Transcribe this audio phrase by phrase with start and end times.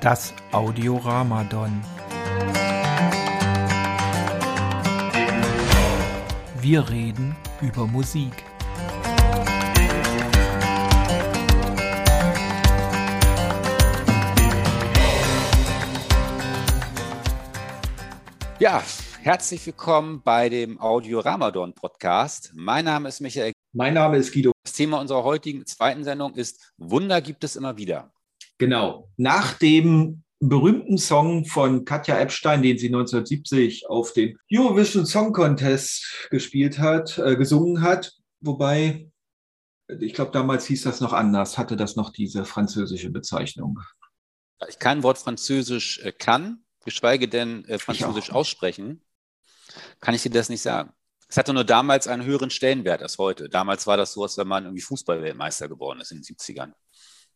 [0.00, 1.84] Das Audioramadon.
[6.58, 8.32] Wir reden über Musik.
[18.58, 18.82] Ja,
[19.20, 22.52] herzlich willkommen bei dem Audio Ramadan Podcast.
[22.54, 23.52] Mein Name ist Michael.
[23.74, 24.52] Mein Name ist Guido.
[24.62, 28.10] Das Thema unserer heutigen zweiten Sendung ist Wunder gibt es immer wieder.
[28.60, 29.10] Genau.
[29.16, 36.28] Nach dem berühmten Song von Katja Epstein, den sie 1970 auf dem Eurovision Song Contest
[36.30, 39.10] gespielt hat, äh, gesungen hat, wobei
[39.98, 43.80] ich glaube, damals hieß das noch anders, hatte das noch diese französische Bezeichnung.
[44.58, 49.02] Da ich kein Wort Französisch äh, kann, geschweige denn äh, Französisch aussprechen,
[50.00, 50.92] kann ich dir das nicht sagen.
[51.28, 53.48] Es hatte nur damals einen höheren Stellenwert als heute.
[53.48, 56.72] Damals war das so, als wenn man irgendwie Fußballweltmeister geworden ist in den 70ern,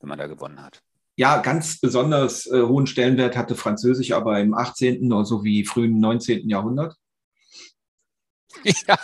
[0.01, 0.83] wenn man da gewonnen hat.
[1.17, 5.13] Ja, ganz besonders äh, hohen Stellenwert hatte Französisch aber im 18.
[5.13, 6.49] oder so wie frühen 19.
[6.49, 6.97] Jahrhundert.
[8.87, 8.99] Ja,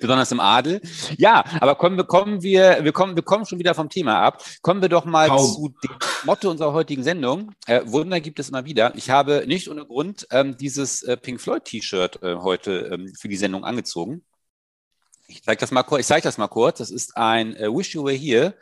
[0.00, 0.80] besonders im Adel.
[1.16, 4.44] Ja, aber kommen wir, kommen wir, wir kommen, wir kommen schon wieder vom Thema ab.
[4.60, 5.38] Kommen wir doch mal Kaum.
[5.38, 5.90] zu dem
[6.24, 7.52] Motto unserer heutigen Sendung.
[7.66, 8.94] Äh, Wunder gibt es immer wieder.
[8.94, 13.28] Ich habe nicht ohne Grund ähm, dieses äh, Pink Floyd T-Shirt äh, heute ähm, für
[13.28, 14.24] die Sendung angezogen.
[15.26, 16.00] Ich zeige das mal kurz.
[16.00, 16.78] Ich zeige das mal kurz.
[16.78, 18.54] Das ist ein äh, Wish You Were Here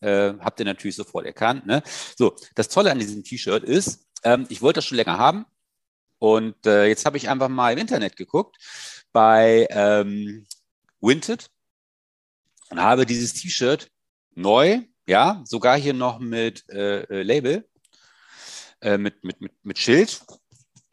[0.00, 1.66] äh, habt ihr natürlich sofort erkannt.
[1.66, 1.82] Ne?
[2.16, 5.46] So, das Tolle an diesem T-Shirt ist, ähm, ich wollte das schon länger haben
[6.18, 8.56] und äh, jetzt habe ich einfach mal im Internet geguckt
[9.12, 10.46] bei ähm,
[11.00, 11.50] Winted
[12.70, 13.90] und habe dieses T-Shirt
[14.34, 17.68] neu, ja, sogar hier noch mit äh, äh Label,
[18.80, 20.20] äh, mit, mit, mit, mit Schild.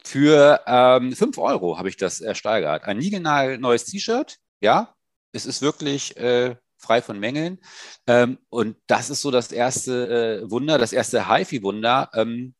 [0.03, 2.83] Für ähm, 5 Euro habe ich das ersteigert.
[2.83, 2.99] Ein
[3.59, 4.95] neues T-Shirt, ja.
[5.31, 7.59] Es ist wirklich äh, frei von Mängeln.
[8.05, 12.53] Ähm, und das ist so das erste äh, Wunder, das erste HiFi-Wunder ähm,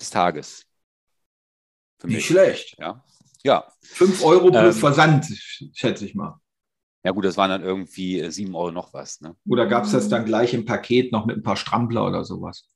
[0.00, 0.64] des Tages.
[1.98, 2.26] Für Nicht mich.
[2.26, 2.76] schlecht.
[2.78, 3.04] Ja.
[3.44, 3.72] ja.
[3.82, 5.26] Fünf Euro plus ähm, Versand,
[5.74, 6.40] schätze ich mal.
[7.04, 9.20] Ja gut, das waren dann irgendwie äh, sieben Euro noch was.
[9.20, 9.36] Ne?
[9.48, 12.68] Oder gab es das dann gleich im Paket noch mit ein paar Strampler oder sowas?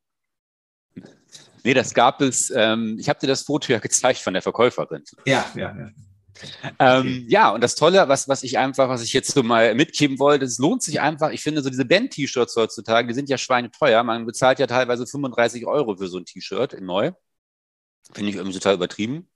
[1.65, 2.50] Nee, das gab es.
[2.54, 5.03] Ähm, ich habe dir das Foto ja gezeigt von der Verkäuferin.
[5.27, 5.91] Ja, ja, ja.
[6.78, 10.18] Ähm, ja, und das Tolle, was, was ich einfach, was ich jetzt so mal mitgeben
[10.18, 14.02] wollte, es lohnt sich einfach, ich finde so diese Band-T-Shirts heutzutage, die sind ja schweineteuer.
[14.02, 17.12] Man bezahlt ja teilweise 35 Euro für so ein T-Shirt in neu.
[18.12, 19.28] Finde ich irgendwie total übertrieben.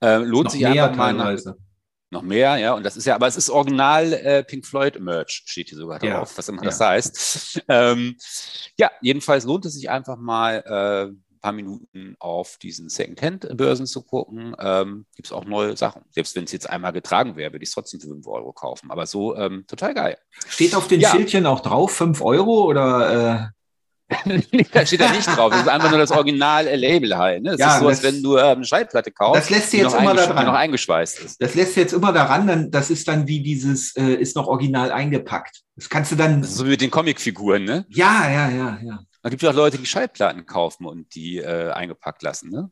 [0.00, 1.14] Ähm, lohnt noch sich einfach mal.
[1.14, 1.54] Nach,
[2.10, 5.44] noch mehr, ja, und das ist ja, aber es ist original äh, Pink Floyd Merch,
[5.46, 6.36] steht hier sogar drauf, ja.
[6.38, 6.66] was immer ja.
[6.66, 7.62] das heißt.
[7.68, 8.16] Ähm,
[8.78, 14.54] ja, jedenfalls lohnt es sich einfach mal, äh, paar Minuten auf diesen Second-Hand-Börsen zu gucken,
[14.58, 16.02] ähm, gibt es auch neue Sachen.
[16.10, 18.90] Selbst wenn es jetzt einmal getragen wäre, würde ich es trotzdem für 5 Euro kaufen.
[18.90, 20.18] Aber so ähm, total geil.
[20.48, 21.10] Steht auf den ja.
[21.10, 23.52] Schildchen auch drauf 5 Euro oder?
[23.52, 23.62] Äh?
[24.72, 25.50] da steht da nicht drauf.
[25.50, 27.42] Das ist einfach nur das Original-Label halt.
[27.42, 27.52] Ne?
[27.52, 30.14] Das ja, ist so, als wenn du äh, eine Schallplatte kaufst, das lässt jetzt immer
[30.14, 30.46] daran.
[30.46, 31.42] noch eingeschweißt ist.
[31.42, 34.92] Das lässt jetzt immer daran, dann, das ist dann wie dieses, äh, ist noch original
[34.92, 35.62] eingepackt.
[35.76, 36.42] Das kannst du dann.
[36.44, 37.86] so wie mit den Comicfiguren, ne?
[37.88, 39.00] Ja, ja, ja, ja.
[39.22, 42.70] Da gibt es auch Leute, die Schallplatten kaufen und die äh, eingepackt lassen, ne?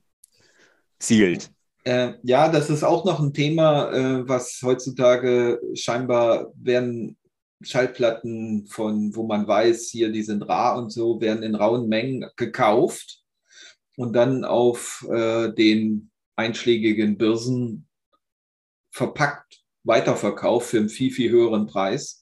[0.98, 1.50] Sealed.
[1.84, 7.16] Äh, ja, das ist auch noch ein Thema, äh, was heutzutage scheinbar werden
[7.62, 12.26] Schallplatten von, wo man weiß, hier, die sind rar und so, werden in rauen Mengen
[12.36, 13.22] gekauft
[13.96, 17.86] und dann auf äh, den einschlägigen Börsen
[18.90, 22.19] verpackt weiterverkauft für einen viel, viel höheren Preis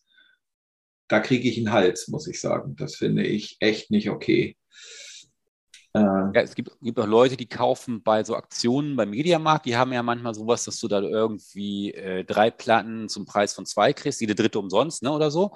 [1.09, 2.77] da kriege ich einen Hals, muss ich sagen.
[2.77, 4.57] Das finde ich echt nicht okay.
[5.95, 9.77] Äh, ja, es gibt, gibt auch Leute, die kaufen bei so Aktionen beim Mediamarkt, die
[9.77, 13.93] haben ja manchmal sowas, dass du da irgendwie äh, drei Platten zum Preis von zwei
[13.93, 15.53] kriegst, jede dritte umsonst, ne, oder so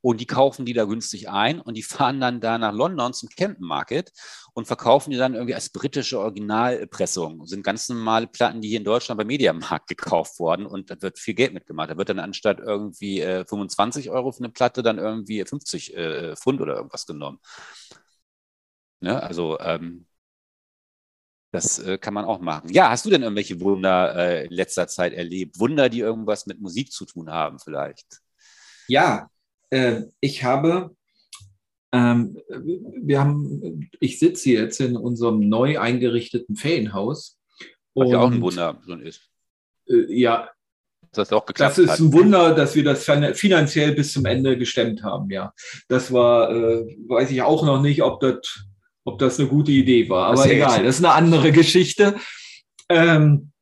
[0.00, 3.28] und die kaufen die da günstig ein und die fahren dann da nach London zum
[3.28, 4.12] Camden Market
[4.52, 7.40] und verkaufen die dann irgendwie als britische Originalpressung.
[7.40, 11.00] Das sind ganz normale Platten, die hier in Deutschland beim Mediamarkt gekauft wurden und da
[11.00, 11.90] wird viel Geld mitgemacht.
[11.90, 16.36] Da wird dann anstatt irgendwie äh, 25 Euro für eine Platte dann irgendwie 50 äh,
[16.36, 17.38] Pfund oder irgendwas genommen.
[19.00, 19.22] Ne?
[19.22, 20.06] Also ähm,
[21.50, 22.70] das äh, kann man auch machen.
[22.70, 25.58] Ja, hast du denn irgendwelche Wunder äh, in letzter Zeit erlebt?
[25.58, 28.20] Wunder, die irgendwas mit Musik zu tun haben vielleicht?
[28.86, 29.30] Ja,
[29.70, 30.94] äh, ich habe,
[31.92, 37.38] ähm, wir haben, ich sitze jetzt in unserem neu eingerichteten Ferienhaus.
[37.94, 39.22] Was ja auch ein Wunder schon ist.
[39.88, 40.50] Äh, ja.
[41.12, 42.00] Das, auch geklappt das ist hat.
[42.00, 45.54] ein Wunder, dass wir das finanziell bis zum Ende gestemmt haben, ja.
[45.88, 48.66] Das war, äh, weiß ich auch noch nicht, ob das,
[49.04, 50.28] ob das eine gute Idee war.
[50.28, 52.16] Aber egal, das ist eine andere Geschichte.
[52.90, 53.52] Ähm,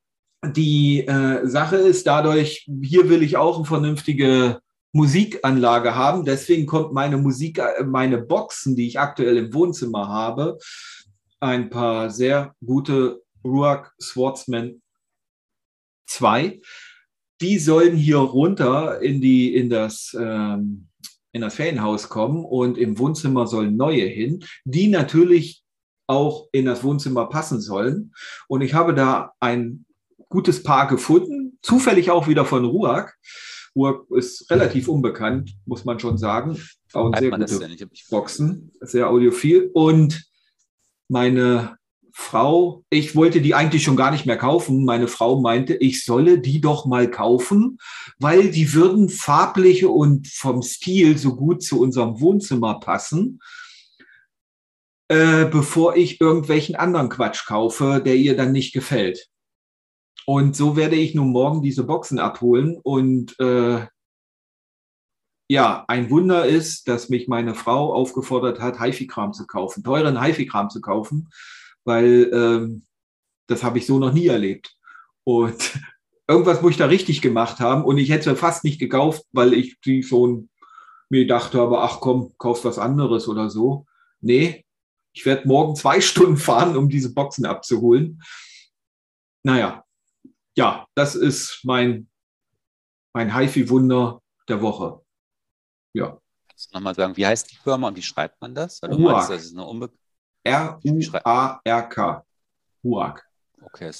[0.44, 4.60] die äh, Sache ist dadurch, hier will ich auch eine vernünftige
[4.96, 6.24] Musikanlage haben.
[6.24, 10.58] Deswegen kommt meine Musik, äh, meine Boxen, die ich aktuell im Wohnzimmer habe,
[11.38, 14.80] ein paar sehr gute Ruach Swordsman
[16.06, 16.60] 2.
[17.40, 20.88] Die sollen hier runter in, die, in, das, ähm,
[21.32, 25.62] in das Ferienhaus kommen und im Wohnzimmer sollen neue hin, die natürlich
[26.06, 28.14] auch in das Wohnzimmer passen sollen.
[28.48, 29.84] Und ich habe da ein
[30.28, 33.14] gutes Paar gefunden, zufällig auch wieder von Ruag.
[33.76, 36.58] Ruag ist relativ unbekannt, muss man schon sagen.
[36.94, 39.70] Auch sehr gute Boxen, sehr audiophil.
[39.74, 40.24] Und
[41.08, 41.76] meine
[42.18, 44.86] Frau, ich wollte die eigentlich schon gar nicht mehr kaufen.
[44.86, 47.76] Meine Frau meinte, ich solle die doch mal kaufen,
[48.18, 53.40] weil die würden farblich und vom Stil so gut zu unserem Wohnzimmer passen,
[55.08, 59.28] äh, bevor ich irgendwelchen anderen Quatsch kaufe, der ihr dann nicht gefällt.
[60.28, 63.86] Und so werde ich nun morgen diese Boxen abholen und äh,
[65.48, 70.68] ja, ein Wunder ist, dass mich meine Frau aufgefordert hat, HiFi-Kram zu kaufen, teuren HiFi-Kram
[70.68, 71.28] zu kaufen,
[71.84, 72.86] weil ähm,
[73.46, 74.76] das habe ich so noch nie erlebt.
[75.22, 75.80] Und
[76.26, 79.80] irgendwas muss ich da richtig gemacht haben und ich hätte fast nicht gekauft, weil ich
[79.82, 80.50] die schon
[81.08, 83.86] mir gedacht habe, ach komm, kaufst was anderes oder so.
[84.20, 84.64] Nee,
[85.12, 88.20] ich werde morgen zwei Stunden fahren, um diese Boxen abzuholen.
[89.44, 89.85] Naja,
[90.56, 92.08] ja, das ist mein,
[93.12, 95.00] mein HiFi-Wunder der Woche.
[95.92, 96.18] Ja.
[96.48, 98.82] Kannst du nochmal sagen, wie heißt die Firma und wie schreibt man das?
[98.82, 99.30] Ruak.
[100.44, 102.24] R-U-A-R-K.
[102.84, 103.26] Ruak.
[103.62, 103.90] Okay,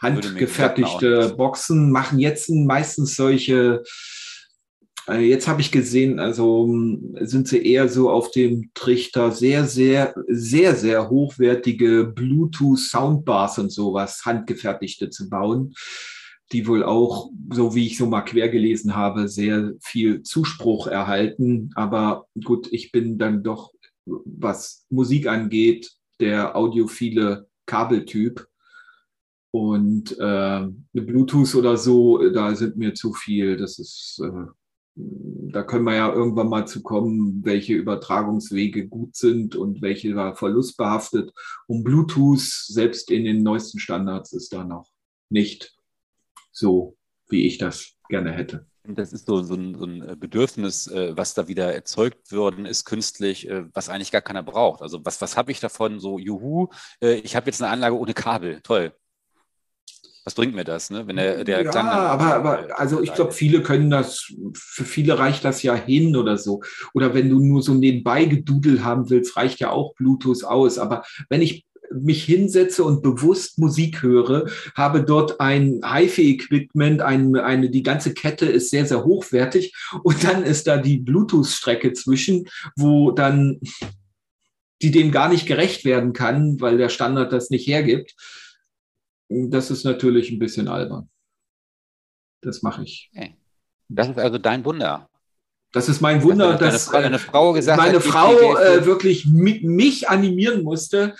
[0.00, 3.82] Handgefertigte Boxen machen jetzt meistens solche,
[5.08, 10.14] jetzt habe ich gesehen, also hm, sind sie eher so auf dem Trichter sehr, sehr,
[10.28, 15.74] sehr, sehr hochwertige Bluetooth-Soundbars und sowas, handgefertigte zu bauen
[16.52, 21.70] die wohl auch, so wie ich so mal quer gelesen habe, sehr viel Zuspruch erhalten.
[21.74, 23.72] Aber gut, ich bin dann doch,
[24.04, 28.46] was Musik angeht, der audiophile Kabeltyp.
[29.52, 33.56] Und äh, Bluetooth oder so, da sind mir zu viel.
[33.56, 34.46] Das ist, äh,
[35.52, 40.34] da können wir ja irgendwann mal zu kommen, welche Übertragungswege gut sind und welche da
[40.34, 41.32] verlustbehaftet.
[41.66, 44.88] Und Bluetooth, selbst in den neuesten Standards, ist da noch
[45.28, 45.74] nicht
[46.52, 46.96] so,
[47.28, 48.66] wie ich das gerne hätte.
[48.84, 52.84] Das ist so, so, ein, so ein, Bedürfnis, äh, was da wieder erzeugt worden ist,
[52.84, 54.82] künstlich, äh, was eigentlich gar keiner braucht.
[54.82, 56.00] Also was, was habe ich davon?
[56.00, 56.68] So, juhu,
[57.02, 58.60] äh, ich habe jetzt eine Anlage ohne Kabel.
[58.62, 58.92] Toll.
[60.24, 61.06] Was bringt mir das, ne?
[61.06, 65.18] Wenn der, der ja, Klang aber, aber also ich glaube, viele können das, für viele
[65.18, 66.62] reicht das ja hin oder so.
[66.92, 70.78] Oder wenn du nur so nebenbei gedudelt haben willst, reicht ja auch Bluetooth aus.
[70.78, 77.70] Aber wenn ich mich hinsetze und bewusst Musik höre, habe dort ein HiFi-Equipment, ein, eine,
[77.70, 82.46] die ganze Kette ist sehr, sehr hochwertig und dann ist da die Bluetooth-Strecke zwischen,
[82.76, 83.60] wo dann
[84.82, 88.14] die dem gar nicht gerecht werden kann, weil der Standard das nicht hergibt.
[89.30, 91.08] Das ist natürlich ein bisschen albern.
[92.42, 93.10] Das mache ich.
[93.14, 93.36] Okay.
[93.88, 95.08] Das ist also dein Wunder.
[95.72, 100.08] Das ist mein Wunder, dass, dass deine, Frau, gesagt meine hat, Frau äh, wirklich mich
[100.08, 101.14] animieren musste,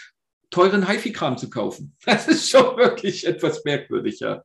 [0.50, 1.96] teuren HiFi-Kram zu kaufen.
[2.04, 4.42] Das ist schon wirklich etwas merkwürdig, ja.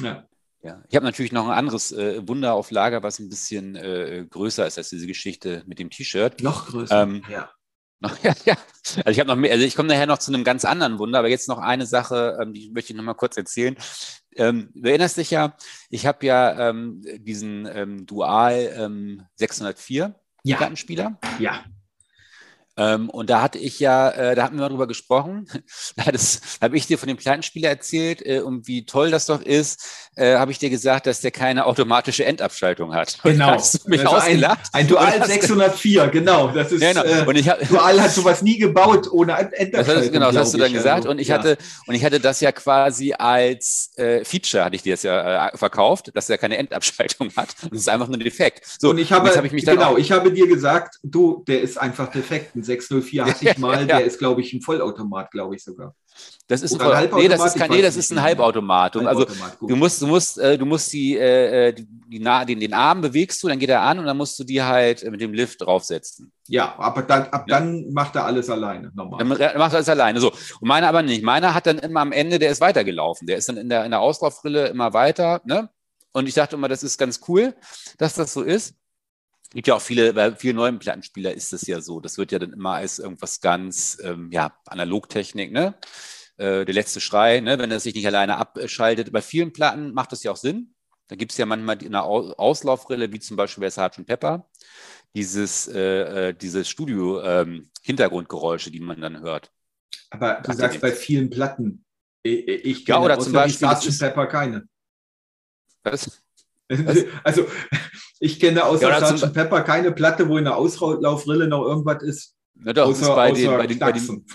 [0.00, 0.26] ja.
[0.62, 4.26] Ja, ich habe natürlich noch ein anderes äh, Wunder auf Lager, was ein bisschen äh,
[4.28, 6.42] größer ist als diese Geschichte mit dem T-Shirt.
[6.42, 7.50] Noch größer, ähm, ja.
[8.22, 8.56] Ja, ja.
[8.98, 11.18] Also ich habe noch mehr, also ich komme nachher noch zu einem ganz anderen Wunder,
[11.18, 13.76] aber jetzt noch eine Sache, ähm, die möchte ich noch mal kurz erzählen.
[14.36, 15.56] Ähm, du erinnerst dich ja,
[15.90, 20.56] ich habe ja ähm, diesen ähm, Dual 604 ähm, ja.
[20.56, 21.18] Plattenspieler.
[21.38, 21.64] Ja.
[22.78, 25.46] Ähm, und da hatte ich ja, äh, da hatten wir mal drüber gesprochen.
[25.96, 30.10] da habe ich dir von dem Plattenspieler erzählt äh, und wie toll das doch ist,
[30.16, 33.18] äh, habe ich dir gesagt, dass der keine automatische Endabschaltung hat.
[33.36, 33.50] Genau.
[33.50, 34.70] hast du mich also ausgelacht?
[34.72, 36.48] Ein, ein Dual 604, genau.
[36.48, 37.02] Das ist, genau.
[37.02, 40.04] Äh, und ich hab, Dual hat sowas nie gebaut ohne Endabschaltung.
[40.04, 40.98] Das, genau, das hast du dann gesagt.
[40.98, 41.38] Also, und ich ja.
[41.38, 45.48] hatte, und ich hatte das ja quasi als äh, Feature, hatte ich dir das ja
[45.48, 47.54] äh, verkauft, dass er keine Endabschaltung hat.
[47.70, 48.62] Das ist einfach nur ein Defekt.
[48.78, 51.78] So, und ich habe, hab ich mich genau, ich habe dir gesagt, du, der ist
[51.78, 52.52] einfach defekt.
[52.66, 53.84] 604 hatte ich mal, ja.
[53.86, 55.94] der ist, glaube ich, ein Vollautomat, glaube ich sogar.
[56.48, 58.96] Das ist Oder ein, Voll nee, das ist kein, nee, das ist ein Halbautomat.
[58.96, 62.72] Also Halbautomat, du musst, du musst, äh, du musst die, äh, die, die den, den
[62.72, 65.32] Arm bewegst du, dann geht er an und dann musst du die halt mit dem
[65.32, 66.32] Lift draufsetzen.
[66.48, 67.58] Ja, aber dann, ab ja.
[67.58, 69.18] dann macht er alles alleine, normal.
[69.18, 70.20] Dann macht er alles alleine.
[70.20, 70.30] So.
[70.30, 71.22] Und meiner aber nicht.
[71.22, 73.26] Meiner hat dann immer am Ende, der ist weitergelaufen.
[73.26, 75.40] Der ist dann in der, in der Auslaufrille immer weiter.
[75.44, 75.68] Ne?
[76.12, 77.54] Und ich dachte immer, das ist ganz cool,
[77.98, 78.74] dass das so ist
[79.50, 82.00] gibt ja auch viele, bei vielen neuen Plattenspieler ist das ja so.
[82.00, 85.74] Das wird ja dann immer als irgendwas ganz, ähm, ja, Analogtechnik, ne?
[86.36, 87.58] Äh, der letzte Schrei, ne?
[87.58, 89.10] wenn er sich nicht alleine abschaltet.
[89.12, 90.74] Bei vielen Platten macht das ja auch Sinn.
[91.08, 94.04] Da gibt es ja manchmal eine Auslaufrille, wie zum Beispiel bei Sgt.
[94.06, 94.46] Pepper,
[95.14, 99.50] dieses, äh, äh, dieses Studio-Hintergrundgeräusche, ähm, die man dann hört.
[100.10, 101.84] Aber du sagst bei vielen Platten.
[102.22, 103.98] Ich, ich ja, oder zum Beispiel Sgt.
[104.00, 104.68] Pepper keine.
[105.84, 106.22] Was?
[107.24, 107.46] Also,
[108.18, 109.32] ich kenne außer ja, Sgt.
[109.32, 112.34] Pepper keine Platte, wo in der Auslaufrille noch irgendwas ist.
[112.54, 114.26] Na doch, außer, bei, den, bei, den, bei, den,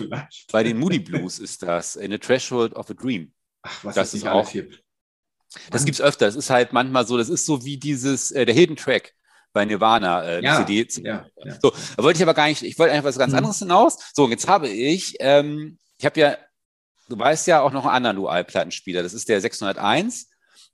[0.52, 3.32] bei, den, Moody Blues ist das, in a Threshold of a Dream.
[3.62, 4.48] Ach, was das ist auch.
[4.48, 4.70] Viel.
[5.70, 6.26] Das gibt es öfter.
[6.26, 9.12] Das ist halt manchmal so, das ist so wie dieses, äh, der Hidden Track
[9.52, 10.86] bei Nirvana, äh, ja, CD.
[11.02, 11.58] Ja, ja.
[11.60, 13.38] So, da wollte ich aber gar nicht, ich wollte einfach was ganz mhm.
[13.38, 13.98] anderes hinaus.
[14.14, 16.36] So, jetzt habe ich, ähm, ich habe ja,
[17.08, 20.28] du weißt ja auch noch einen anderen Dual-Plattenspieler, das ist der 601.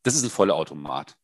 [0.04, 1.16] Das ist ein Vollautomat.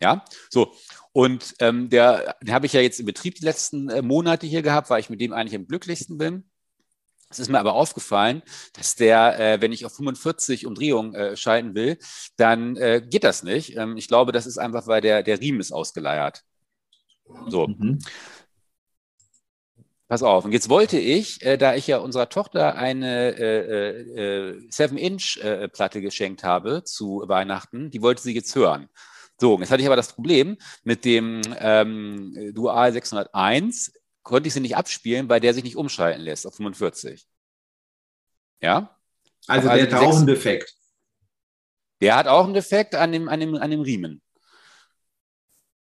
[0.00, 0.74] Ja, so.
[1.12, 4.62] Und ähm, der, den habe ich ja jetzt im Betrieb die letzten äh, Monate hier
[4.62, 6.48] gehabt, weil ich mit dem eigentlich am glücklichsten bin.
[7.30, 11.74] Es ist mir aber aufgefallen, dass der, äh, wenn ich auf 45 Umdrehungen äh, schalten
[11.74, 11.98] will,
[12.36, 13.76] dann äh, geht das nicht.
[13.76, 16.42] Ähm, ich glaube, das ist einfach, weil der, der Riemen ist ausgeleiert.
[17.48, 17.66] So.
[17.66, 17.98] Mhm.
[20.08, 20.46] Pass auf.
[20.46, 26.44] Und jetzt wollte ich, äh, da ich ja unserer Tochter eine äh, äh, 7-Inch-Platte geschenkt
[26.44, 28.88] habe zu Weihnachten, die wollte sie jetzt hören.
[29.40, 33.92] So, jetzt hatte ich aber das Problem mit dem ähm, Dual 601,
[34.22, 37.26] konnte ich sie nicht abspielen, weil der sich nicht umschalten lässt auf 45.
[38.60, 38.98] Ja?
[39.46, 40.74] Also, also der hat auch einen Defekt.
[42.00, 44.22] Der hat auch einen Defekt an dem, an dem, an dem Riemen.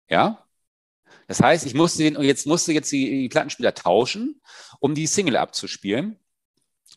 [0.08, 0.46] Ja?
[1.26, 4.40] Das heißt, ich musste den, jetzt musste jetzt die, die Plattenspieler tauschen,
[4.80, 6.18] um die Single abzuspielen.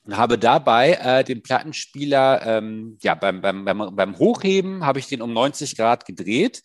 [0.06, 5.08] Und habe dabei äh, den Plattenspieler, ähm, ja, beim, beim, beim, beim Hochheben habe ich
[5.08, 6.63] den um 90 Grad gedreht,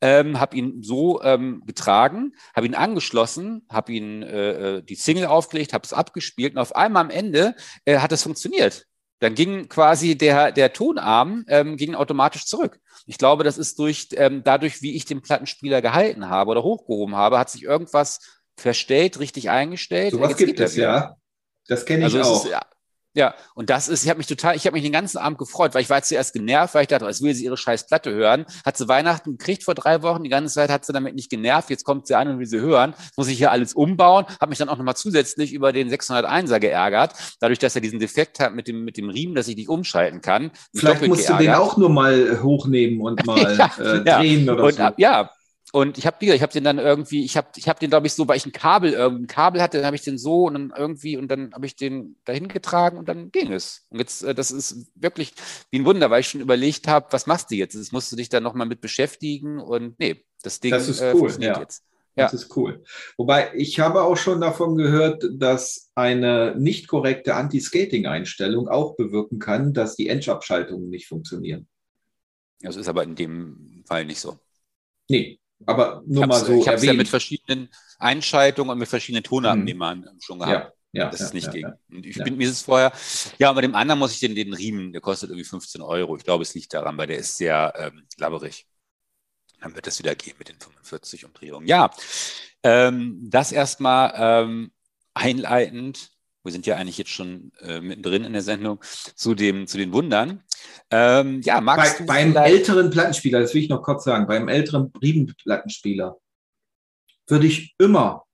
[0.00, 5.26] ähm, habe ihn so ähm, getragen, habe ihn angeschlossen, habe ihn äh, äh die Single
[5.26, 8.86] aufgelegt, habe es abgespielt und auf einmal am Ende äh, hat es funktioniert.
[9.20, 12.80] Dann ging quasi der, der Tonarm ähm, ging automatisch zurück.
[13.06, 17.14] Ich glaube, das ist durch, ähm, dadurch, wie ich den Plattenspieler gehalten habe oder hochgehoben
[17.14, 20.12] habe, hat sich irgendwas verstellt, richtig eingestellt.
[20.12, 21.16] So was gibt es, ja.
[21.70, 22.44] Das kenne ich also auch.
[22.44, 22.60] Ist, ja,
[23.12, 25.74] ja, und das ist, ich habe mich total, ich habe mich den ganzen Abend gefreut,
[25.74, 28.46] weil ich war zuerst genervt, weil ich dachte, als will sie ihre scheiß Platte hören.
[28.64, 31.70] Hat sie Weihnachten gekriegt vor drei Wochen, die ganze Zeit hat sie damit nicht genervt,
[31.70, 32.94] jetzt kommt sie an und will sie hören.
[33.16, 37.14] Muss ich hier alles umbauen, habe mich dann auch nochmal zusätzlich über den 601er geärgert,
[37.40, 40.20] dadurch, dass er diesen Defekt hat mit dem, mit dem Riemen, dass ich nicht umschalten
[40.20, 40.52] kann.
[40.72, 41.40] Vielleicht musst geärgert.
[41.40, 44.52] du den auch nur mal hochnehmen und mal ja, äh, drehen ja.
[44.52, 44.88] oder und, so.
[44.98, 45.30] Ja,
[45.72, 48.14] und ich habe ich habe den dann irgendwie, ich habe ich hab den, glaube ich,
[48.14, 50.72] so, weil ich ein Kabel, ein Kabel hatte, dann habe ich den so und dann
[50.76, 53.86] irgendwie und dann habe ich den dahin getragen und dann ging es.
[53.90, 55.32] Und jetzt, äh, das ist wirklich
[55.70, 57.74] wie ein Wunder, weil ich schon überlegt habe, was machst du jetzt?
[57.74, 61.12] Jetzt musst du dich dann nochmal mit beschäftigen und nee, das Ding das ist äh,
[61.14, 61.60] cool, äh, ja.
[61.60, 61.84] jetzt.
[62.16, 62.24] Ja.
[62.24, 62.82] Das ist cool.
[63.16, 69.72] Wobei ich habe auch schon davon gehört, dass eine nicht korrekte Anti-Skating-Einstellung auch bewirken kann,
[69.72, 71.68] dass die Endabschaltungen nicht funktionieren.
[72.60, 74.38] Das ist aber in dem Fall nicht so.
[75.08, 76.60] Nee, aber nur mal so.
[76.60, 80.20] Ich habe es ja mit verschiedenen Einschaltungen und mit verschiedenen Tonabnehmern hm.
[80.20, 80.74] schon gehabt.
[80.92, 81.72] Ja, ja, das ist nicht ja, gegen.
[81.90, 82.92] Und ich bin mir ist vorher,
[83.38, 86.16] ja, bei dem anderen muss ich den, den Riemen, der kostet irgendwie 15 Euro.
[86.16, 88.66] Ich glaube, es liegt daran, weil der ist sehr ähm, labberig.
[89.60, 91.66] Dann wird das wieder gehen mit den 45 Umdrehungen.
[91.66, 91.90] Ja,
[92.62, 94.72] ähm, das erstmal ähm,
[95.14, 96.10] einleitend.
[96.42, 98.80] Wir sind ja eigentlich jetzt schon äh, mittendrin in der Sendung
[99.14, 100.42] zu, dem, zu den Wundern.
[100.90, 104.48] Ähm, ja, magst Bei, du beim älteren Plattenspieler, das will ich noch kurz sagen, beim
[104.48, 106.16] älteren Riemenplattenspieler
[107.28, 108.24] würde ich immer,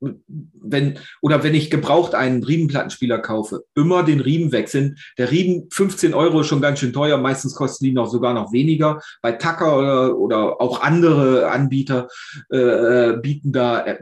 [0.00, 4.98] wenn, oder wenn ich gebraucht einen Riemenplattenspieler kaufe, immer den Riemen wechseln.
[5.16, 8.52] Der Riemen, 15 Euro ist schon ganz schön teuer, meistens kosten die noch sogar noch
[8.52, 9.00] weniger.
[9.22, 12.08] Bei Tacker oder, oder auch andere Anbieter
[12.52, 13.98] äh, äh bieten da äh,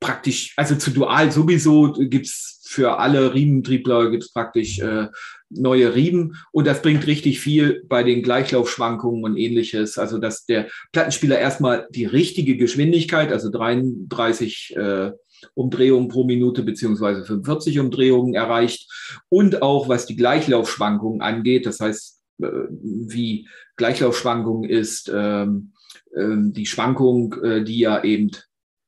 [0.00, 5.08] praktisch, also zu Dual sowieso gibt's für alle Riementriebler gibt's praktisch äh,
[5.48, 9.96] neue Riemen und das bringt richtig viel bei den Gleichlaufschwankungen und ähnliches.
[9.96, 15.12] Also dass der Plattenspieler erstmal die richtige Geschwindigkeit, also 33 äh,
[15.54, 18.90] Umdrehungen pro Minute beziehungsweise 45 Umdrehungen erreicht
[19.30, 25.72] und auch was die Gleichlaufschwankungen angeht, das heißt äh, wie Gleichlaufschwankung ist ähm,
[26.14, 28.30] äh, die Schwankung, äh, die er eben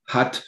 [0.06, 0.44] hat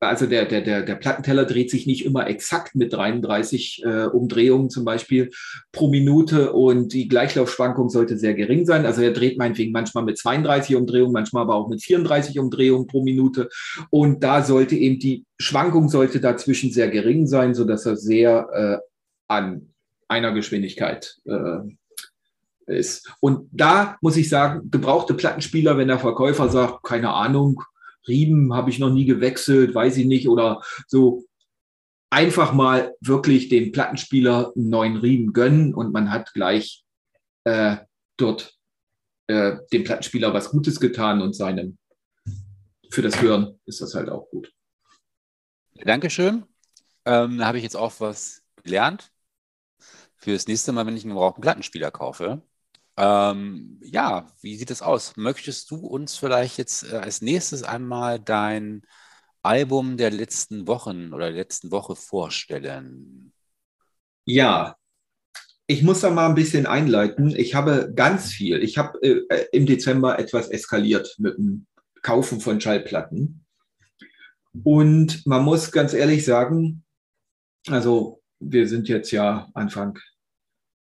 [0.00, 4.70] also der, der, der, der Plattenteller dreht sich nicht immer exakt mit 33 äh, Umdrehungen
[4.70, 5.30] zum Beispiel
[5.72, 8.86] pro Minute und die Gleichlaufschwankung sollte sehr gering sein.
[8.86, 13.02] Also er dreht meinetwegen manchmal mit 32 Umdrehungen, manchmal aber auch mit 34 Umdrehungen pro
[13.02, 13.48] Minute.
[13.90, 18.48] Und da sollte eben die Schwankung sollte dazwischen sehr gering sein, so dass er sehr
[18.52, 18.78] äh,
[19.28, 19.74] an
[20.08, 21.58] einer Geschwindigkeit äh,
[22.66, 23.12] ist.
[23.20, 27.62] Und da muss ich sagen, gebrauchte Plattenspieler, wenn der Verkäufer sagt, keine Ahnung,
[28.08, 31.24] Riemen habe ich noch nie gewechselt, weiß ich nicht, oder so
[32.10, 36.84] einfach mal wirklich dem Plattenspieler einen neuen Riemen gönnen und man hat gleich
[37.44, 37.76] äh,
[38.16, 38.54] dort
[39.26, 41.78] äh, dem Plattenspieler was Gutes getan und seinem
[42.90, 44.52] für das Hören ist das halt auch gut.
[45.74, 46.44] Dankeschön.
[47.04, 49.12] Ähm, da habe ich jetzt auch was gelernt.
[50.16, 52.42] Für das nächste Mal, wenn ich einen gebrauchten Plattenspieler kaufe.
[53.00, 55.16] Ähm, ja, wie sieht es aus?
[55.16, 58.82] Möchtest du uns vielleicht jetzt äh, als nächstes einmal dein
[59.40, 63.32] Album der letzten Wochen oder der letzten Woche vorstellen?
[64.24, 64.76] Ja,
[65.68, 67.36] ich muss da mal ein bisschen einleiten.
[67.36, 68.60] Ich habe ganz viel.
[68.64, 71.68] Ich habe äh, im Dezember etwas eskaliert mit dem
[72.02, 73.46] Kaufen von Schallplatten.
[74.64, 76.84] Und man muss ganz ehrlich sagen,
[77.68, 80.00] also wir sind jetzt ja Anfang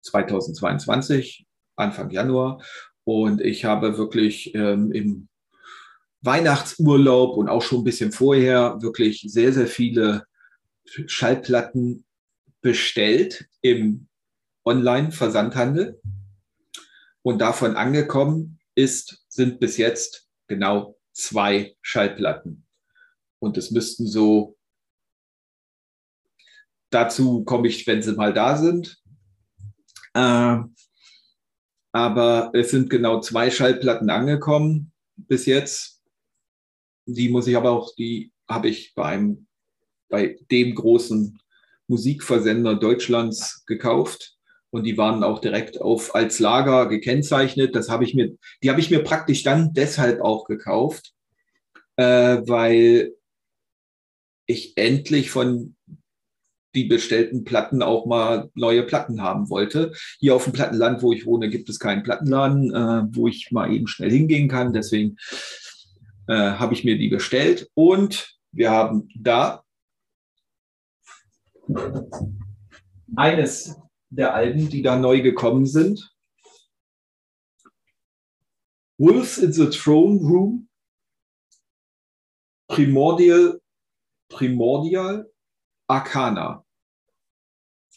[0.03, 1.45] 2022,
[1.79, 2.61] Anfang Januar,
[3.09, 5.29] und ich habe wirklich ähm, im
[6.21, 10.25] Weihnachtsurlaub und auch schon ein bisschen vorher wirklich sehr, sehr viele
[10.85, 12.05] Schallplatten
[12.61, 14.07] bestellt im
[14.63, 15.99] Online-Versandhandel.
[17.23, 22.67] Und davon angekommen ist, sind bis jetzt genau zwei Schallplatten.
[23.39, 24.55] Und es müssten so,
[26.91, 29.01] dazu komme ich, wenn sie mal da sind.
[30.13, 30.59] Äh,
[31.91, 36.01] aber es sind genau zwei Schallplatten angekommen bis jetzt.
[37.05, 39.47] Die muss ich aber auch, die habe ich bei einem,
[40.09, 41.39] bei dem großen
[41.87, 44.37] Musikversender Deutschlands gekauft
[44.69, 47.75] und die waren auch direkt auf als Lager gekennzeichnet.
[47.75, 51.13] Das habe ich mir, die habe ich mir praktisch dann deshalb auch gekauft,
[51.95, 53.15] äh, weil
[54.45, 55.75] ich endlich von
[56.75, 59.91] die bestellten Platten auch mal neue Platten haben wollte.
[60.19, 63.71] Hier auf dem Plattenland, wo ich wohne, gibt es keinen Plattenladen, äh, wo ich mal
[63.71, 64.73] eben schnell hingehen kann.
[64.73, 65.17] Deswegen
[66.27, 69.63] äh, habe ich mir die bestellt und wir haben da
[73.15, 73.75] eines
[74.09, 76.13] der Alben, die da neu gekommen sind.
[78.97, 80.67] Wolves in the Throne Room,
[82.67, 83.61] Primordial,
[84.29, 85.29] Primordial
[85.89, 86.65] Arcana.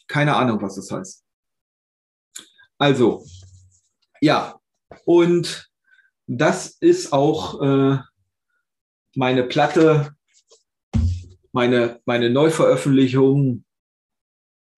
[0.09, 1.25] Keine Ahnung, was das heißt.
[2.79, 3.25] Also,
[4.21, 4.61] ja,
[5.05, 5.71] und
[6.27, 7.99] das ist auch äh,
[9.15, 10.17] meine Platte,
[11.53, 13.65] meine, meine Neuveröffentlichung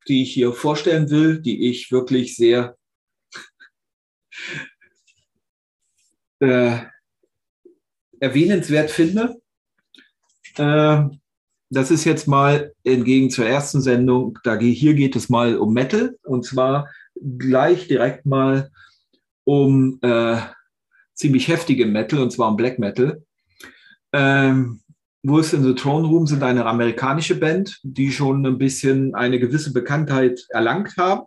[0.08, 2.76] die ich hier vorstellen will, die ich wirklich sehr
[6.40, 6.80] äh,
[8.20, 9.40] erwähnenswert finde.
[10.56, 11.04] Äh,
[11.74, 16.16] das ist jetzt mal entgegen zur ersten Sendung, da, hier geht es mal um Metal
[16.22, 16.88] und zwar
[17.38, 18.70] gleich direkt mal
[19.44, 20.36] um äh,
[21.14, 23.22] ziemlich heftige Metal und zwar um Black Metal.
[24.12, 24.80] Ähm,
[25.22, 29.72] Wolves in the Throne Room sind eine amerikanische Band, die schon ein bisschen eine gewisse
[29.72, 31.22] Bekanntheit erlangt haben,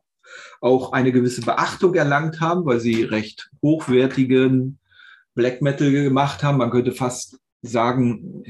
[0.62, 4.78] auch eine gewisse Beachtung erlangt haben, weil sie recht hochwertigen
[5.34, 6.60] Black Metal gemacht haben.
[6.60, 8.44] Man könnte fast sagen,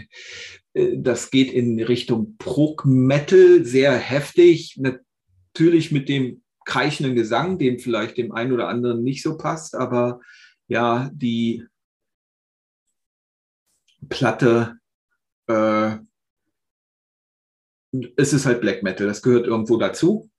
[0.97, 8.17] das geht in Richtung Prog Metal, sehr heftig, natürlich mit dem kreischenden Gesang, dem vielleicht
[8.17, 10.19] dem einen oder anderen nicht so passt, aber
[10.67, 11.63] ja, die
[14.09, 14.77] Platte
[15.47, 15.97] äh,
[18.15, 20.29] es ist halt Black Metal, das gehört irgendwo dazu.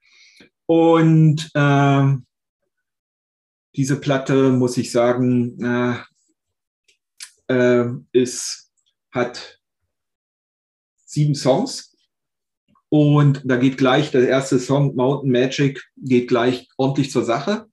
[0.67, 2.17] Und äh,
[3.75, 6.05] diese Platte, muss ich sagen,
[7.49, 8.71] äh, äh, ist,
[9.11, 9.58] hat
[11.09, 11.97] sieben Songs.
[12.91, 17.67] Und da geht gleich der erste Song, Mountain Magic, geht gleich ordentlich zur Sache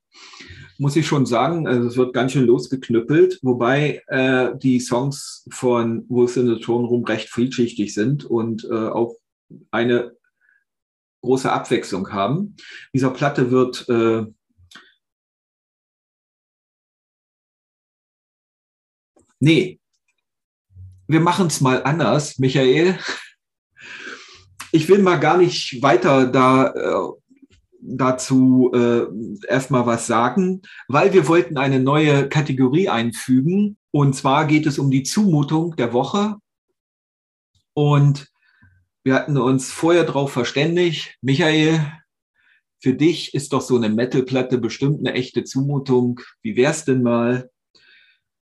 [0.78, 1.68] muss ich schon sagen.
[1.68, 6.88] Also es wird ganz schön losgeknüppelt, wobei äh, die Songs von Wolves in the Throne
[6.88, 9.16] Room recht vielschichtig sind und äh, auch
[9.72, 10.16] eine
[11.22, 12.56] große Abwechslung haben.
[12.94, 14.26] Dieser Platte wird äh,
[19.40, 19.80] Nee,
[21.08, 22.98] wir machen es mal anders, Michael.
[24.76, 27.14] Ich will mal gar nicht weiter da äh,
[27.80, 29.06] dazu äh,
[29.48, 33.78] erstmal was sagen, weil wir wollten eine neue Kategorie einfügen.
[33.92, 36.36] Und zwar geht es um die Zumutung der Woche.
[37.74, 38.28] Und
[39.06, 41.80] wir hatten uns vorher darauf verständigt, Michael,
[42.84, 46.20] für dich ist doch so eine Metalplatte bestimmt eine echte Zumutung.
[46.42, 47.50] Wie wär's denn mal,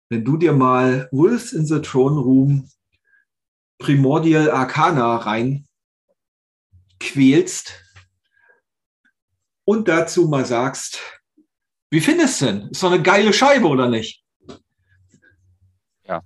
[0.10, 2.70] wenn du dir mal Wolves in the Throne Room
[3.78, 5.67] Primordial Arcana rein
[7.00, 7.74] quälst
[9.66, 11.00] und dazu mal sagst,
[11.90, 12.70] wie findest du denn?
[12.70, 14.24] Ist doch eine geile Scheibe, oder nicht?
[16.06, 16.22] Ja,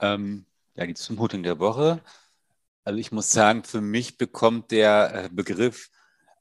[0.00, 2.00] ähm, ja die Zumutung der Woche.
[2.84, 5.90] Also ich muss sagen, für mich bekommt der äh, Begriff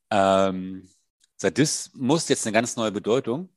[0.09, 0.89] ähm,
[1.37, 3.49] Sadismus jetzt eine ganz neue Bedeutung.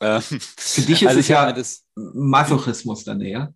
[0.00, 3.52] Ähm, für dich ist also es ja das, Masochismus dann eher.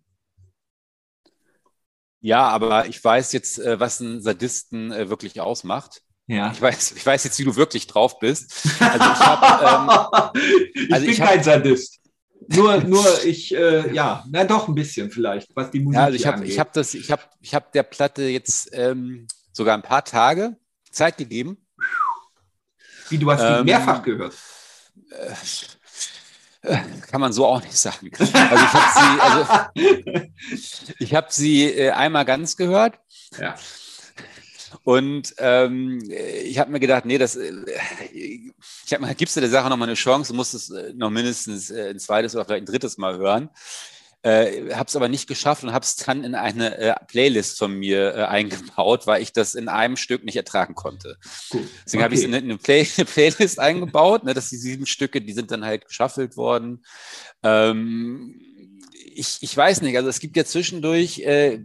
[2.25, 6.01] Ja, aber ich weiß jetzt, äh, was einen Sadisten äh, wirklich ausmacht.
[6.25, 6.51] Ja.
[6.51, 8.51] Ich, weiß, ich weiß jetzt, wie du wirklich drauf bist.
[8.79, 10.41] Also ich, hab, ähm,
[10.73, 11.99] ich also bin ich kein Sadist.
[12.47, 16.15] Nur, nur ich, äh, ja, na doch ein bisschen vielleicht, was die Musik ja, also
[16.15, 19.83] ich habe ich hab das, ich habe ich hab der Platte jetzt ähm, sogar ein
[19.83, 20.57] paar Tage
[20.89, 21.63] Zeit gegeben.
[23.09, 24.33] Wie, du hast die ähm, mehrfach gehört?
[25.11, 25.31] Äh,
[27.09, 28.11] kann man so auch nicht sagen.
[28.19, 30.01] Also ich habe sie,
[30.99, 32.99] also habe sie äh, einmal ganz gehört.
[33.39, 33.55] Ja.
[34.83, 36.03] Und ähm,
[36.43, 37.53] ich habe mir gedacht, nee, das, äh,
[38.13, 40.93] ich habe mal, gibst du der Sache noch mal eine Chance, du musst es äh,
[40.93, 43.49] noch mindestens ein zweites oder vielleicht ein drittes Mal hören.
[44.25, 47.77] Äh, habe es aber nicht geschafft und habe es dann in eine äh, Playlist von
[47.77, 51.19] mir äh, eingebaut, weil ich das in einem Stück nicht ertragen konnte.
[51.51, 51.61] Gut.
[51.85, 52.03] Deswegen okay.
[52.05, 55.33] habe ich es in eine, Play eine, Playlist eingebaut, ne, dass die sieben Stücke, die
[55.33, 56.83] sind dann halt geschaffelt worden.
[57.43, 58.41] Ähm,
[59.13, 61.59] ich, ich weiß nicht, also es gibt ja zwischendurch äh,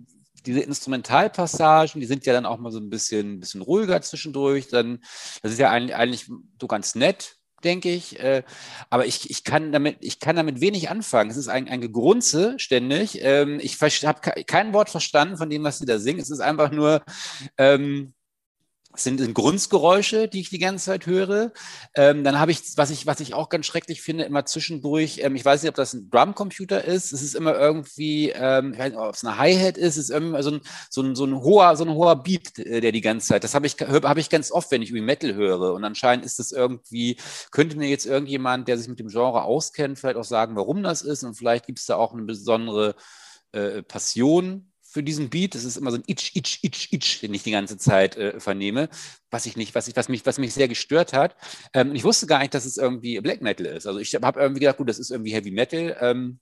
[0.45, 4.69] diese Instrumentalpassagen, die sind ja dann auch mal so ein bisschen, bisschen ruhiger zwischendurch.
[4.69, 4.99] Dann,
[5.43, 8.19] das ist ja eigentlich, eigentlich so ganz nett, denke ich.
[8.21, 8.43] Äh,
[8.91, 11.31] aber ich, ich, kann damit, ich kann damit wenig anfangen.
[11.31, 13.19] Es ist ein, ein Gegrunze ständig.
[13.23, 16.21] Ähm, ich habe kein Wort verstanden von dem, was sie da singen.
[16.21, 17.03] Es ist einfach nur.
[17.59, 18.15] Ähm,
[18.93, 21.53] das sind, Grunzgeräusche, die ich die ganze Zeit höre.
[21.95, 25.37] Ähm, dann habe ich, was ich, was ich auch ganz schrecklich finde, immer zwischendurch, ähm,
[25.37, 28.91] ich weiß nicht, ob das ein Drumcomputer ist, es ist immer irgendwie, ähm, ich weiß
[28.91, 31.37] nicht, ob es eine Hi-Hat ist, es ist irgendwie so ein, so ein, so ein
[31.37, 34.29] hoher, so ein hoher Beat, äh, der die ganze Zeit, das habe ich, hab ich
[34.29, 35.73] ganz oft, wenn ich irgendwie Metal höre.
[35.75, 37.17] Und anscheinend ist das irgendwie,
[37.53, 41.03] könnte mir jetzt irgendjemand, der sich mit dem Genre auskennt, vielleicht auch sagen, warum das
[41.03, 41.23] ist.
[41.23, 42.97] Und vielleicht gibt es da auch eine besondere
[43.53, 45.55] äh, Passion für diesen Beat.
[45.55, 48.41] Es ist immer so ein Itch, Itch, Itch, Itch, den ich die ganze Zeit äh,
[48.41, 48.89] vernehme,
[49.31, 51.37] was ich nicht, was ich, was mich, was mich sehr gestört hat.
[51.75, 53.87] Ähm, ich wusste gar nicht, dass es irgendwie Black Metal ist.
[53.87, 55.97] Also ich habe irgendwie gedacht, gut, das ist irgendwie Heavy Metal.
[56.01, 56.41] Ähm,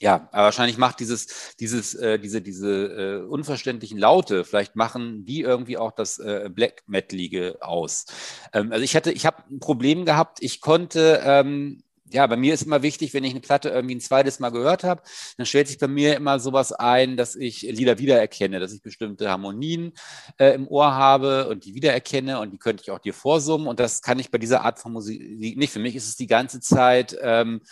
[0.00, 5.42] ja, aber wahrscheinlich macht dieses, dieses, äh, diese, diese äh, unverständlichen Laute, vielleicht machen die
[5.42, 8.06] irgendwie auch das äh, Black Metalige aus.
[8.52, 12.54] Ähm, also ich hatte, ich habe ein Problem gehabt, ich konnte ähm, ja, bei mir
[12.54, 15.02] ist immer wichtig, wenn ich eine Platte irgendwie ein zweites Mal gehört habe,
[15.36, 19.30] dann stellt sich bei mir immer sowas ein, dass ich Lieder wiedererkenne, dass ich bestimmte
[19.30, 19.92] Harmonien
[20.38, 23.80] äh, im Ohr habe und die wiedererkenne und die könnte ich auch dir vorsummen und
[23.80, 25.72] das kann ich bei dieser Art von Musik nicht.
[25.72, 27.62] Für mich ist es die ganze Zeit ähm,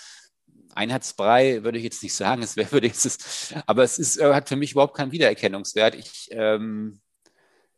[0.74, 4.48] Einheitsbrei, würde ich jetzt nicht sagen, es wäre, würde es, aber es ist, äh, hat
[4.48, 5.94] für mich überhaupt keinen Wiedererkennungswert.
[5.94, 7.00] Ich ähm,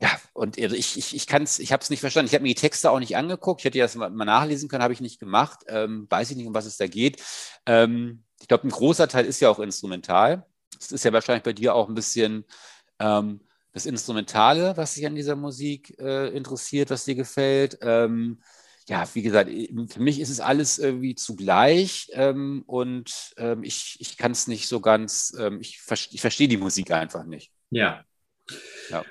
[0.03, 2.27] ja, und also ich, ich, ich kann es, ich habe es nicht verstanden.
[2.27, 3.61] Ich habe mir die Texte auch nicht angeguckt.
[3.61, 5.61] Ich hätte das mal nachlesen können, habe ich nicht gemacht.
[5.69, 7.23] Ähm, weiß ich nicht, um was es da geht.
[7.67, 10.45] Ähm, ich glaube, ein großer Teil ist ja auch instrumental.
[10.77, 12.45] Es ist ja wahrscheinlich bei dir auch ein bisschen
[12.99, 17.79] ähm, das Instrumentale, was dich an dieser Musik äh, interessiert, was dir gefällt.
[17.81, 18.43] Ähm,
[18.89, 19.53] ja, wie gesagt,
[19.93, 24.67] für mich ist es alles irgendwie zugleich ähm, und ähm, ich, ich kann es nicht
[24.67, 27.53] so ganz, ich, ich verstehe die Musik einfach nicht.
[27.71, 28.05] Ja.
[28.91, 29.05] Ja.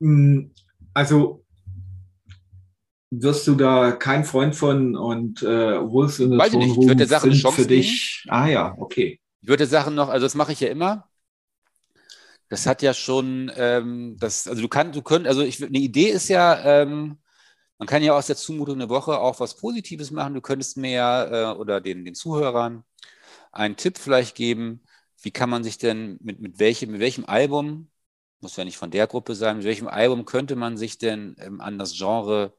[0.00, 0.52] Hm,
[0.94, 1.44] also
[3.10, 5.46] wirst du da kein Freund von und äh,
[5.80, 8.22] Wolves in the Weiß würde der Sache eine Chance für dich.
[8.22, 8.34] Geben.
[8.34, 9.20] Ah ja, okay.
[9.40, 11.08] Ich würde Sachen noch, also das mache ich ja immer.
[12.48, 16.08] Das hat ja schon, ähm, das, also du kannst, du könnt, also ich, eine Idee
[16.08, 17.18] ist ja, ähm,
[17.78, 20.34] man kann ja aus der Zumutung eine Woche auch was Positives machen.
[20.34, 22.84] Du könntest mir ja äh, oder den, den Zuhörern
[23.52, 24.82] einen Tipp vielleicht geben.
[25.22, 27.90] Wie kann man sich denn mit, mit welchem, mit welchem Album
[28.40, 31.60] muss ja nicht von der Gruppe sein, mit welchem Album könnte man sich denn ähm,
[31.60, 32.54] an das Genre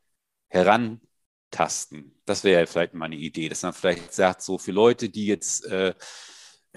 [0.48, 2.20] herantasten?
[2.26, 5.26] Das wäre ja vielleicht mal eine Idee, dass man vielleicht sagt, so für Leute, die
[5.26, 5.94] jetzt äh,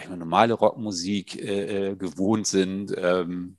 [0.08, 3.58] normale Rockmusik äh, äh, gewohnt sind, ähm,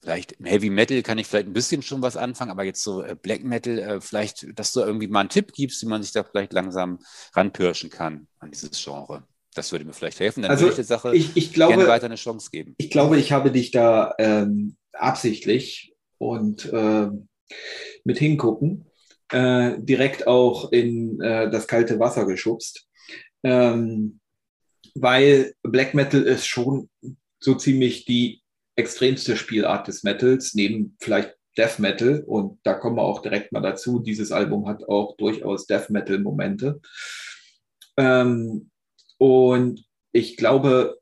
[0.00, 3.02] vielleicht im Heavy Metal kann ich vielleicht ein bisschen schon was anfangen, aber jetzt so
[3.02, 6.12] äh, Black Metal, äh, vielleicht, dass du irgendwie mal einen Tipp gibst, wie man sich
[6.12, 6.98] da vielleicht langsam
[7.34, 9.26] ranpirschen kann an dieses Genre.
[9.54, 10.42] Das würde mir vielleicht helfen.
[10.42, 12.74] Dann also würde ich der Sache ich, ich glaube, gerne weiter eine Chance geben.
[12.78, 17.08] Ich glaube, ich habe dich da ähm, absichtlich und äh,
[18.04, 18.86] mit hingucken
[19.30, 22.88] äh, direkt auch in äh, das kalte Wasser geschubst.
[23.42, 24.20] Ähm,
[24.94, 26.88] weil Black Metal ist schon
[27.40, 28.42] so ziemlich die
[28.76, 32.22] extremste Spielart des Metals, neben vielleicht Death Metal.
[32.26, 34.00] Und da kommen wir auch direkt mal dazu.
[34.00, 36.80] Dieses Album hat auch durchaus Death Metal-Momente.
[37.96, 38.70] Ähm,
[39.24, 40.98] und ich glaube,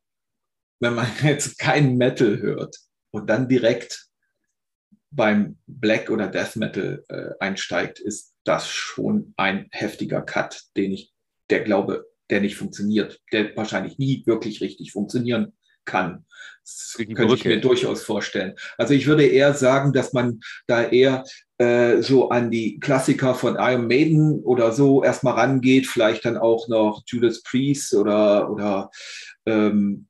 [0.78, 2.76] wenn man jetzt kein Metal hört
[3.10, 4.06] und dann direkt
[5.10, 11.12] beim Black oder Death Metal äh, einsteigt, ist das schon ein heftiger Cut, den ich,
[11.50, 15.52] der glaube, der nicht funktioniert, der wahrscheinlich nie wirklich richtig funktionieren
[15.84, 16.24] kann.
[16.62, 18.54] Das könnte ich mir durchaus vorstellen.
[18.78, 21.24] Also ich würde eher sagen, dass man da eher
[21.58, 26.68] äh, so an die Klassiker von Iron Maiden oder so erstmal rangeht, vielleicht dann auch
[26.68, 28.90] noch Judas Priest oder, oder
[29.44, 30.06] ähm,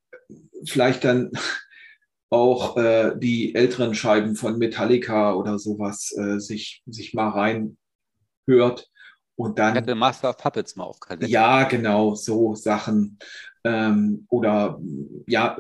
[0.67, 1.31] vielleicht dann
[2.31, 8.91] auch äh, die älteren Scheiben von Metallica oder sowas äh, sich, sich mal reinhört.
[9.37, 9.75] Und dann.
[9.75, 11.27] Ich hatte Master of Puppets mal auf Kassette.
[11.27, 13.19] Ja, genau, so Sachen.
[13.65, 14.81] Ähm, oder
[15.27, 15.57] ja,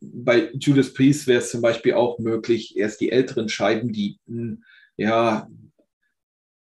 [0.00, 4.42] bei Judas Priest wäre es zum Beispiel auch möglich, erst die älteren Scheiben, die mh,
[4.42, 4.64] hm,
[4.96, 5.48] ja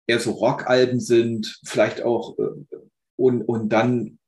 [0.08, 2.78] eher so Rockalben sind, vielleicht auch äh,
[3.18, 4.20] und, und dann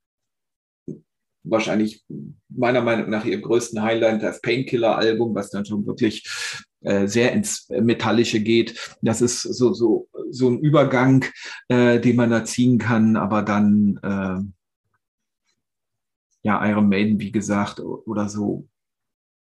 [1.43, 2.04] wahrscheinlich
[2.50, 6.28] meiner Meinung nach ihr größten Highlight, das Painkiller-Album, was dann schon wirklich
[6.88, 8.97] äh, sehr ins Metallische geht.
[9.02, 11.26] Das ist so, so, so ein Übergang,
[11.67, 14.41] äh, den man da ziehen kann, aber dann äh,
[16.47, 18.69] ja, Iron Maiden, wie gesagt, oder so.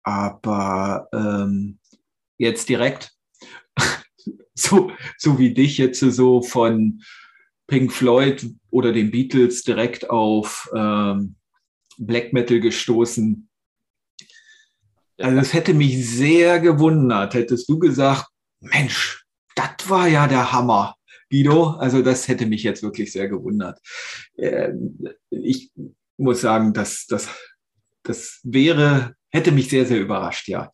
[0.04, 1.78] Aber ähm,
[2.40, 3.12] jetzt direkt,
[4.56, 7.04] so, so wie dich jetzt so von
[7.68, 11.36] Pink Floyd oder den Beatles direkt auf ähm,
[12.00, 13.49] Black Metal gestoßen.
[15.20, 18.28] Also es hätte mich sehr gewundert, hättest du gesagt,
[18.62, 20.96] Mensch, das war ja der Hammer,
[21.30, 21.72] Guido.
[21.72, 23.80] Also das hätte mich jetzt wirklich sehr gewundert.
[24.38, 24.98] Ähm,
[25.30, 25.72] ich
[26.18, 27.30] muss sagen, dass das,
[28.04, 30.72] das wäre, hätte mich sehr, sehr überrascht, ja.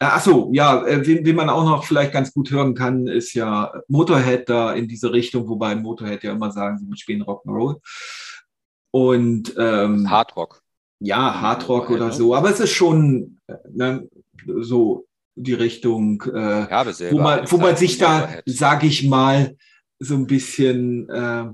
[0.00, 3.06] Äh, ach so, ja, äh, wie, wie man auch noch vielleicht ganz gut hören kann,
[3.06, 7.80] ist ja Motorhead da in diese Richtung, wobei Motorhead ja immer sagen, sie spielen Rock'n'Roll.
[8.90, 10.63] Und ähm, Hardrock
[11.04, 13.38] ja, Hardrock oder so, aber es ist schon
[13.70, 14.08] ne,
[14.46, 16.66] so die Richtung, äh,
[17.10, 19.56] wo man, wo man sich da, sage ich mal,
[19.98, 21.46] so ein bisschen äh,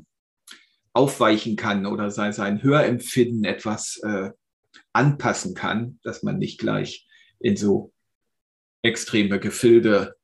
[0.93, 4.31] aufweichen kann oder sein, sein Hörempfinden etwas äh,
[4.93, 7.07] anpassen kann, dass man nicht gleich
[7.39, 7.93] in so
[8.83, 10.15] extreme Gefilde,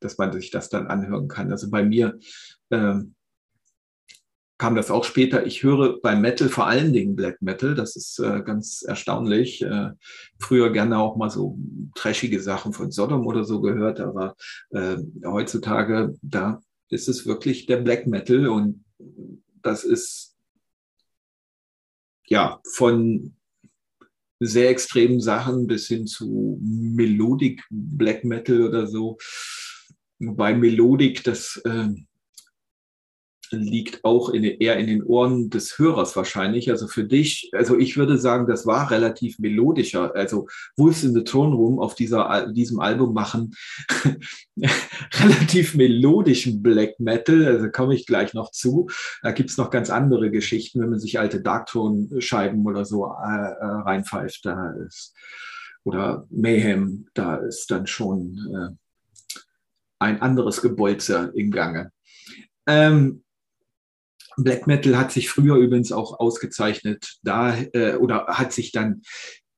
[0.00, 1.50] dass man sich das dann anhören kann.
[1.50, 2.18] Also bei mir
[2.70, 3.14] ähm,
[4.60, 5.46] kam das auch später.
[5.46, 7.74] Ich höre beim Metal vor allen Dingen Black Metal.
[7.74, 9.62] Das ist äh, ganz erstaunlich.
[9.62, 9.92] Äh,
[10.38, 11.58] früher gerne auch mal so
[11.94, 14.36] trashige Sachen von Sodom oder so gehört, aber
[14.68, 18.84] äh, heutzutage, da ist es wirklich der Black Metal und
[19.62, 20.36] das ist
[22.26, 23.34] ja von
[24.40, 29.16] sehr extremen Sachen bis hin zu Melodic Black Metal oder so.
[30.18, 31.88] Wobei Melodic das äh,
[33.52, 36.70] liegt auch in, eher in den Ohren des Hörers wahrscheinlich.
[36.70, 40.14] Also für dich, also ich würde sagen, das war relativ melodischer.
[40.14, 43.54] Also Wolves in the Throne Room auf dieser, diesem Album machen
[45.14, 47.46] relativ melodischen Black Metal.
[47.46, 48.88] Also komme ich gleich noch zu.
[49.22, 53.64] Da gibt's noch ganz andere Geschichten, wenn man sich alte Darktone-Scheiben oder so äh, äh,
[53.64, 54.44] reinpfeift.
[54.44, 55.14] Da ist,
[55.84, 58.76] oder Mayhem, da ist dann schon äh,
[59.98, 61.92] ein anderes Gebolze im Gange.
[62.66, 63.22] Ähm,
[64.42, 69.02] Black Metal hat sich früher übrigens auch ausgezeichnet, da äh, oder hat sich dann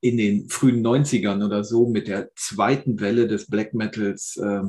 [0.00, 4.62] in den frühen 90ern oder so mit der zweiten Welle des Black Metals äh,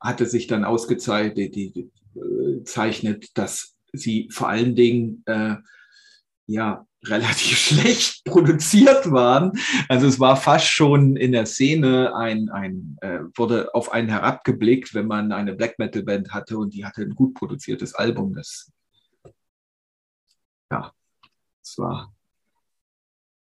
[0.00, 5.56] hatte sich dann ausgezeichnet, die, die, äh, zeichnet, dass sie vor allen Dingen äh,
[6.46, 9.52] ja relativ schlecht produziert waren.
[9.88, 14.94] Also es war fast schon in der Szene ein, ein äh, wurde auf einen herabgeblickt,
[14.94, 18.34] wenn man eine Black Metal Band hatte und die hatte ein gut produziertes Album.
[18.34, 18.70] Das
[20.70, 20.92] ja,
[21.62, 22.14] das war,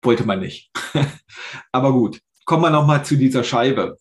[0.01, 0.71] wollte man nicht.
[1.71, 3.97] Aber gut, kommen wir nochmal zu dieser Scheibe.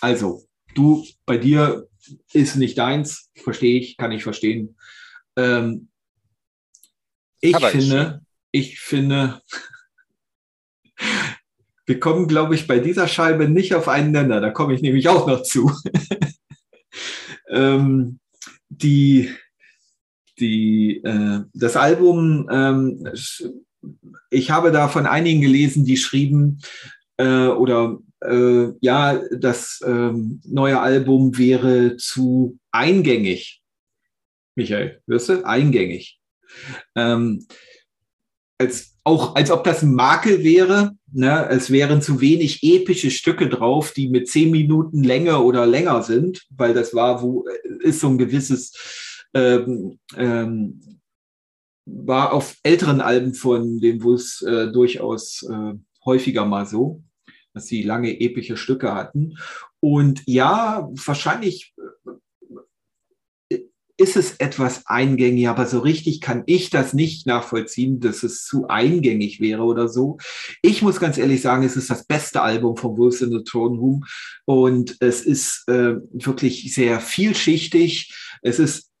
[0.00, 1.88] Also, du, bei dir
[2.32, 4.76] ist nicht deins, verstehe ich, kann ich verstehen.
[5.36, 5.88] Ähm,
[7.40, 9.42] ich Aber finde, ich, ich finde,
[11.86, 14.40] wir kommen, glaube ich, bei dieser Scheibe nicht auf einen Nenner.
[14.40, 15.70] Da komme ich nämlich auch noch zu.
[17.48, 18.20] ähm,
[18.68, 19.30] die,
[20.38, 23.08] die, äh, das Album, ähm,
[24.30, 26.60] ich habe da von einigen gelesen, die schrieben,
[27.16, 33.62] äh, oder äh, ja, das ähm, neue Album wäre zu eingängig.
[34.56, 35.44] Michael, wirst du?
[35.44, 36.18] Eingängig.
[36.94, 37.46] Ähm,
[38.58, 40.92] als, auch als ob das ein Makel wäre.
[41.12, 41.48] Ne?
[41.50, 46.46] Es wären zu wenig epische Stücke drauf, die mit zehn Minuten Länge oder länger sind,
[46.50, 47.44] weil das war, wo
[47.80, 48.72] ist so ein gewisses
[49.34, 50.80] ähm, ähm,
[51.86, 57.02] war auf älteren Alben von dem Wus äh, durchaus äh, häufiger mal so,
[57.52, 59.36] dass sie lange epische Stücke hatten.
[59.80, 61.74] Und ja, wahrscheinlich
[63.50, 63.60] äh,
[63.96, 68.66] ist es etwas eingängig, aber so richtig kann ich das nicht nachvollziehen, dass es zu
[68.66, 70.18] eingängig wäre oder so.
[70.62, 73.78] Ich muss ganz ehrlich sagen, es ist das beste Album von Wolves in the Throne
[73.78, 74.04] Room
[74.46, 78.12] und es ist äh, wirklich sehr vielschichtig.
[78.42, 78.93] Es ist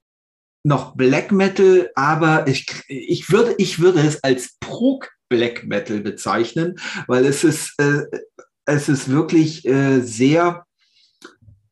[0.64, 6.76] noch Black Metal, aber ich, ich, würde, ich würde es als Prog Black Metal bezeichnen,
[7.06, 8.02] weil es ist, äh,
[8.64, 10.66] es ist wirklich äh, sehr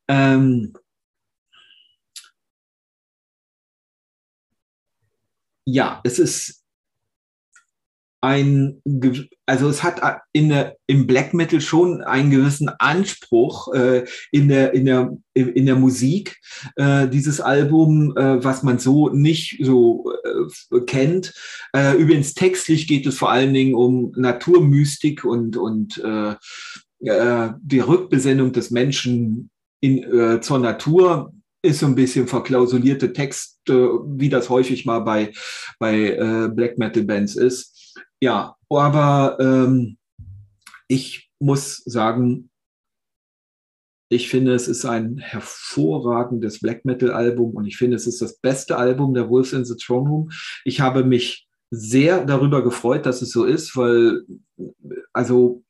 [0.09, 0.74] ähm,
[5.64, 6.62] ja, es ist
[8.22, 8.80] ein,
[9.46, 10.00] also es hat
[10.32, 15.66] in der, im Black Metal schon einen gewissen Anspruch äh, in, der, in, der, in
[15.66, 16.38] der Musik,
[16.76, 21.35] äh, dieses Album, äh, was man so nicht so äh, kennt.
[21.74, 26.37] Äh, übrigens textlich geht es vor allen Dingen um Naturmystik und, und äh,
[27.04, 31.32] äh, die Rückbesinnung des Menschen in, äh, zur Natur
[31.62, 35.32] ist so ein bisschen verklausulierte Text, äh, wie das häufig mal bei,
[35.78, 37.71] bei äh, Black Metal Bands ist.
[38.22, 39.98] Ja, aber ähm,
[40.87, 42.50] ich muss sagen,
[44.08, 48.76] ich finde, es ist ein hervorragendes Black Metal-Album und ich finde, es ist das beste
[48.76, 50.30] Album der Wolves in the Throne Room.
[50.64, 54.24] Ich habe mich sehr darüber gefreut, dass es so ist, weil,
[55.12, 55.64] also,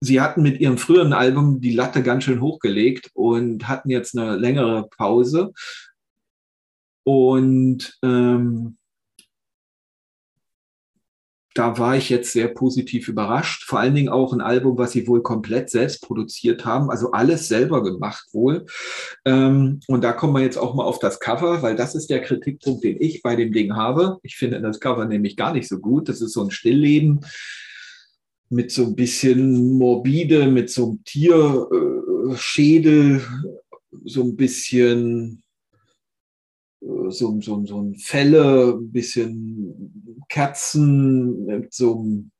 [0.00, 4.34] sie hatten mit ihrem früheren Album die Latte ganz schön hochgelegt und hatten jetzt eine
[4.34, 5.52] längere Pause.
[7.04, 8.78] Und ähm,
[11.54, 13.64] da war ich jetzt sehr positiv überrascht.
[13.64, 17.48] Vor allen Dingen auch ein Album, was sie wohl komplett selbst produziert haben, also alles
[17.48, 18.66] selber gemacht wohl.
[19.24, 22.22] Ähm, und da kommen wir jetzt auch mal auf das Cover, weil das ist der
[22.22, 24.18] Kritikpunkt, den ich bei dem Ding habe.
[24.22, 26.08] Ich finde das Cover nämlich gar nicht so gut.
[26.08, 27.20] Das ist so ein Stillleben
[28.48, 33.22] mit so ein bisschen morbide, mit so einem Tierschädel,
[34.04, 35.42] so ein bisschen
[37.10, 40.01] so, so, so ein Felle, ein bisschen
[40.32, 42.30] Kerzen mit so einem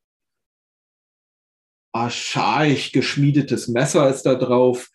[1.94, 4.88] archaisch geschmiedetes Messer ist da drauf.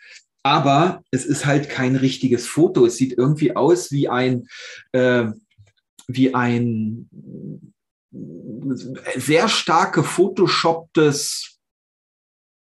[0.43, 2.88] Aber es ist halt kein richtiges Foto.
[2.88, 4.47] Es sieht irgendwie aus wie ein,
[4.93, 5.27] äh,
[6.07, 7.07] wie ein
[9.15, 11.60] sehr stark gefotoshopptes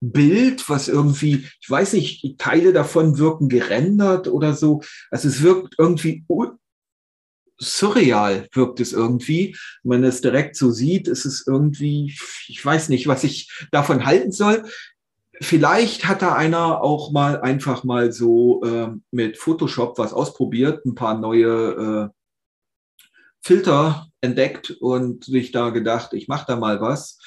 [0.03, 4.83] Bild, was irgendwie, ich weiß nicht, Teile davon wirken gerendert oder so.
[5.11, 6.27] Also es wirkt irgendwie
[7.59, 9.57] surreal wirkt es irgendwie.
[9.83, 12.15] Wenn man es direkt so sieht, ist es irgendwie,
[12.49, 14.65] ich weiß nicht, was ich davon halten soll.
[15.41, 20.95] Vielleicht hat da einer auch mal einfach mal so äh, mit Photoshop was ausprobiert, ein
[20.95, 22.17] paar neue äh,
[23.43, 27.19] Filter entdeckt und sich da gedacht, ich mache da mal was.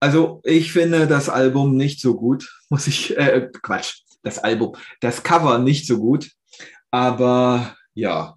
[0.00, 5.22] Also ich finde das Album nicht so gut, muss ich, äh, Quatsch, das Album, das
[5.22, 6.30] Cover nicht so gut,
[6.90, 8.35] aber ja,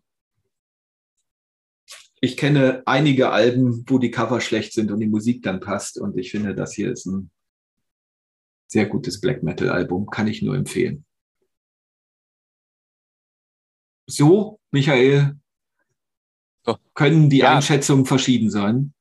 [2.21, 5.97] ich kenne einige Alben, wo die Cover schlecht sind und die Musik dann passt.
[5.97, 7.31] Und ich finde, das hier ist ein
[8.67, 10.09] sehr gutes Black Metal-Album.
[10.09, 11.05] Kann ich nur empfehlen.
[14.07, 15.37] So, Michael,
[16.93, 17.55] können die ja.
[17.55, 18.93] Einschätzungen verschieden sein?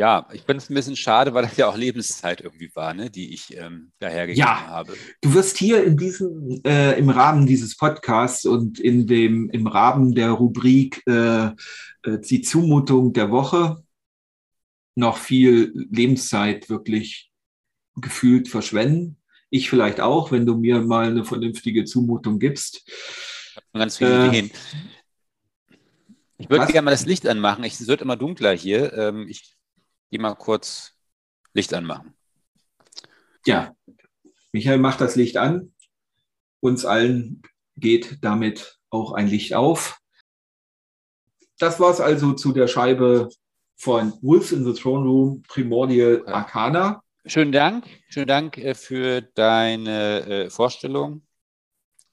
[0.00, 3.10] Ja, ich finde es ein bisschen schade, weil das ja auch Lebenszeit irgendwie war, ne,
[3.10, 4.94] die ich ähm, dahergegeben ja, habe.
[5.20, 10.14] Du wirst hier in diesem, äh, im Rahmen dieses Podcasts und in dem, im Rahmen
[10.14, 11.52] der Rubrik äh, äh,
[12.18, 13.84] die Zumutung der Woche
[14.94, 17.30] noch viel Lebenszeit wirklich
[17.96, 19.18] gefühlt verschwenden.
[19.50, 22.90] Ich vielleicht auch, wenn du mir mal eine vernünftige Zumutung gibst.
[23.74, 24.50] Ganz viele Ideen.
[26.38, 27.64] Ich würde gerne mal das Licht anmachen.
[27.64, 28.94] es wird immer dunkler hier.
[28.94, 29.59] Ähm, ich
[30.10, 30.92] Geh mal kurz
[31.52, 32.14] Licht anmachen.
[33.46, 33.74] Ja,
[34.52, 35.72] Michael macht das Licht an.
[36.60, 37.42] Uns allen
[37.76, 40.00] geht damit auch ein Licht auf.
[41.58, 43.28] Das war es also zu der Scheibe
[43.76, 47.02] von Wolves in the Throne Room Primordial Arcana.
[47.26, 47.86] Schönen Dank.
[48.08, 51.26] Schönen Dank äh, für deine äh, Vorstellung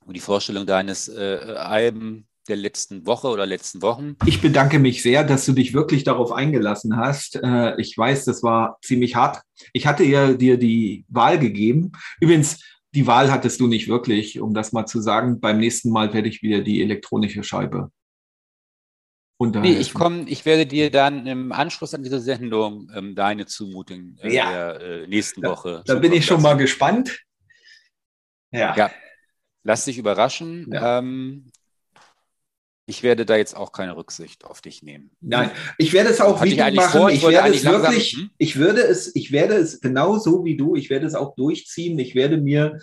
[0.06, 4.16] und die Vorstellung deines äh, Alben der letzten Woche oder letzten Wochen.
[4.26, 7.36] Ich bedanke mich sehr, dass du dich wirklich darauf eingelassen hast.
[7.36, 9.42] Äh, ich weiß, das war ziemlich hart.
[9.74, 11.92] Ich hatte ja dir die Wahl gegeben.
[12.20, 15.40] Übrigens, die Wahl hattest du nicht wirklich, um das mal zu sagen.
[15.40, 17.92] Beim nächsten Mal werde ich wieder die elektronische Scheibe
[19.40, 24.18] Nee, ich komme, ich werde dir dann im Anschluss an diese Sendung ähm, deine Zumutung
[24.24, 24.52] äh, ja.
[24.52, 25.84] der äh, nächsten Woche.
[25.86, 27.24] Da, da bin ich schon mal gespannt.
[28.52, 28.76] Ja.
[28.76, 28.92] ja.
[29.62, 30.68] Lass dich überraschen.
[30.72, 31.00] Ja.
[31.00, 31.52] Ähm,
[32.90, 35.12] ich werde da jetzt auch keine Rücksicht auf dich nehmen.
[35.20, 37.00] Nein, ich werde es auch wie du machen.
[37.00, 38.30] Vor, ich, ich werde es wirklich, hm?
[38.38, 42.00] ich würde es, ich werde es genau so wie du, ich werde es auch durchziehen.
[42.00, 42.80] Ich werde mir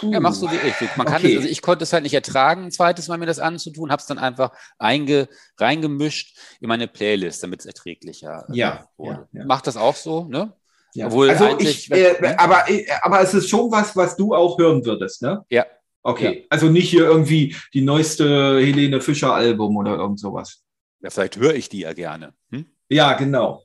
[0.00, 0.12] Puh.
[0.12, 0.96] Ja, machst du wie ich.
[0.96, 1.34] Man kann okay.
[1.34, 4.00] das, also ich konnte es halt nicht ertragen, ein zweites Mal mir das anzutun, habe
[4.00, 5.28] es dann einfach einge,
[5.58, 9.28] reingemischt in meine Playlist, damit es erträglicher äh, ja, wurde.
[9.32, 9.46] Ja, ja.
[9.46, 10.52] Macht das auch so, ne?
[10.94, 11.06] Ja.
[11.06, 12.38] Obwohl also ich, äh, ne?
[12.38, 15.44] aber, äh, aber es ist schon was, was du auch hören würdest, ne?
[15.48, 15.64] Ja,
[16.02, 16.46] Okay, ja.
[16.48, 20.64] also nicht hier irgendwie die neueste Helene Fischer Album oder irgend sowas.
[21.02, 22.34] Ja, vielleicht höre ich die ja gerne.
[22.50, 22.66] Hm?
[22.88, 23.64] Ja, genau.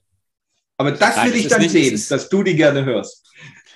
[0.78, 3.26] Aber das Nein, will ich dann nicht, sehen, dass du die gerne hörst.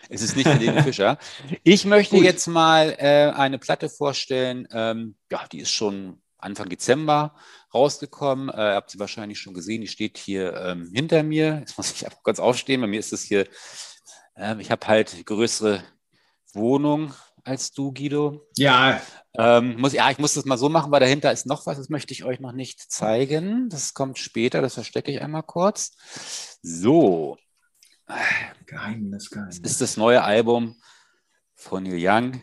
[0.10, 1.18] Es ist nicht Helene Fischer.
[1.64, 2.26] Ich möchte Gut.
[2.26, 4.68] jetzt mal äh, eine Platte vorstellen.
[4.72, 7.36] Ähm, ja, die ist schon Anfang Dezember
[7.74, 8.49] rausgekommen.
[8.49, 9.82] Äh, habt ihr wahrscheinlich schon gesehen.
[9.82, 11.57] Die steht hier ähm, hinter mir.
[11.60, 12.82] Jetzt muss ich kurz aufstehen.
[12.82, 13.47] Bei mir ist es hier.
[14.36, 15.84] Ähm, ich habe halt größere
[16.53, 17.14] Wohnung
[17.44, 18.48] als du, Guido.
[18.56, 19.02] Ja.
[19.38, 21.90] Ähm, muss, ja, ich muss das mal so machen, weil dahinter ist noch was, das
[21.90, 23.70] möchte ich euch noch nicht zeigen.
[23.70, 25.92] Das kommt später, das verstecke ich einmal kurz.
[26.62, 27.38] So.
[28.66, 29.62] Geheimnis, Geheimnis.
[29.62, 30.76] Das ist das neue Album
[31.56, 32.42] von Neil Young.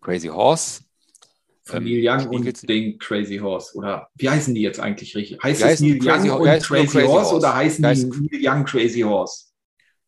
[0.00, 0.82] Crazy Horse.
[1.64, 3.76] Von ähm, Neil Young und den Crazy Horse.
[3.76, 5.42] Oder wie heißen die jetzt eigentlich richtig?
[5.42, 9.00] Heißt es Neil Young und Crazy, Crazy Horse, Horse, oder heißen die Neil Young Crazy
[9.00, 9.46] Horse?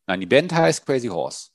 [0.07, 1.51] Nein, die Band heißt Crazy Horse.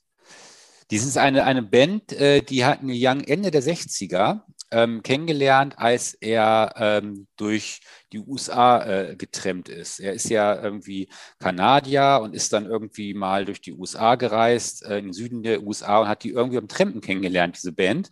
[0.91, 4.41] Dies ist eine, eine Band, äh, die hat Neil Young Ende der 60er
[4.73, 7.81] ähm, kennengelernt, als er ähm, durch
[8.11, 9.99] die USA äh, getrennt ist.
[9.99, 11.09] Er ist ja irgendwie
[11.39, 15.63] Kanadier und ist dann irgendwie mal durch die USA gereist, äh, in den Süden der
[15.63, 18.11] USA und hat die irgendwie am Trampen kennengelernt, diese Band.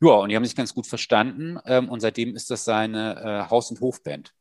[0.00, 3.50] Ja, und die haben sich ganz gut verstanden ähm, und seitdem ist das seine äh,
[3.50, 4.32] Haus- und Hofband.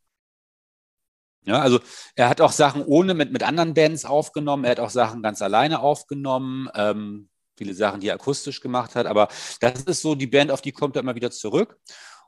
[1.44, 1.80] Ja, also
[2.16, 5.42] er hat auch Sachen ohne mit, mit anderen Bands aufgenommen, er hat auch Sachen ganz
[5.42, 6.70] alleine aufgenommen.
[6.76, 7.30] Ähm,
[7.62, 9.06] viele Sachen, die er akustisch gemacht hat.
[9.06, 9.28] Aber
[9.60, 11.78] das ist so die Band, auf die kommt er immer wieder zurück.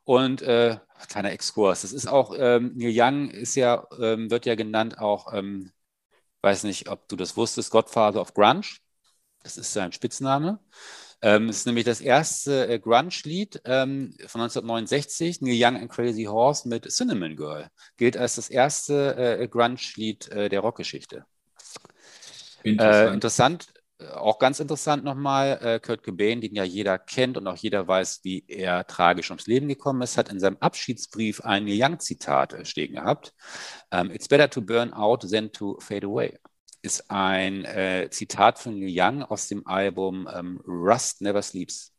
[0.03, 0.77] Und äh,
[1.07, 1.81] kleiner Exkurs.
[1.81, 5.71] Das ist auch, ähm, Neil Young ist ja, ähm, wird ja genannt auch, ähm,
[6.41, 8.67] weiß nicht, ob du das wusstest, Godfather of Grunge.
[9.41, 10.59] Das ist sein Spitzname.
[11.21, 16.25] Ähm, es ist nämlich das erste äh, Grunge-Lied ähm, von 1969, Neil Young and Crazy
[16.25, 17.69] Horse mit Cinnamon Girl.
[17.97, 21.25] Gilt als das erste äh, Grunge-Lied äh, der Rockgeschichte.
[22.63, 23.09] Interessant.
[23.09, 23.73] Äh, interessant
[24.11, 28.21] auch ganz interessant nochmal, äh, Kurt Cobain, den ja jeder kennt und auch jeder weiß,
[28.23, 32.95] wie er tragisch ums Leben gekommen ist, hat in seinem Abschiedsbrief ein Young-Zitat äh, stehen
[32.95, 33.33] gehabt.
[33.91, 36.37] Ähm, It's better to burn out than to fade away.
[36.81, 41.93] Ist ein äh, Zitat von Neil Young aus dem Album ähm, Rust Never Sleeps.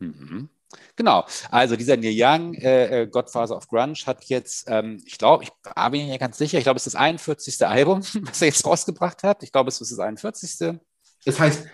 [0.00, 0.48] Mhm.
[0.96, 5.44] Genau, also dieser Neil Young, äh, äh Godfather of Grunge, hat jetzt, ähm, ich glaube,
[5.44, 5.50] ich
[5.90, 7.66] bin mir ganz sicher, ich glaube, es ist das 41.
[7.66, 9.42] Album, was er jetzt rausgebracht hat.
[9.42, 10.78] Ich glaube, es ist das 41.
[11.24, 11.66] Das heißt,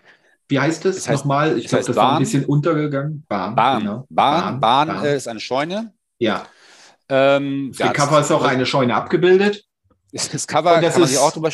[0.48, 1.58] wie heißt es, heißt, nochmal?
[1.58, 3.24] Ich glaube, das Bahn, war ein bisschen untergegangen.
[3.28, 4.06] Bahn, Bahn, genau.
[4.08, 5.94] Bahn, Bahn, Bahn äh, ist eine Scheune.
[6.18, 6.46] Ja.
[7.08, 9.64] Ähm, ja, Cover ist auch eine Scheune abgebildet.
[10.12, 11.50] Das Cover Und das kann man sich auch drüber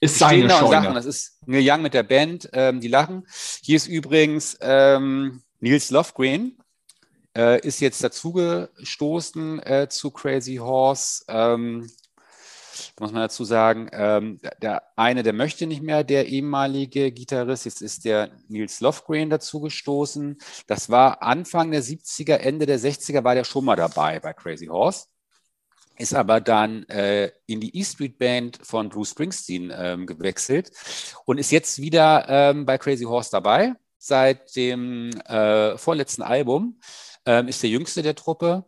[0.00, 0.70] ist seine Scheune.
[0.70, 0.94] Sachen.
[0.94, 3.26] Das ist Neil Young mit der Band, ähm, die lachen.
[3.62, 6.56] Hier ist übrigens ähm, Nils Lofgren,
[7.36, 11.24] äh, ist jetzt dazugestoßen äh, zu Crazy Horse.
[11.28, 11.90] Ähm,
[12.98, 17.82] muss man dazu sagen, ähm, der eine, der möchte nicht mehr, der ehemalige Gitarrist, jetzt
[17.82, 20.38] ist der Nils Lofgren dazugestoßen.
[20.66, 24.66] Das war Anfang der 70er, Ende der 60er war der schon mal dabei bei Crazy
[24.66, 25.06] Horse.
[25.98, 30.70] Ist aber dann äh, in die E Street Band von Bruce Springsteen ähm, gewechselt
[31.26, 36.80] und ist jetzt wieder ähm, bei Crazy Horse dabei seit dem äh, vorletzten Album
[37.26, 38.64] ähm, ist der jüngste der Truppe.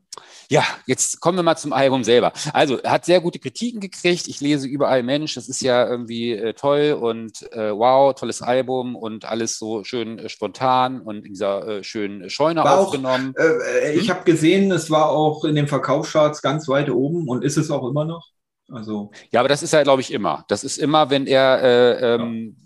[0.49, 2.33] Ja, jetzt kommen wir mal zum Album selber.
[2.53, 4.29] Also, er hat sehr gute Kritiken gekriegt.
[4.29, 8.95] Ich lese überall, Mensch, das ist ja irgendwie äh, toll und äh, wow, tolles Album
[8.95, 13.35] und alles so schön äh, spontan und in dieser äh, schönen Scheune war aufgenommen.
[13.39, 14.17] Auch, äh, ich hm?
[14.17, 17.89] habe gesehen, es war auch in den Verkaufscharts ganz weit oben und ist es auch
[17.89, 18.29] immer noch.
[18.69, 19.11] Also.
[19.31, 20.45] Ja, aber das ist ja, glaube ich, immer.
[20.49, 22.63] Das ist immer, wenn er äh, ähm, ja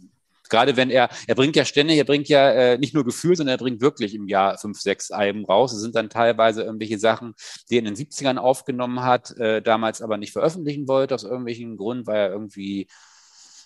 [0.49, 3.55] Gerade wenn er, er bringt ja ständig, er bringt ja äh, nicht nur Gefühl, sondern
[3.55, 5.73] er bringt wirklich im Jahr fünf, sechs Alben raus.
[5.73, 7.35] Es sind dann teilweise irgendwelche Sachen,
[7.71, 11.77] die er in den 70ern aufgenommen hat, äh, damals aber nicht veröffentlichen wollte, aus irgendwelchen
[11.77, 12.87] Gründen, weil er irgendwie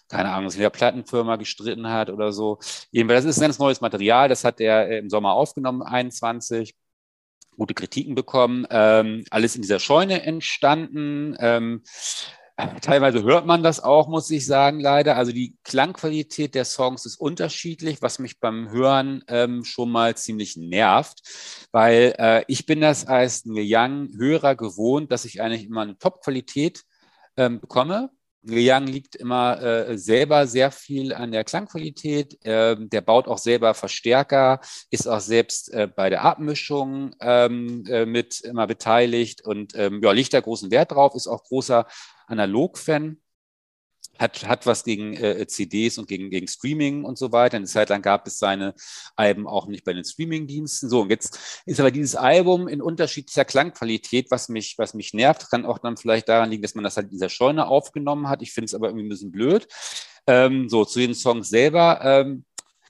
[0.09, 2.59] keine Ahnung, sich in der Plattenfirma gestritten hat oder so.
[2.91, 6.75] Jedenfalls, das ist ganz neues Material, das hat er äh, im Sommer aufgenommen, 21
[7.57, 11.37] gute Kritiken bekommen, ähm, alles in dieser Scheune entstanden.
[11.39, 11.83] Ähm,
[12.81, 15.17] Teilweise hört man das auch, muss ich sagen, leider.
[15.17, 20.57] Also die Klangqualität der Songs ist unterschiedlich, was mich beim Hören ähm, schon mal ziemlich
[20.57, 25.99] nervt, weil äh, ich bin das als Neil Young-Hörer gewohnt, dass ich eigentlich immer eine
[25.99, 26.85] Top-Qualität
[27.37, 28.11] ähm, bekomme.
[28.43, 32.39] Young liegt immer äh, selber sehr viel an der Klangqualität.
[32.45, 34.61] Ähm, der baut auch selber Verstärker,
[34.91, 40.13] ist auch selbst äh, bei der Abmischung ähm, äh, mit immer beteiligt und ähm, ja,
[40.13, 41.87] legt da großen Wert drauf, ist auch großer
[42.27, 43.19] Analog-Fan,
[44.21, 47.57] hat, hat was gegen äh, CDs und gegen, gegen Streaming und so weiter.
[47.57, 48.75] Eine Zeit lang gab es seine
[49.17, 50.89] Alben auch nicht bei den Streaming-Diensten.
[50.89, 55.51] So, und jetzt ist aber dieses Album in unterschiedlicher Klangqualität, was mich, was mich nervt,
[55.51, 58.43] kann auch dann vielleicht daran liegen, dass man das halt in dieser Scheune aufgenommen hat.
[58.43, 59.67] Ich finde es aber irgendwie ein bisschen blöd.
[60.27, 62.01] Ähm, so, zu den Songs selber.
[62.03, 62.45] Ähm,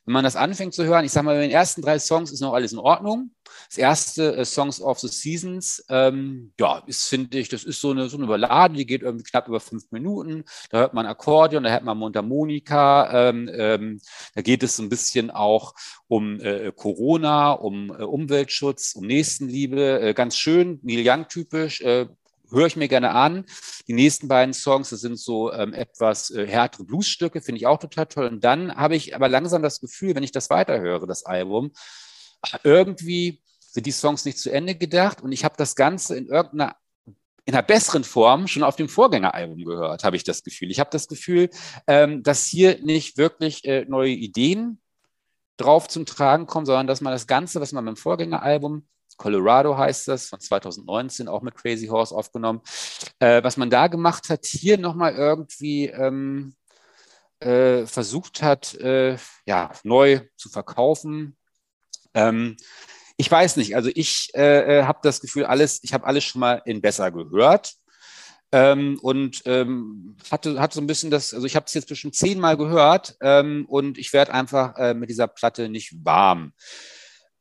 [0.05, 2.41] wenn man das anfängt zu hören, ich sage mal, in den ersten drei Songs ist
[2.41, 3.31] noch alles in Ordnung.
[3.69, 7.91] Das erste äh, Songs of the Seasons, ähm, ja, ist, finde ich, das ist so
[7.91, 10.45] eine, so eine Ballade, die geht irgendwie knapp über fünf Minuten.
[10.71, 13.29] Da hört man Akkordeon, da hört man Mundharmonika.
[13.29, 14.01] Ähm, ähm,
[14.35, 15.75] da geht es so ein bisschen auch
[16.09, 20.01] um äh, Corona, um äh, Umweltschutz, um Nächstenliebe.
[20.01, 21.81] Äh, ganz schön, Neil Young typisch.
[21.83, 22.07] Äh,
[22.51, 23.45] höre ich mir gerne an.
[23.89, 27.79] Die nächsten beiden Songs, das sind so ähm, etwas äh, härtere Bluesstücke, finde ich auch
[27.79, 28.27] total toll.
[28.27, 31.73] Und dann habe ich aber langsam das Gefühl, wenn ich das weiterhöre, das Album,
[32.65, 36.77] irgendwie sind die Songs nicht zu Ende gedacht und ich habe das Ganze in irgendeiner
[37.47, 40.71] in einer besseren Form schon auf dem Vorgängeralbum gehört, habe ich das Gefühl.
[40.71, 41.51] Ich habe das Gefühl,
[41.87, 44.81] ähm, dass hier nicht wirklich äh, neue Ideen
[45.57, 48.87] drauf zum Tragen kommen, sondern dass man das Ganze, was man beim Vorgängeralbum
[49.21, 52.63] Colorado heißt das, von 2019, auch mit Crazy Horse aufgenommen.
[53.19, 56.55] Äh, was man da gemacht hat, hier nochmal irgendwie ähm,
[57.41, 61.37] äh, versucht hat, äh, ja, neu zu verkaufen.
[62.15, 62.57] Ähm,
[63.19, 66.41] ich weiß nicht, also ich äh, äh, habe das Gefühl, alles, ich habe alles schon
[66.41, 67.75] mal in besser gehört.
[68.53, 72.17] Ähm, und ähm, hatte, hatte so ein bisschen das, also ich habe es jetzt bestimmt
[72.17, 76.53] zehnmal gehört ähm, und ich werde einfach äh, mit dieser Platte nicht warm.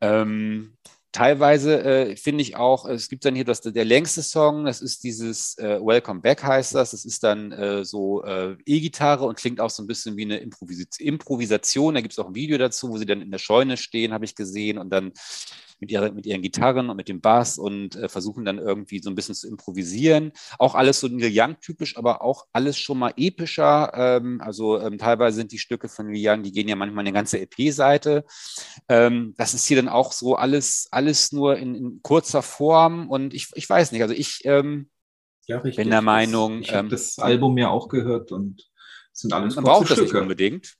[0.02, 0.78] Ähm,
[1.12, 5.04] teilweise äh, finde ich auch, es gibt dann hier das, der längste Song, das ist
[5.04, 6.92] dieses äh, Welcome Back heißt das.
[6.92, 10.38] Das ist dann äh, so äh, E-Gitarre und klingt auch so ein bisschen wie eine
[10.38, 11.96] Improvis Improvisation.
[11.96, 14.26] Da gibt es auch ein Video dazu, wo sie dann in der Scheune stehen, habe
[14.26, 15.12] ich gesehen, und dann
[15.80, 19.10] mit, ihrer, mit ihren Gitarren und mit dem Bass und äh, versuchen dann irgendwie so
[19.10, 20.32] ein bisschen zu improvisieren.
[20.58, 23.92] Auch alles so Neil Young-typisch, aber auch alles schon mal epischer.
[23.94, 27.14] Ähm, also ähm, teilweise sind die Stücke von Neil Young, die gehen ja manchmal eine
[27.14, 28.26] ganze EP-Seite.
[28.88, 33.34] Ähm, das ist hier dann auch so alles, alles nur in, in kurzer Form und
[33.34, 34.90] ich, ich weiß nicht, also ich ähm,
[35.48, 36.62] ja, bin der Meinung.
[36.62, 38.70] Ich habe ähm, das Album ja auch gehört und
[39.12, 40.02] sind alles Man braucht Stücke.
[40.02, 40.76] das nicht unbedingt.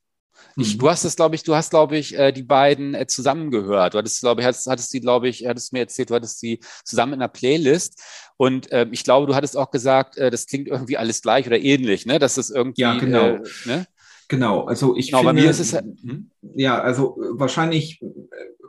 [0.60, 0.80] Ich, mhm.
[0.80, 3.94] du hast es, glaube ich, du hast, glaube ich, äh, die beiden äh, zusammengehört.
[3.94, 6.60] Du hattest, glaube ich, hattest, hattest die, glaube ich, hattest mir erzählt, du hattest sie
[6.84, 8.02] zusammen in einer Playlist.
[8.38, 11.60] Und ähm, ich glaube, du hattest auch gesagt, äh, das klingt irgendwie alles gleich oder
[11.60, 12.20] ähnlich, ne?
[12.20, 12.82] Dass das irgendwie.
[12.82, 13.26] Ja, genau.
[13.26, 13.88] Äh, ne?
[14.28, 16.30] Genau, also ich genau, finde, bei mir ist es hm?
[16.56, 18.00] ja, also wahrscheinlich,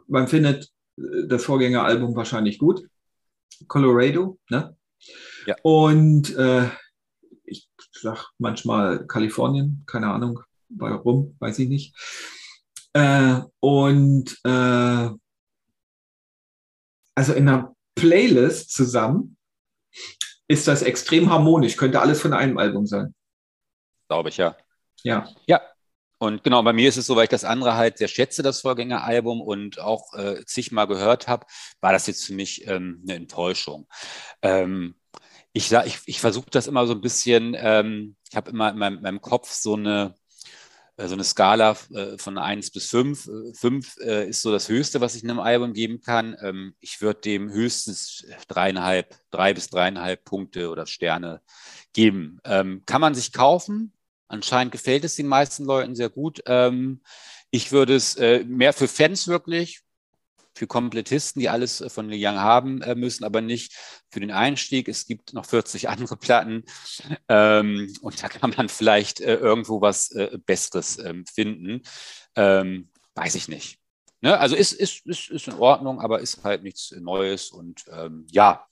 [0.09, 0.71] man findet
[1.27, 2.83] das Vorgängeralbum wahrscheinlich gut,
[3.69, 4.77] Colorado, ne?
[5.47, 5.57] Ja.
[5.63, 6.69] Und äh,
[7.45, 10.41] ich sag manchmal Kalifornien, keine Ahnung,
[10.71, 11.95] warum, weiß ich nicht.
[12.93, 15.11] Äh, und äh,
[17.15, 19.37] also in einer Playlist zusammen
[20.49, 23.15] ist das extrem harmonisch, könnte alles von einem Album sein.
[24.09, 24.57] Glaube ich, ja.
[25.03, 25.29] Ja.
[25.47, 25.61] Ja.
[26.19, 28.61] Und genau, bei mir ist es so, weil ich das andere halt sehr schätze, das
[28.61, 31.47] Vorgängeralbum und auch äh, zigmal gehört habe,
[31.81, 33.89] war das jetzt für mich ähm, eine Enttäuschung.
[34.43, 34.97] Ähm,
[35.53, 38.97] ich, ich, ich versuche das immer so ein bisschen, ähm, ich habe immer in meinem,
[38.97, 40.15] in meinem Kopf so eine,
[41.09, 43.31] so eine Skala äh, von 1 bis 5.
[43.55, 46.37] 5 äh, ist so das Höchste, was ich in einem Album geben kann.
[46.43, 51.41] Ähm, ich würde dem höchstens dreieinhalb, drei bis dreieinhalb Punkte oder Sterne
[51.93, 52.39] geben.
[52.45, 53.93] Ähm, kann man sich kaufen.
[54.29, 56.43] Anscheinend gefällt es den meisten Leuten sehr gut.
[56.47, 57.03] Ähm,
[57.51, 59.83] ich würde es mehr für Fans wirklich,
[60.55, 63.75] für Komplettisten, die alles äh, von Neil Young haben äh, müssen, aber nicht
[64.11, 64.89] für den Einstieg.
[64.89, 66.65] Es gibt noch 40 andere Platten
[67.29, 71.83] ähm, und da kann man vielleicht äh, irgendwo was äh, Besseres ähm, finden.
[72.37, 73.79] Ähm, weiß ich nicht.
[74.21, 74.39] Ne?
[74.39, 78.67] Also ist, ist, ist, ist in Ordnung, aber ist halt nichts Neues und ähm, ja,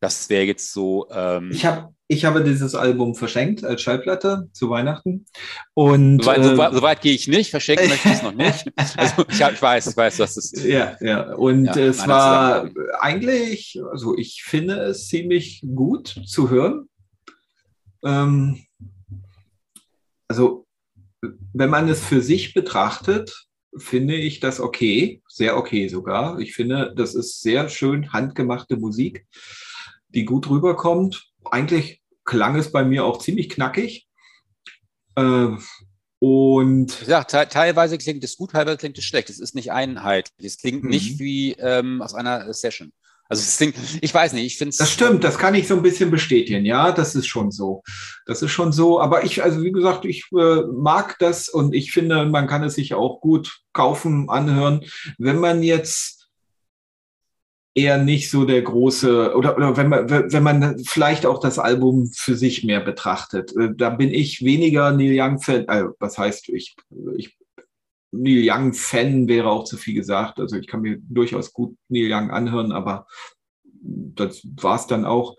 [0.00, 1.08] das wäre jetzt so.
[1.10, 5.26] Ähm, ich, hab, ich habe dieses Album verschenkt als Schallplatte zu Weihnachten.
[5.74, 8.72] Und, soweit, so, so weit gehe ich nicht, verschenken möchte ich es noch nicht.
[8.96, 10.64] Also ich, hab, ich, weiß, ich weiß, was das ist.
[10.64, 11.34] Ja, ja.
[11.34, 12.70] Und ja, es war
[13.00, 16.88] eigentlich, also ich finde es ziemlich gut zu hören.
[18.04, 18.64] Ähm,
[20.28, 20.66] also,
[21.52, 23.46] wenn man es für sich betrachtet,
[23.78, 26.38] finde ich das okay, sehr okay sogar.
[26.38, 29.26] Ich finde, das ist sehr schön handgemachte Musik
[30.08, 31.30] die gut rüberkommt.
[31.44, 34.08] Eigentlich klang es bei mir auch ziemlich knackig.
[35.16, 35.48] Äh,
[36.18, 39.30] und ja, te teilweise klingt es gut, teilweise klingt es schlecht.
[39.30, 40.46] Es ist nicht einheitlich.
[40.46, 40.90] Es klingt mhm.
[40.90, 42.92] nicht wie ähm, aus einer Session.
[43.28, 44.76] Also es klingt, ich weiß nicht, ich finde es.
[44.76, 47.82] Das stimmt, das kann ich so ein bisschen bestätigen, ja, das ist schon so.
[48.24, 49.00] Das ist schon so.
[49.00, 52.74] Aber ich, also wie gesagt, ich äh, mag das und ich finde, man kann es
[52.74, 54.84] sich auch gut kaufen, anhören.
[55.18, 56.25] Wenn man jetzt
[57.76, 62.10] eher nicht so der große, oder, oder wenn man, wenn man vielleicht auch das Album
[62.16, 63.54] für sich mehr betrachtet.
[63.54, 66.74] Äh, da bin ich weniger Neil Young-Fan, äh, was heißt ich,
[67.16, 67.36] ich
[68.12, 70.40] Neil Young-Fan wäre auch zu viel gesagt.
[70.40, 73.06] Also ich kann mir durchaus gut Neil Young anhören, aber
[73.82, 75.36] das war es dann auch.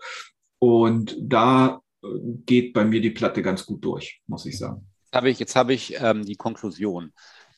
[0.60, 2.08] Und da äh,
[2.46, 4.86] geht bei mir die Platte ganz gut durch, muss ich sagen.
[5.06, 7.12] Jetzt habe ich, jetzt habe ich ähm, die Konklusion.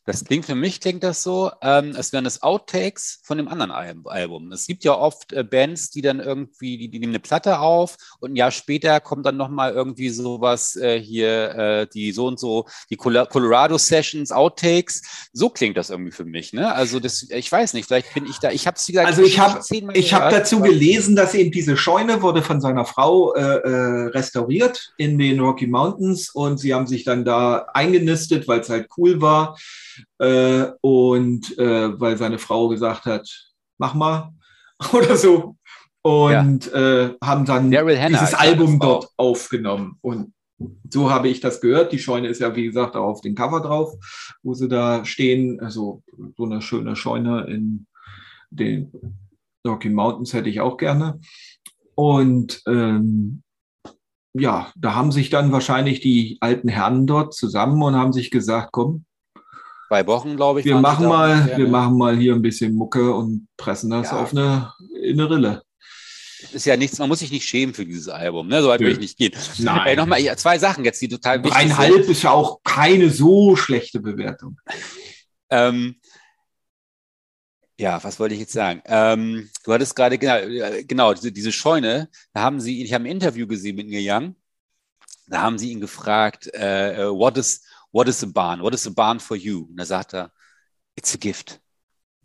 [0.06, 3.70] Das klingt für mich, klingt das so, ähm, als wären das Outtakes von dem anderen
[3.70, 4.50] Album.
[4.50, 7.96] Es gibt ja oft äh, Bands, die dann irgendwie, die, die, nehmen eine Platte auf
[8.18, 12.40] und ein Jahr später kommt dann nochmal irgendwie sowas äh, hier, äh, die so und
[12.40, 15.02] so, die Colorado Sessions, Outtakes.
[15.34, 16.54] So klingt das irgendwie für mich.
[16.54, 16.72] Ne?
[16.74, 19.06] Also das, ich weiß nicht, vielleicht bin ich da, ich habe es gesagt.
[19.06, 19.60] Also ich habe
[19.92, 24.94] ich hab dazu gelesen, dass eben diese Scheune wurde von seiner Frau äh, äh, restauriert
[24.96, 29.20] in den Rocky Mountains und sie haben sich dann da eingenistet, weil es halt cool
[29.20, 29.58] war.
[30.18, 33.28] Äh, und äh, weil seine Frau gesagt hat,
[33.78, 34.32] mach mal
[34.92, 35.56] oder so.
[36.02, 37.04] Und ja.
[37.04, 39.98] äh, haben dann dieses Album dort aufgenommen.
[40.00, 40.32] Und
[40.88, 41.92] so habe ich das gehört.
[41.92, 43.92] Die Scheune ist ja, wie gesagt, auch auf dem Cover drauf,
[44.42, 45.60] wo sie da stehen.
[45.60, 46.02] Also
[46.36, 47.86] so eine schöne Scheune in
[48.50, 48.90] den
[49.66, 51.20] Rocky Mountains hätte ich auch gerne.
[51.94, 53.42] Und ähm,
[54.32, 58.70] ja, da haben sich dann wahrscheinlich die alten Herren dort zusammen und haben sich gesagt,
[58.72, 59.04] komm,
[59.90, 60.66] zwei Wochen, glaube ich.
[60.66, 64.22] Wir machen mal, wir machen mal hier ein bisschen Mucke und pressen das ja.
[64.22, 64.72] auf eine,
[65.02, 65.62] in eine Rille.
[66.52, 68.62] Ist ja nichts, man muss sich nicht schämen für dieses Album, ne?
[68.62, 69.32] So weit will ich nicht gehen.
[69.58, 69.88] Nein.
[69.88, 71.72] Äh, Nochmal zwei Sachen jetzt, die total wichtig sind.
[71.72, 74.60] Einhalb ist ja auch keine so schlechte Bewertung.
[75.50, 75.96] Ähm,
[77.76, 78.82] ja, was wollte ich jetzt sagen?
[78.86, 80.38] Ähm, du hattest gerade, genau,
[80.86, 84.36] genau diese, diese, Scheune, da haben sie, ich habe ein Interview gesehen mit Neil Young,
[85.26, 88.62] da haben sie ihn gefragt, äh, äh what is, what is a barn?
[88.62, 89.66] What is a barn for you?
[89.68, 90.32] Und da sagt er,
[90.96, 91.60] it's a gift.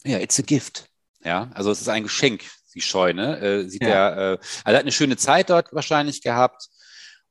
[0.03, 0.89] Ja, it's a gift.
[1.23, 2.43] Ja, also es ist ein Geschenk,
[2.73, 3.39] die Scheune.
[3.39, 3.89] Äh, sieht ja.
[3.89, 6.69] er, äh, also er hat eine schöne Zeit dort wahrscheinlich gehabt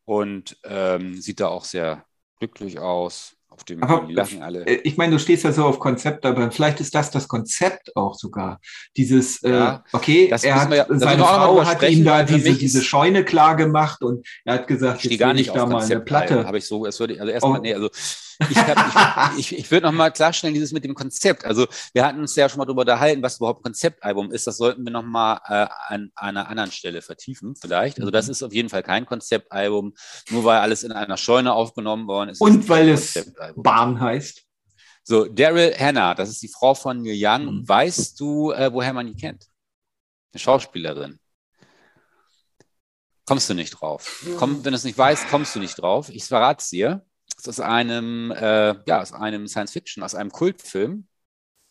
[0.04, 2.04] und ähm, sieht da auch sehr
[2.38, 3.33] glücklich aus.
[3.54, 4.66] Auf dem aber, lachen alle.
[4.66, 7.94] Äh, ich meine, du stehst ja so auf Konzept, aber vielleicht ist das das Konzept
[7.96, 8.60] auch sogar.
[8.96, 12.82] Dieses, äh, ja, äh, okay, er hat, ja, seine Frau hat ihm da diese, diese
[12.82, 16.00] Scheune klar gemacht und er hat gesagt, ich jetzt gar nicht ich da mal eine
[16.00, 16.44] Platte.
[16.44, 17.62] Habe ich so, es würde, also erstmal, oh.
[17.62, 17.88] nee, also
[18.50, 21.44] ich, ich, ich, ich würde nochmal klarstellen, dieses mit dem Konzept.
[21.44, 24.46] Also wir hatten uns ja schon mal darüber unterhalten, was überhaupt Konzeptalbum ist.
[24.46, 27.98] Das sollten wir nochmal äh, an, an einer anderen Stelle vertiefen, vielleicht.
[27.98, 28.32] Also das mhm.
[28.32, 29.94] ist auf jeden Fall kein Konzeptalbum,
[30.30, 32.40] nur weil alles in einer Scheune aufgenommen worden ist.
[32.40, 34.42] Und weil es Bahn heißt.
[35.04, 37.44] So, Daryl Hannah, das ist die Frau von Neil Young.
[37.46, 37.68] Mhm.
[37.68, 39.46] Weißt du, äh, woher man die kennt?
[40.32, 41.18] Eine Schauspielerin.
[43.26, 44.24] Kommst du nicht drauf.
[44.38, 46.10] Komm, wenn du es nicht weißt, kommst du nicht drauf.
[46.10, 47.04] Ich verrate es dir
[47.46, 51.06] aus einem, äh, ja, aus einem Science-Fiction, aus einem Kultfilm.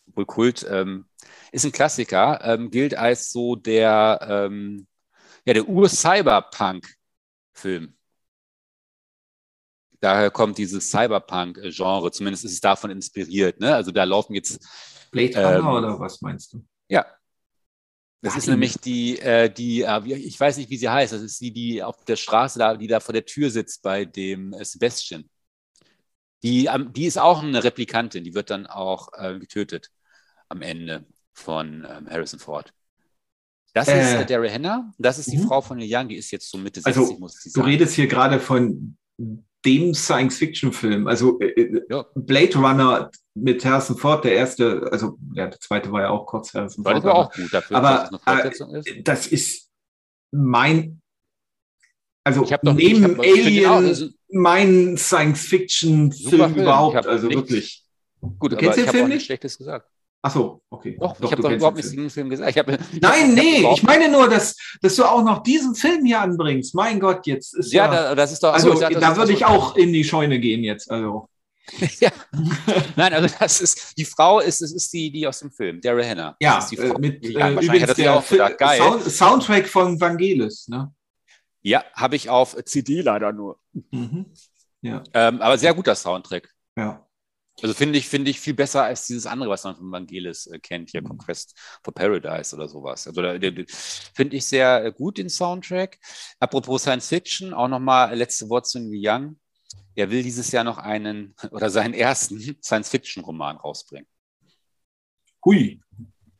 [0.06, 1.06] Wohl Kult ähm,
[1.50, 4.86] ist ein Klassiker, ähm, gilt als so der, ähm,
[5.46, 7.96] ja, der Ur-Cyberpunk-Film.
[10.00, 13.58] Daher kommt dieses Cyberpunk-Genre, zumindest ist es davon inspiriert.
[13.60, 13.74] Ne?
[13.74, 14.62] Also da laufen jetzt.
[15.10, 16.62] Blade Runner ähm, oder was meinst du?
[16.88, 17.06] Ja,
[18.24, 21.38] das ist nämlich die, äh, die, äh, ich weiß nicht, wie sie heißt, das ist
[21.42, 24.64] die, die auf der Straße da, die da vor der Tür sitzt bei dem äh,
[24.64, 25.28] Sebastian.
[26.44, 29.90] Die, die ist auch eine Replikantin, die wird dann auch äh, getötet
[30.50, 32.72] am Ende von ähm, Harrison Ford.
[33.72, 35.48] Das äh, ist äh, Daryl Hannah, das ist die mhm.
[35.48, 37.64] Frau von Neil Young, die ist jetzt so Mitte 60, also, muss ich sagen.
[37.64, 38.96] Du redest hier gerade von
[39.64, 42.04] dem Science-Fiction-Film, also äh, äh, ja.
[42.14, 46.52] Blade Runner mit Harrison Ford, der erste, also ja, der zweite war ja auch kurz
[46.52, 46.96] Harrison Ford.
[46.96, 48.88] Das war auch gut dafür, aber, dass es eine Fortsetzung ist.
[49.04, 49.70] Das ist
[50.30, 51.00] mein
[52.24, 57.84] also neben ich Alien auch, mein Science-Fiction-Film überhaupt, also nichts, wirklich.
[58.38, 59.26] Gut, du kennst aber den Film nicht?
[59.26, 59.88] Schlechtes gesagt.
[60.26, 60.96] Ach so, okay.
[60.98, 62.50] Doch, doch ich habe doch überhaupt nicht den Film gesagt.
[62.50, 66.06] Ich hab, Nein, ich nee, ich meine nur, dass, dass du auch noch diesen Film
[66.06, 66.74] hier anbringst.
[66.74, 67.92] Mein Gott, jetzt ist ja.
[67.92, 68.54] Ja, das ist doch.
[68.54, 70.90] Also, sag, da würde ich auch in die Scheune gehen jetzt.
[70.90, 71.28] Also.
[72.00, 72.10] ja.
[72.96, 76.06] Nein, also das ist die Frau ist es ist die die aus dem Film Daryl
[76.06, 76.36] Hannah.
[76.40, 78.78] Ja, äh, mit ja, äh, übrigens der auch gedacht, geil.
[78.78, 80.90] Sound, Soundtrack von Vangelis, ne?
[81.64, 83.58] Ja, habe ich auf CD leider nur.
[83.90, 84.26] Mhm.
[84.82, 85.02] Ja.
[85.14, 86.50] Ähm, aber sehr guter Soundtrack.
[86.76, 87.06] Ja.
[87.62, 90.58] Also finde ich, finde ich viel besser als dieses andere, was man von Vangelis äh,
[90.58, 91.08] kennt, hier mhm.
[91.08, 93.06] Conquest for Paradise oder sowas.
[93.06, 93.22] Also
[94.14, 95.98] finde ich sehr äh, gut den Soundtrack.
[96.38, 99.40] Apropos Science Fiction, auch nochmal letzte Wort zu Neil Young.
[99.94, 104.08] Er will dieses Jahr noch einen oder seinen ersten Science-Fiction-Roman rausbringen.
[105.44, 105.80] Hui.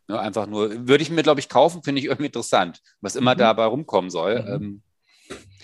[0.09, 3.35] Ja, einfach nur, würde ich mir, glaube ich, kaufen, finde ich irgendwie interessant, was immer
[3.35, 3.39] mhm.
[3.39, 4.43] dabei rumkommen soll.
[4.43, 4.53] Mhm.
[4.53, 4.83] Ähm,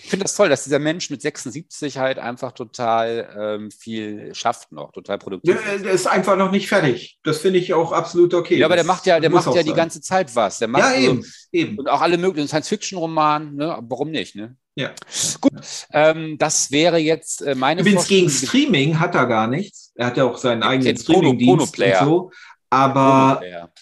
[0.03, 4.71] ich finde das toll, dass dieser Mensch mit 76 halt einfach total ähm, viel schafft
[4.71, 5.57] noch, total produktiv.
[5.63, 7.19] Der, der, ist einfach noch nicht fertig.
[7.23, 8.57] Das finde ich auch absolut okay.
[8.57, 10.59] Ja, aber der macht ja, der macht ja die ganze Zeit was.
[10.59, 11.77] Der macht ja, eben, also, eben.
[11.77, 13.77] Und auch alle möglichen Science-Fiction-Romanen, ne?
[13.83, 14.55] warum nicht, ne?
[14.75, 14.91] Ja.
[15.39, 15.53] Gut,
[15.93, 19.91] ähm, das wäre jetzt äh, meine Übrigens gegen Streaming hat er gar nichts.
[19.95, 22.31] Er hat ja auch seinen eigenen Streaming-Dienst und so.
[22.69, 23.41] Aber,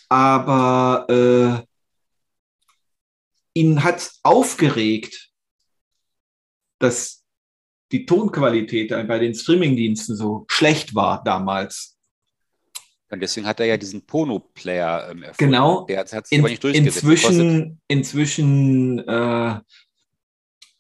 [0.10, 1.64] aber äh,
[3.54, 5.29] ihn hat aufgeregt,
[6.80, 7.24] dass
[7.92, 11.98] die Tonqualität bei den Streamingdiensten so schlecht war damals.
[13.12, 15.52] Und deswegen hat er ja diesen Pono-Player ähm, erfunden.
[15.52, 15.86] Genau.
[15.86, 17.04] Der hat, sich In, aber nicht durchgesetzt.
[17.04, 19.60] Inzwischen, inzwischen äh,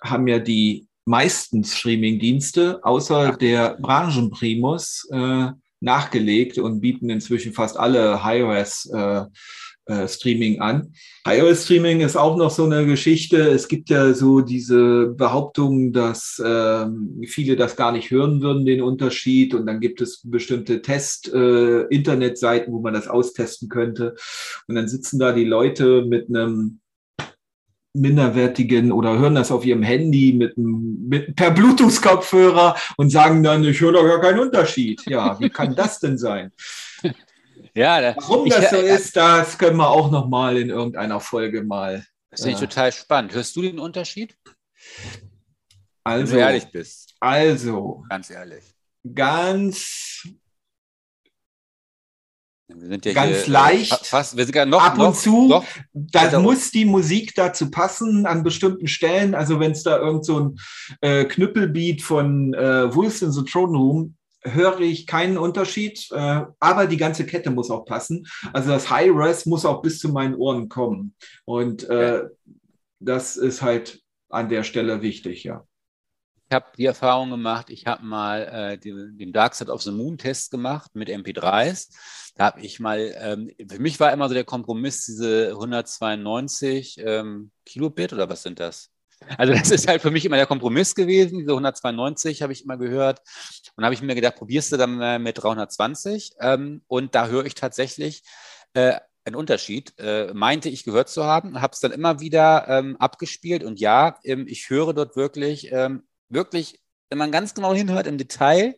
[0.01, 3.35] haben ja die meisten Streaming-Dienste außer ja.
[3.35, 9.25] der Branchenprimus äh, nachgelegt und bieten inzwischen fast alle High-Res äh,
[9.89, 10.93] äh, Streaming an.
[11.27, 13.37] iOS Streaming ist auch noch so eine Geschichte.
[13.49, 18.81] Es gibt ja so diese Behauptung, dass ähm, viele das gar nicht hören würden, den
[18.81, 19.53] Unterschied.
[19.53, 24.15] Und dann gibt es bestimmte Test-Internetseiten, äh, wo man das austesten könnte.
[24.67, 26.79] Und dann sitzen da die Leute mit einem
[27.93, 33.81] minderwertigen oder hören das auf ihrem Handy mit, mit per Bluetooth-Kopfhörer und sagen dann, ich
[33.81, 35.01] höre doch gar keinen Unterschied.
[35.07, 36.51] Ja, wie kann das denn sein?
[37.75, 41.19] Ja, da, Warum das so äh, ist, das können wir auch noch mal in irgendeiner
[41.19, 42.05] Folge mal.
[42.31, 43.33] Das finde ich äh, total spannend.
[43.33, 44.35] Hörst du den Unterschied?
[46.03, 47.15] Also, Wenn du ehrlich bist.
[47.19, 48.03] Also.
[48.09, 48.63] Ganz ehrlich.
[49.13, 50.27] Ganz.
[52.67, 54.05] Wir sind ja ganz hier, äh, leicht.
[54.05, 55.47] Fast, wir sind ja noch, ab und noch, zu.
[55.47, 59.33] Noch, da muss die Musik dazu passen an bestimmten Stellen.
[59.33, 60.59] Also wenn es da irgend so ein
[61.01, 66.87] äh, Knüppelbeat von äh, Wolves in the Throne Room höre ich keinen Unterschied, äh, aber
[66.87, 68.27] die ganze Kette muss auch passen.
[68.53, 71.15] Also das High-Res muss auch bis zu meinen Ohren kommen.
[71.45, 72.23] Und äh,
[72.99, 75.65] das ist halt an der Stelle wichtig, ja.
[76.51, 79.91] Ich habe die Erfahrung gemacht, ich habe mal äh, den, den Dark Side of the
[79.91, 81.89] Moon Test gemacht mit MP3s.
[82.35, 87.51] Da habe ich mal, ähm, für mich war immer so der Kompromiss diese 192 ähm,
[87.65, 88.89] Kilobit oder was sind das?
[89.37, 91.39] Also das ist halt für mich immer der Kompromiss gewesen.
[91.39, 93.21] Diese 192 habe ich immer gehört.
[93.75, 96.33] Und habe ich mir gedacht, probierst du dann mit 320?
[96.39, 98.23] Ähm, und da höre ich tatsächlich
[98.73, 98.95] äh,
[99.25, 99.93] einen Unterschied.
[99.99, 103.63] Äh, meinte ich gehört zu haben, habe es dann immer wieder ähm, abgespielt.
[103.63, 105.71] Und ja, ähm, ich höre dort wirklich,
[106.29, 108.75] wirklich, wenn man ganz genau hinhört im Detail,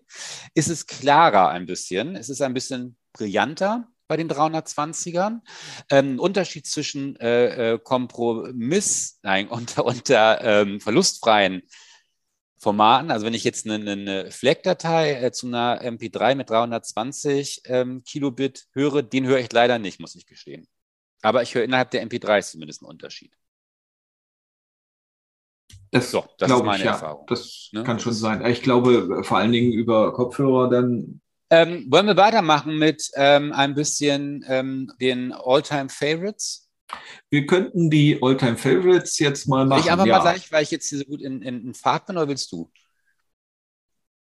[0.54, 2.16] ist es klarer ein bisschen.
[2.16, 5.40] Es ist ein bisschen brillanter bei den 320ern.
[5.90, 11.62] Ähm, Unterschied zwischen äh, äh, Kompromiss, nein, unter, unter ähm, verlustfreien
[12.58, 18.04] Formaten, also wenn ich jetzt eine, eine FLAC-Datei äh, zu einer MP3 mit 320 ähm,
[18.04, 20.68] Kilobit höre, den höre ich leider nicht, muss ich gestehen.
[21.22, 23.34] Aber ich höre innerhalb der MP3 zumindest einen Unterschied.
[25.92, 26.92] Das, so, das ist meine ich, ja.
[26.92, 27.26] Erfahrung.
[27.28, 27.84] Das ne?
[27.84, 28.46] kann schon sein.
[28.46, 31.21] Ich glaube, vor allen Dingen über Kopfhörer dann
[31.52, 36.70] ähm, wollen wir weitermachen mit ähm, ein bisschen ähm, den All-Time Favorites?
[37.30, 39.82] Wir könnten die All-Time Favorites jetzt mal machen.
[39.82, 40.18] ich einfach ja.
[40.18, 42.52] mal sagen, weil ich jetzt hier so gut in, in, in Fahrt bin, oder willst
[42.54, 42.72] du?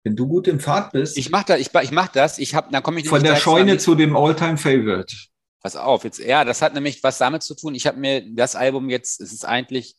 [0.03, 1.15] Wenn du gut im Fahrt bist.
[1.15, 2.39] Ich mache das, ich, ich mach das.
[2.39, 5.15] Ich hab, dann komme ich Von der Scheune zu dem All-Time Favorite.
[5.61, 7.75] Pass auf, jetzt, ja, das hat nämlich was damit zu tun.
[7.75, 9.95] Ich habe mir das Album jetzt, es ist eigentlich,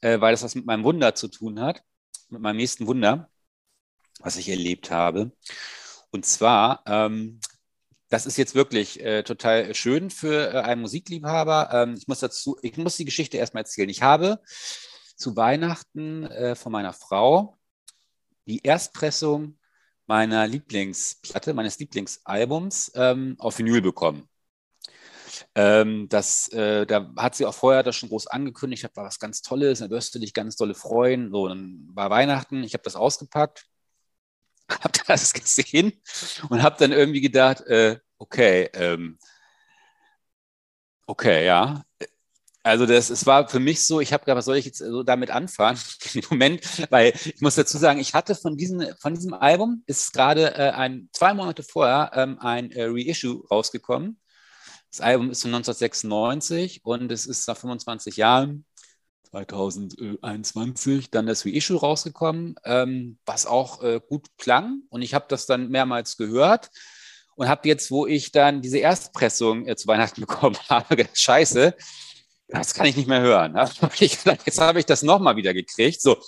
[0.00, 1.82] äh, weil das was mit meinem Wunder zu tun hat,
[2.30, 3.28] mit meinem nächsten Wunder,
[4.20, 5.32] was ich erlebt habe.
[6.12, 7.40] Und zwar, ähm,
[8.10, 11.70] das ist jetzt wirklich äh, total schön für äh, einen Musikliebhaber.
[11.72, 13.88] Ähm, ich muss dazu, ich muss die Geschichte erstmal erzählen.
[13.88, 14.40] Ich habe
[15.16, 17.56] zu Weihnachten äh, von meiner Frau
[18.46, 19.58] die Erstpressung
[20.06, 24.28] meiner Lieblingsplatte, meines Lieblingsalbums ähm, auf Vinyl bekommen.
[25.54, 29.18] Ähm, das, äh, da hat sie auch vorher das schon groß angekündigt, das war was
[29.18, 31.30] ganz Tolles, da wirst du dich ganz dolle freuen.
[31.30, 33.71] So, dann war Weihnachten, ich habe das ausgepackt
[34.80, 35.92] habe das gesehen
[36.48, 39.18] und habe dann irgendwie gedacht, äh, okay, ähm,
[41.06, 41.82] okay, ja.
[42.64, 45.02] Also das, es war für mich so, ich habe gedacht, was soll ich jetzt so
[45.02, 45.80] damit anfangen
[46.14, 50.12] im Moment, weil ich muss dazu sagen, ich hatte von diesem, von diesem Album, ist
[50.12, 54.20] gerade äh, ein, zwei Monate vorher ähm, ein äh, Reissue rausgekommen.
[54.90, 58.64] Das Album ist von 1996 und es ist nach 25 Jahren
[59.32, 64.82] 2021 dann das Reissue rausgekommen, ähm, was auch äh, gut klang.
[64.90, 66.70] Und ich habe das dann mehrmals gehört
[67.34, 71.74] und habe jetzt, wo ich dann diese Erstpressung äh, zu Weihnachten bekommen habe, gedacht, scheiße,
[72.48, 73.56] das kann ich nicht mehr hören.
[73.94, 76.02] jetzt habe ich das nochmal wieder gekriegt.
[76.02, 76.18] So.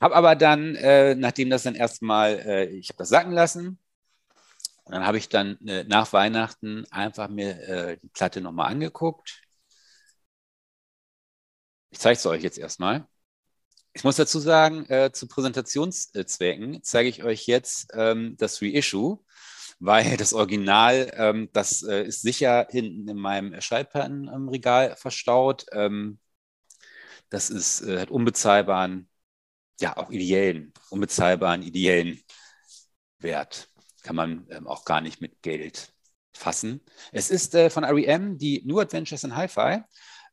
[0.00, 3.78] Habe aber dann, äh, nachdem das dann erstmal, äh, ich habe das sacken lassen,
[4.84, 9.47] und dann habe ich dann äh, nach Weihnachten einfach mir äh, die Platte nochmal angeguckt
[11.90, 13.06] ich zeige es euch jetzt erstmal.
[13.94, 19.18] Ich muss dazu sagen, äh, zu Präsentationszwecken zeige ich euch jetzt ähm, das Reissue,
[19.80, 25.66] weil das Original, ähm, das äh, ist sicher hinten in meinem Schallplattenregal verstaut.
[25.72, 26.20] Ähm,
[27.30, 29.08] das ist, äh, hat unbezahlbaren,
[29.80, 32.20] ja auch ideellen, unbezahlbaren, ideellen
[33.18, 33.70] Wert.
[34.02, 35.92] Kann man ähm, auch gar nicht mit Geld
[36.32, 36.80] fassen.
[37.12, 39.82] Es ist äh, von REM die New Adventures in Hi-Fi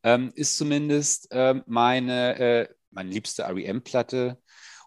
[0.06, 4.39] ähm, ist zumindest ähm, meine, äh, meine liebste REM-Platte.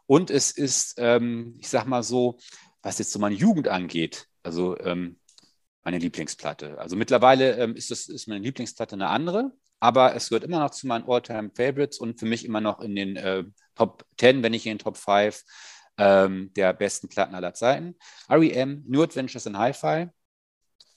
[0.06, 2.38] Und es ist, ähm, ich sag mal so,
[2.82, 5.18] was jetzt so meine Jugend angeht, also ähm,
[5.82, 6.78] meine Lieblingsplatte.
[6.78, 9.50] Also mittlerweile ähm, ist, das, ist meine Lieblingsplatte eine andere,
[9.80, 12.94] aber es gehört immer noch zu meinen All-Time Favorites und für mich immer noch in
[12.94, 13.42] den äh,
[13.74, 15.42] Top 10, wenn nicht in den Top 5
[15.98, 17.96] ähm, der besten Platten aller Zeiten.
[18.30, 20.10] REM, New Adventures in Hi-Fi.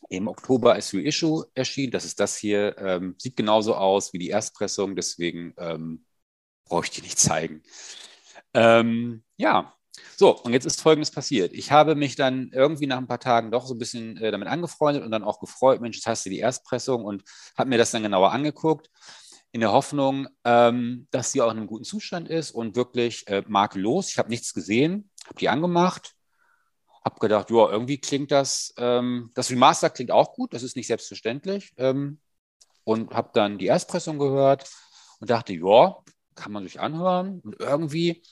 [0.09, 1.91] Im Oktober ist Reissue erschienen.
[1.91, 2.77] Das ist das hier.
[2.77, 6.05] Ähm, sieht genauso aus wie die Erstpressung, deswegen ähm,
[6.65, 7.63] brauche ich die nicht zeigen.
[8.53, 9.73] Ähm, ja,
[10.17, 11.53] so, und jetzt ist Folgendes passiert.
[11.53, 14.47] Ich habe mich dann irgendwie nach ein paar Tagen doch so ein bisschen äh, damit
[14.47, 17.23] angefreundet und dann auch gefreut, Mensch, jetzt hast du die Erstpressung und
[17.57, 18.89] habe mir das dann genauer angeguckt,
[19.51, 23.43] in der Hoffnung, ähm, dass sie auch in einem guten Zustand ist und wirklich äh,
[23.47, 24.09] makellos.
[24.09, 26.13] Ich habe nichts gesehen, habe die angemacht,
[27.03, 30.87] habe gedacht, ja, irgendwie klingt das, ähm, das Remaster klingt auch gut, das ist nicht
[30.87, 31.73] selbstverständlich.
[31.77, 32.19] Ähm,
[32.83, 34.69] und habe dann die Erstpressung gehört
[35.19, 35.97] und dachte, ja,
[36.35, 37.39] kann man sich anhören.
[37.41, 38.23] Und irgendwie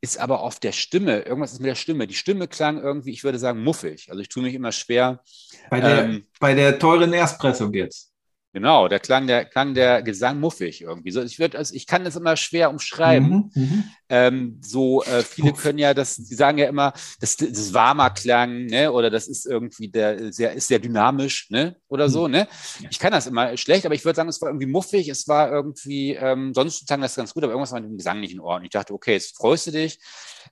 [0.00, 2.06] ist aber auf der Stimme, irgendwas ist mit der Stimme.
[2.06, 4.10] Die Stimme klang irgendwie, ich würde sagen, muffig.
[4.10, 5.22] Also ich tue mich immer schwer.
[5.70, 8.12] Bei der, ähm, bei der teuren Erstpressung jetzt.
[8.56, 11.10] Genau, der klang der, klang der Gesang muffig irgendwie.
[11.10, 13.50] So, ich, würd, also ich kann das immer schwer umschreiben.
[13.54, 13.84] Mhm, mhm.
[14.08, 18.08] ähm, so, äh, viele können ja das, die sagen ja immer, das, das ist warmer
[18.08, 18.90] Klang, ne?
[18.90, 21.76] Oder das ist irgendwie der sehr, ist sehr dynamisch, ne?
[21.88, 22.32] Oder so, mhm.
[22.32, 22.48] ne?
[22.88, 25.52] Ich kann das immer schlecht, aber ich würde sagen, es war irgendwie muffig, es war
[25.52, 28.40] irgendwie, ähm, sonst sagen das ganz gut, aber irgendwas war mit dem Gesang nicht in
[28.40, 28.64] Ordnung.
[28.64, 29.98] Ich dachte, okay, jetzt freust du dich.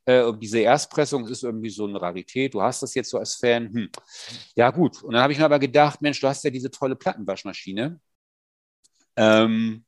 [0.06, 2.54] Äh, diese Erstpressung ist irgendwie so eine Rarität.
[2.54, 3.72] Du hast das jetzt so als Fan.
[3.72, 3.90] Hm.
[4.56, 5.02] Ja, gut.
[5.02, 8.00] Und dann habe ich mir aber gedacht, Mensch, du hast ja diese tolle Plattenwaschmaschine.
[9.16, 9.84] Ähm,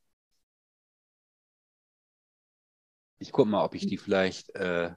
[3.19, 4.91] ich gucke mal, ob ich die vielleicht, äh,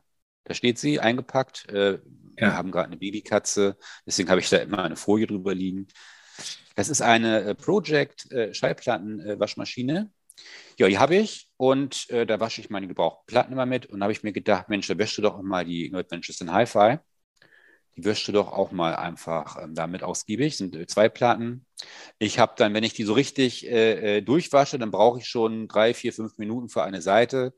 [0.44, 1.70] da steht sie eingepackt.
[1.70, 2.00] Äh, ja.
[2.38, 5.88] Wir haben gerade eine Babykatze, deswegen habe ich da immer eine Folie drüber liegen.
[6.76, 10.12] Das ist eine äh, Project äh, Schallplattenwaschmaschine.
[10.78, 14.01] Ja, die habe ich und äh, da wasche ich meine gebrauchten Platten immer mit und
[14.01, 16.99] habe ich mir gedacht, Mensch, da wäschst du doch auch mal die Ventures in Hi-Fi.
[17.97, 20.55] Die wäschst du doch auch mal einfach ähm, damit ausgiebig.
[20.55, 21.66] Sind äh, zwei Platten.
[22.18, 25.68] Ich habe dann, wenn ich die so richtig äh, äh durchwasche, dann brauche ich schon
[25.68, 27.53] drei, vier, fünf Minuten für eine Seite.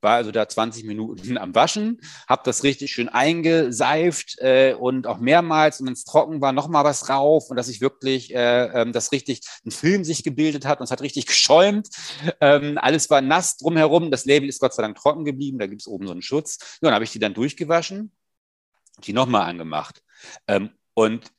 [0.00, 5.18] War also da 20 Minuten am Waschen, habe das richtig schön eingeseift äh, und auch
[5.18, 9.12] mehrmals, wenn es trocken war, nochmal was rauf und dass ich wirklich, äh, ähm, das
[9.12, 11.88] richtig, ein Film sich gebildet hat und es hat richtig geschäumt.
[12.40, 14.10] Ähm, alles war nass drumherum.
[14.10, 15.58] Das Label ist Gott sei Dank trocken geblieben.
[15.58, 16.58] Da gibt es oben so einen Schutz.
[16.60, 18.12] Ja, dann habe ich die dann durchgewaschen
[19.04, 20.02] die nochmal angemacht.
[20.46, 21.32] Ähm, und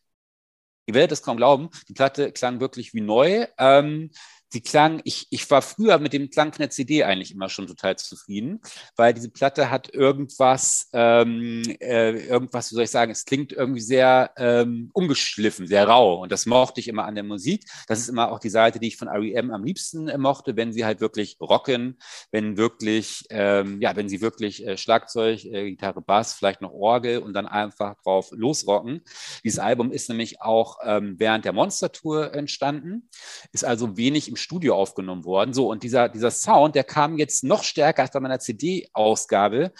[0.85, 3.47] ihr werdet es kaum glauben, die Platte klang wirklich wie neu.
[3.57, 4.11] Ähm,
[4.53, 7.67] die klang, ich, ich war früher mit dem Klang von der CD eigentlich immer schon
[7.67, 8.61] total zufrieden,
[8.95, 13.81] weil diese Platte hat irgendwas, ähm, äh, irgendwas, wie soll ich sagen, es klingt irgendwie
[13.81, 17.63] sehr ähm, ungeschliffen, sehr rau und das mochte ich immer an der Musik.
[17.87, 20.73] Das ist immer auch die Seite, die ich von REM am liebsten äh, mochte, wenn
[20.73, 21.97] sie halt wirklich rocken,
[22.31, 27.19] wenn wirklich, ähm, ja, wenn sie wirklich äh, Schlagzeug, äh, Gitarre, Bass, vielleicht noch Orgel
[27.19, 29.01] und dann einfach drauf losrocken.
[29.43, 33.09] Dieses Album ist nämlich auch ähm, während der Monster Tour entstanden,
[33.51, 35.53] ist also wenig im Studio aufgenommen worden.
[35.53, 39.71] So, und dieser, dieser Sound, der kam jetzt noch stärker als bei meiner CD-Ausgabe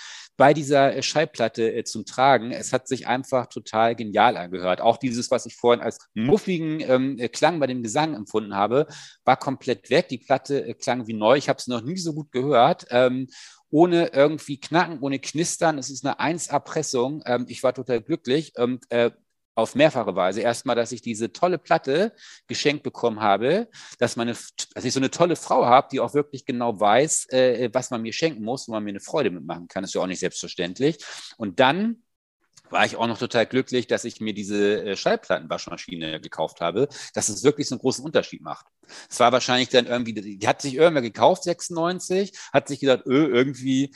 [0.42, 2.52] bei dieser äh, Schallplatte äh, zum Tragen.
[2.52, 4.82] Es hat sich einfach total genial angehört.
[4.82, 8.88] Auch dieses, was ich vorhin als muffigen ähm, äh, Klang bei dem Gesang empfunden habe,
[9.24, 10.08] war komplett weg.
[10.08, 11.36] Die Platte äh, klang wie neu.
[11.38, 12.88] Ich habe es noch nie so gut gehört.
[12.90, 13.28] Ähm,
[13.70, 15.78] ohne irgendwie Knacken, ohne Knistern.
[15.78, 17.22] Es ist eine 1A-Pressung.
[17.26, 18.54] Ähm, ich war total glücklich.
[18.58, 19.12] Und äh,
[19.56, 20.42] auf mehrfache Weise.
[20.42, 22.14] Erstmal, dass ich diese tolle Platte
[22.48, 23.68] geschenkt bekommen habe,
[24.00, 24.32] dass, meine,
[24.74, 28.02] dass ich so eine tolle Frau habe, die auch wirklich genau weiß, äh, was man
[28.02, 29.84] mir schenken muss, wo man mir eine Freude mitmachen kann.
[29.84, 30.98] Das ist ja auch nicht selbstverständlich.
[31.38, 32.04] Und dann
[32.72, 37.30] war ich auch noch total glücklich, dass ich mir diese äh, Schallplattenwaschmaschine gekauft habe, dass
[37.30, 38.66] es wirklich so einen großen Unterschied macht.
[39.10, 43.28] Es war wahrscheinlich dann irgendwie, die hat sich irgendwer gekauft, 96, hat sich gedacht, öh,
[43.28, 43.94] irgendwie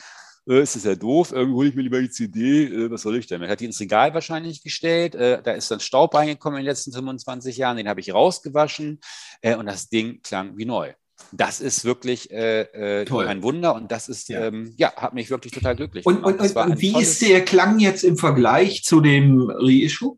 [0.47, 3.17] äh, ist das ja doof, irgendwie hole ich mir lieber die CD, äh, was soll
[3.17, 3.49] ich damit?
[3.49, 6.91] Hat die ins Regal wahrscheinlich gestellt, äh, da ist dann Staub reingekommen in den letzten
[6.91, 8.99] 25 Jahren, den habe ich rausgewaschen
[9.41, 10.93] äh, und das Ding klang wie neu.
[11.31, 15.29] Das ist wirklich äh, äh ein Wunder und das ist, ja, ähm, ja hat mich
[15.29, 16.39] wirklich total glücklich und, gemacht.
[16.39, 20.17] Und, und, und wie ist der Klang jetzt im Vergleich zu dem Reissue?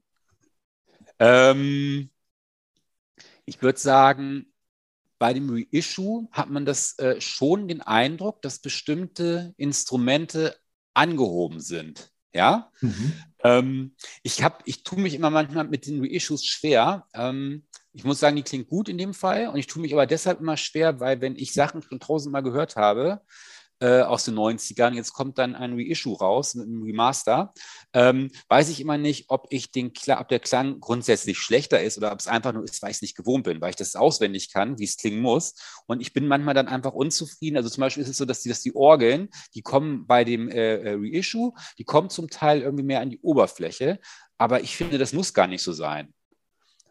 [1.20, 2.10] Ähm,
[3.46, 4.48] ich würde sagen,
[5.20, 10.56] bei dem Reissue hat man das äh, schon den Eindruck, dass bestimmte Instrumente
[10.94, 12.12] angehoben sind.
[12.34, 13.14] Ja, mhm.
[13.44, 17.08] ähm, ich habe, ich tue mich immer manchmal mit den Reissues schwer.
[17.14, 17.64] Ähm,
[17.94, 20.40] ich muss sagen, die klingt gut in dem Fall und ich tue mich aber deshalb
[20.40, 23.22] immer schwer, weil wenn ich Sachen schon tausendmal gehört habe,
[23.80, 24.94] äh, aus den 90ern.
[24.94, 27.54] Jetzt kommt dann ein Reissue raus mit einem Remaster.
[27.94, 32.12] Ähm, weiß ich immer nicht, ob ich den ob der Klang grundsätzlich schlechter ist oder
[32.12, 34.52] ob es einfach nur ist, weil ich es nicht gewohnt bin, weil ich das auswendig
[34.52, 35.56] kann, wie es klingen muss.
[35.86, 37.58] Und ich bin manchmal dann einfach unzufrieden.
[37.58, 40.50] Also zum Beispiel ist es so, dass die, dass die Orgeln, die kommen bei dem
[40.50, 44.00] äh, äh Reissue, die kommen zum Teil irgendwie mehr an die Oberfläche.
[44.38, 46.14] Aber ich finde, das muss gar nicht so sein.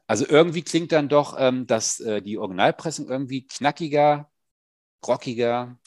[0.07, 4.31] Also irgendwie klingt dann doch, ähm, dass äh, die Originalpressung irgendwie knackiger,
[5.07, 5.79] rockiger,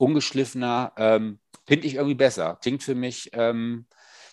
[0.00, 2.58] ungeschliffener, ähm, finde ich irgendwie besser.
[2.62, 3.86] Klingt für mich, ähm,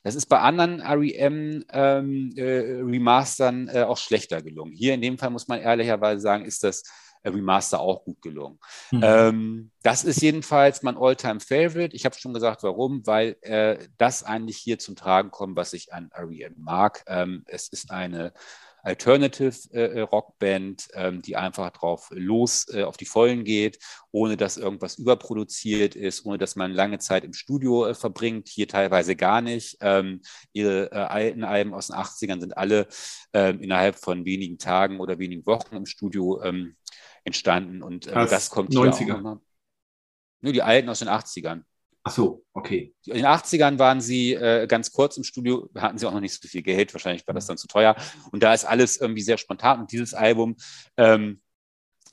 [0.04, 4.72] das ist bei anderen REM ähm, äh, äh, auch schlechter gelungen.
[4.72, 6.84] Hier in dem Fall muss man ehrlicherweise sagen, ist das
[7.26, 8.60] Remaster auch gut gelungen.
[8.92, 9.02] Mhm.
[9.04, 14.24] Ähm, das ist jedenfalls mein Alltime favorite Ich habe schon gesagt, warum, weil äh, das
[14.24, 17.04] eigentlich hier zum Tragen kommt, was ich an REM mag.
[17.08, 18.32] Ähm, es ist eine
[18.88, 23.80] Alternative äh, Rockband, ähm, die einfach drauf los äh, auf die Vollen geht,
[24.12, 28.68] ohne dass irgendwas überproduziert ist, ohne dass man lange Zeit im Studio äh, verbringt, hier
[28.70, 29.78] teilweise gar nicht.
[29.82, 30.22] Ähm,
[30.54, 32.88] ihre äh, alten Alben aus den 80ern sind alle
[33.34, 36.42] ähm, innerhalb von wenigen Tagen oder wenigen Wochen im Studio
[37.24, 38.98] entstanden und das kommt 90er.
[38.98, 39.40] hier auch nochmal.
[40.40, 41.64] Nur die alten aus den 80ern.
[42.08, 42.96] Ach so, okay.
[43.06, 46.42] In den 80ern waren sie äh, ganz kurz im Studio, hatten sie auch noch nicht
[46.42, 47.98] so viel Geld, wahrscheinlich war das dann zu teuer.
[48.32, 49.82] Und da ist alles irgendwie sehr spontan.
[49.82, 50.56] Und dieses Album
[50.96, 51.42] ähm,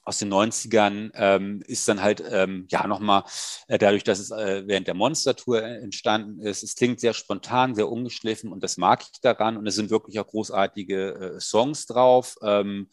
[0.03, 3.22] aus den 90ern ähm, ist dann halt ähm, ja nochmal
[3.68, 6.64] äh, dadurch, dass es äh, während der Monster-Tour entstanden ist.
[6.64, 9.57] Es klingt sehr spontan, sehr ungeschliffen und das mag ich daran.
[9.57, 12.34] Und es sind wirklich auch großartige äh, Songs drauf.
[12.42, 12.88] Ähm,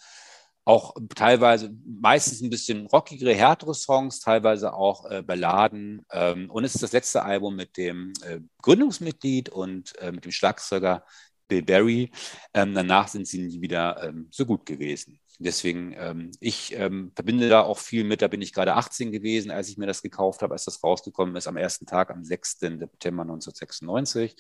[0.72, 6.05] auch teilweise meistens ein bisschen rockigere, härtere Songs, teilweise auch äh, Balladen.
[6.11, 10.32] Ähm, und es ist das letzte Album mit dem äh, Gründungsmitglied und äh, mit dem
[10.32, 11.03] Schlagzeuger
[11.49, 12.09] Bill Berry.
[12.53, 15.19] Ähm, danach sind sie nie wieder ähm, so gut gewesen.
[15.39, 18.22] Deswegen, ähm, ich ähm, verbinde da auch viel mit.
[18.22, 21.36] Da bin ich gerade 18 gewesen, als ich mir das gekauft habe, als das rausgekommen
[21.36, 22.59] ist, am ersten Tag, am 6.
[22.59, 24.38] September 1996.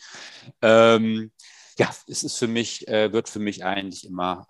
[0.61, 1.31] Ähm,
[1.77, 4.45] ja, es ist für mich, äh, wird für mich eigentlich immer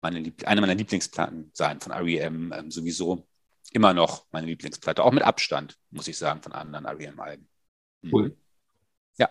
[0.00, 3.26] meine eine meiner Lieblingsplatten sein von REM, ähm, sowieso
[3.72, 7.48] immer noch meine Lieblingsplatte, auch mit Abstand, muss ich sagen, von anderen REM-Alben.
[8.02, 8.10] Mhm.
[8.12, 8.36] Cool.
[9.18, 9.28] Ja.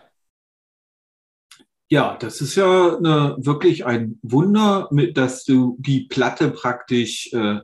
[1.88, 7.60] Ja, das ist ja eine, wirklich ein Wunder, dass du die Platte praktisch äh,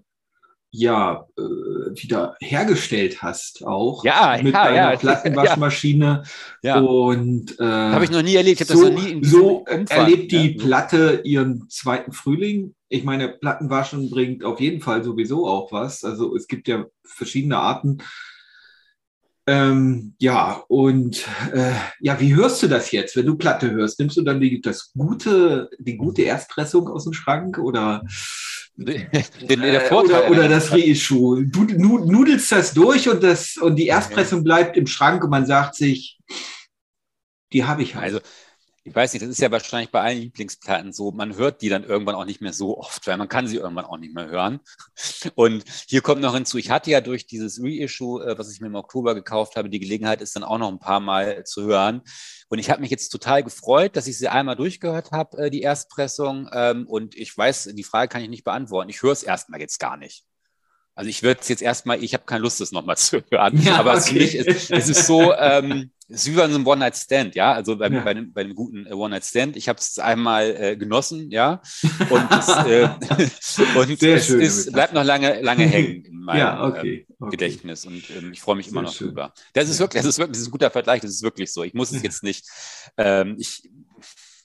[0.77, 4.97] ja äh, wieder hergestellt hast auch ja mit ja, einer ja.
[4.99, 6.25] Plattenwaschmaschine
[6.63, 6.81] ja.
[6.81, 10.33] und äh, habe ich noch nie erlebt ich so, das noch nie so Umfang, erlebt
[10.33, 10.55] die.
[10.55, 16.35] Platte ihren zweiten Frühling ich meine Plattenwaschen bringt auf jeden Fall sowieso auch was also
[16.35, 17.99] es gibt ja verschiedene Arten
[19.47, 24.01] ähm, ja, und äh, ja, wie hörst du das jetzt, wenn du Platte hörst?
[24.01, 28.03] Nimmst du dann die, das gute, die gute Erstpressung aus dem Schrank oder
[28.77, 31.47] den äh, Vorteil, oder, oder das Reissue.
[31.47, 35.77] Du nudelst das durch und, das, und die Erstpressung bleibt im Schrank und man sagt
[35.77, 36.19] sich,
[37.53, 38.05] die habe ich halt.
[38.05, 38.21] Also
[38.87, 41.85] ich weiß nicht, das ist ja wahrscheinlich bei allen Lieblingsplatten so, man hört die dann
[41.85, 44.61] irgendwann auch nicht mehr so oft, weil man kann sie irgendwann auch nicht mehr hören.
[45.35, 48.67] Und hier kommt noch hinzu, ich hatte ja durch dieses Reissue, äh, was ich mir
[48.67, 52.03] im Oktober gekauft habe, die Gelegenheit ist dann auch noch ein paar Mal zu hören.
[52.49, 55.63] Und ich habe mich jetzt total gefreut, dass ich sie einmal durchgehört habe, äh, die
[55.63, 56.51] Erstpressung.
[56.53, 58.91] Ähm, und ich weiß, die Frage kann ich nicht beantworten.
[58.91, 60.27] Ich höre es erstmal jetzt gar nicht.
[60.95, 63.61] Also ich würde es jetzt erstmal, ich habe keine Lust, das nochmal zu hören.
[63.63, 64.03] Ja, aber okay.
[64.03, 67.53] für mich ist es ist so, ähm, es ist wie bei einem One-Night-Stand, ja.
[67.53, 68.01] Also bei, ja.
[68.01, 69.57] bei, einem, bei einem guten äh, One-Night-Stand.
[69.57, 71.63] Ich habe es einmal äh, genossen, ja.
[72.11, 72.89] Und es, äh,
[73.79, 77.31] und es ist, bleibt noch lange, lange hängen in meinem ja, okay, ähm, okay.
[77.31, 77.87] Gedächtnis.
[77.87, 79.09] Und ähm, ich freue mich Sehr immer noch schön.
[79.09, 79.33] drüber.
[79.55, 81.65] Das ist wirklich, das ist wirklich, das ist ein guter Vergleich, das ist wirklich so.
[81.65, 82.47] Ich muss es jetzt nicht,
[82.99, 83.69] ähm, ich,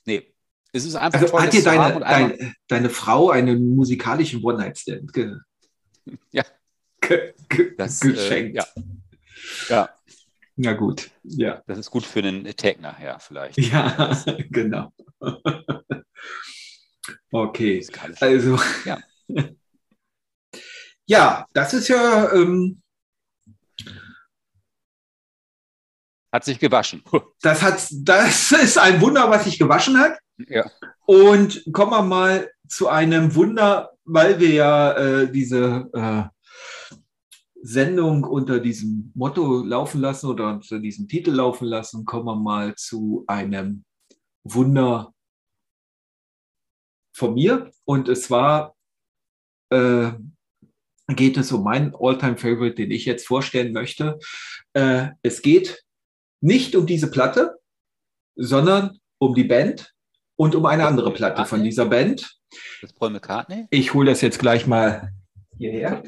[0.06, 0.34] nee,
[0.72, 5.36] es ist einfach also, toll, Hat dir deine, dein, deine Frau einen musikalischen One-Night-Stand ge
[6.32, 6.44] ja.
[7.02, 8.58] Ge ge das, äh, geschenkt?
[8.58, 8.66] Äh, ja.
[9.70, 9.90] ja.
[10.62, 11.64] Na gut, ja.
[11.68, 13.58] Das ist gut für den Tag nachher vielleicht.
[13.58, 14.14] Ja,
[14.50, 14.92] genau.
[17.32, 17.88] okay,
[18.20, 18.60] also.
[18.84, 19.00] Ja.
[21.06, 22.34] ja, das ist ja.
[22.34, 22.82] Ähm,
[26.32, 27.04] hat sich gewaschen.
[27.42, 30.20] Das, hat, das ist ein Wunder, was sich gewaschen hat.
[30.38, 30.70] Ja.
[31.06, 36.24] Und kommen wir mal zu einem Wunder, weil wir ja äh, diese äh,
[37.62, 42.76] Sendung unter diesem Motto laufen lassen oder unter diesem Titel laufen lassen, kommen wir mal
[42.76, 43.84] zu einem
[44.44, 45.14] Wunder
[47.14, 47.72] von mir.
[47.86, 48.76] Und es war,
[49.72, 50.12] äh,
[51.10, 54.20] geht es um meinen All-Time-Favorite, den ich jetzt vorstellen möchte.
[54.74, 55.84] Äh, es geht
[56.42, 57.60] nicht um diese Platte,
[58.36, 59.94] sondern um die Band
[60.38, 62.39] und um eine andere Platte von dieser Band.
[62.82, 63.68] Das Paul McCartney?
[63.70, 65.14] Ich hole das jetzt gleich mal
[65.58, 66.04] hierher.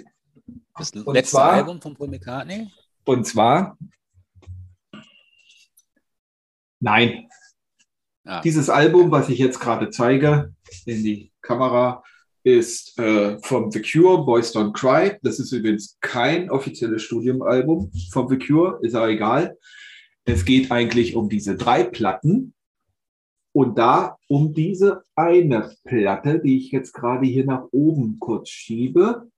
[0.78, 2.70] Das und letzte zwar, Album von Paul McCartney?
[3.06, 3.78] Und zwar.
[6.80, 7.28] Nein.
[8.24, 8.42] Ah.
[8.42, 10.54] Dieses Album, was ich jetzt gerade zeige,
[10.86, 12.04] in die Kamera,
[12.44, 15.18] ist äh, vom The Cure, Boys Don't Cry.
[15.22, 19.58] Das ist übrigens kein offizielles Studiumalbum vom The Cure, ist aber egal.
[20.26, 22.54] Es geht eigentlich um diese drei Platten.
[23.54, 29.30] Und da um diese eine Platte, die ich jetzt gerade hier nach oben kurz schiebe,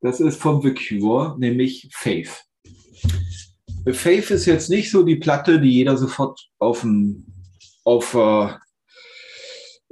[0.00, 2.44] das ist von The Cure, nämlich Faith.
[3.92, 7.26] Faith ist jetzt nicht so die Platte, die jeder sofort auf, ein,
[7.84, 8.48] auf äh,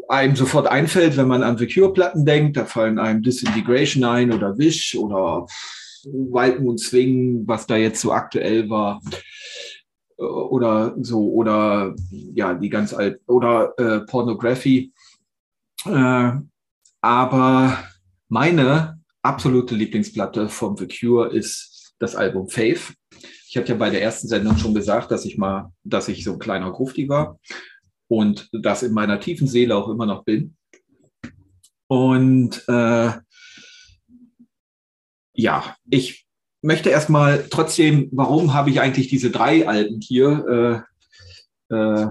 [0.08, 2.56] einem sofort einfällt, wenn man an The Cure-Platten denkt.
[2.56, 5.46] Da fallen einem Disintegration ein oder Wish oder
[6.04, 9.00] Wild Moon Swing, was da jetzt so aktuell war.
[10.16, 14.92] Oder so, oder ja, die ganz alt, oder äh, Pornography.
[15.86, 16.32] Äh,
[17.00, 17.78] aber
[18.28, 22.94] meine absolute Lieblingsplatte von The Cure ist das Album Faith.
[23.48, 26.32] Ich hatte ja bei der ersten Sendung schon gesagt, dass ich mal, dass ich so
[26.32, 27.38] ein kleiner Grufti war
[28.08, 30.56] und das in meiner tiefen Seele auch immer noch bin.
[31.86, 33.12] Und äh,
[35.34, 36.23] ja, ich
[36.64, 40.86] möchte erstmal trotzdem, warum habe ich eigentlich diese drei Alben hier
[41.70, 42.06] äh, äh,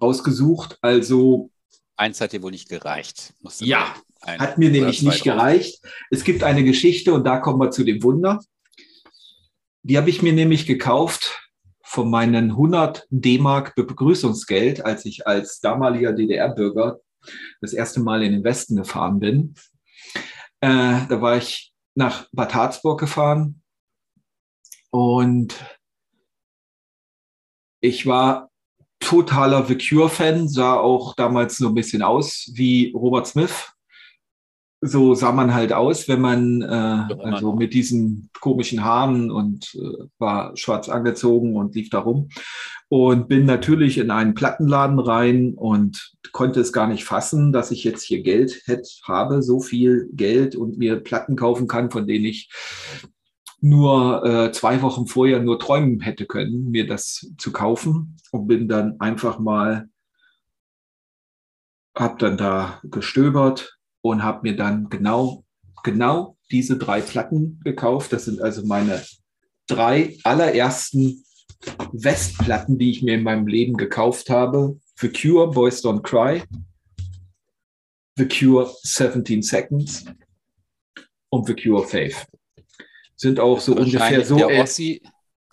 [0.00, 0.78] rausgesucht?
[0.80, 1.50] Also
[1.96, 3.34] Eins hat dir wohl nicht gereicht.
[3.58, 5.80] Ja, hat mir nämlich nicht gereicht.
[6.10, 8.40] Es gibt eine Geschichte und da kommen wir zu dem Wunder.
[9.82, 11.40] Die habe ich mir nämlich gekauft
[11.82, 17.00] von meinen 100 D-Mark Begrüßungsgeld, als ich als damaliger DDR-Bürger
[17.60, 19.54] das erste Mal in den Westen gefahren bin.
[20.60, 23.62] Äh, da war ich nach Bad Harzburg gefahren
[24.90, 25.54] und
[27.80, 28.50] ich war
[28.98, 33.73] totaler The Cure-Fan, sah auch damals so ein bisschen aus wie Robert Smith.
[34.86, 40.04] So sah man halt aus, wenn man äh, also mit diesen komischen Haaren und äh,
[40.18, 42.28] war schwarz angezogen und lief da rum.
[42.88, 47.82] Und bin natürlich in einen Plattenladen rein und konnte es gar nicht fassen, dass ich
[47.82, 52.26] jetzt hier Geld hätte, habe, so viel Geld und mir Platten kaufen kann, von denen
[52.26, 52.50] ich
[53.60, 58.68] nur äh, zwei Wochen vorher nur träumen hätte können, mir das zu kaufen und bin
[58.68, 59.88] dann einfach mal,
[61.96, 65.44] habe dann da gestöbert und habe mir dann genau,
[65.82, 68.12] genau diese drei Platten gekauft.
[68.12, 69.02] Das sind also meine
[69.66, 71.24] drei allerersten
[71.92, 74.78] Westplatten, die ich mir in meinem Leben gekauft habe.
[75.00, 76.42] The Cure, Boys Don't Cry,
[78.16, 80.04] The Cure 17 Seconds
[81.30, 82.26] und The Cure Faith
[83.16, 84.36] sind auch so ungefähr so.
[84.36, 85.02] Der Ossi,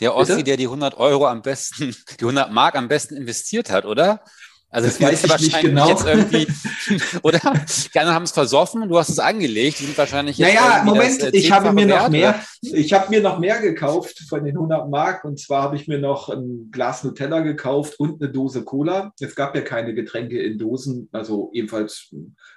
[0.02, 3.86] der, Ossi der die 100 Euro am besten, die 100 Mark am besten investiert hat,
[3.86, 4.26] oder?
[4.74, 5.90] Also das weiß ich nicht genau.
[5.90, 6.48] Jetzt irgendwie,
[7.24, 7.40] oder?
[7.40, 11.22] Die anderen haben es versoffen, du hast es angelegt, die sind wahrscheinlich jetzt Naja, Moment,
[11.22, 12.78] das, äh, ich habe mir noch mehr, oder?
[12.78, 16.00] ich habe mir noch mehr gekauft von den 100 Mark und zwar habe ich mir
[16.00, 19.12] noch ein Glas Nutella gekauft und eine Dose Cola.
[19.20, 22.16] Es gab ja keine Getränke in Dosen, also ebenfalls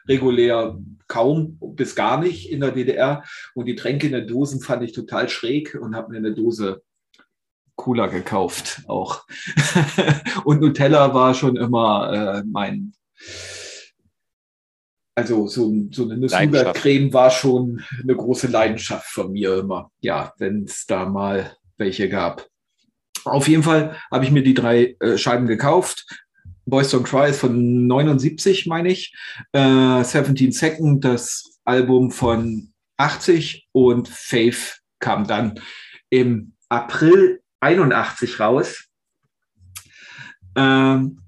[0.09, 4.85] regulär kaum bis gar nicht in der DDR und die Tränke in den Dosen fand
[4.85, 6.83] ich total schräg und habe mir eine Dose
[7.77, 9.25] Cola gekauft auch.
[10.45, 12.93] und Nutella war schon immer äh, mein,
[15.15, 19.91] also so, so eine Nuss-Nougat-Creme war schon eine große Leidenschaft von mir immer.
[20.01, 22.49] Ja, wenn es da mal welche gab.
[23.25, 26.05] Auf jeden Fall habe ich mir die drei äh, Scheiben gekauft.
[26.67, 29.15] Boys Don't Cry ist von 79, meine ich.
[29.53, 35.61] Äh, 17 Second, das Album von 80 und Faith kam dann
[36.11, 38.85] im April 81 raus.
[40.57, 41.23] Ähm,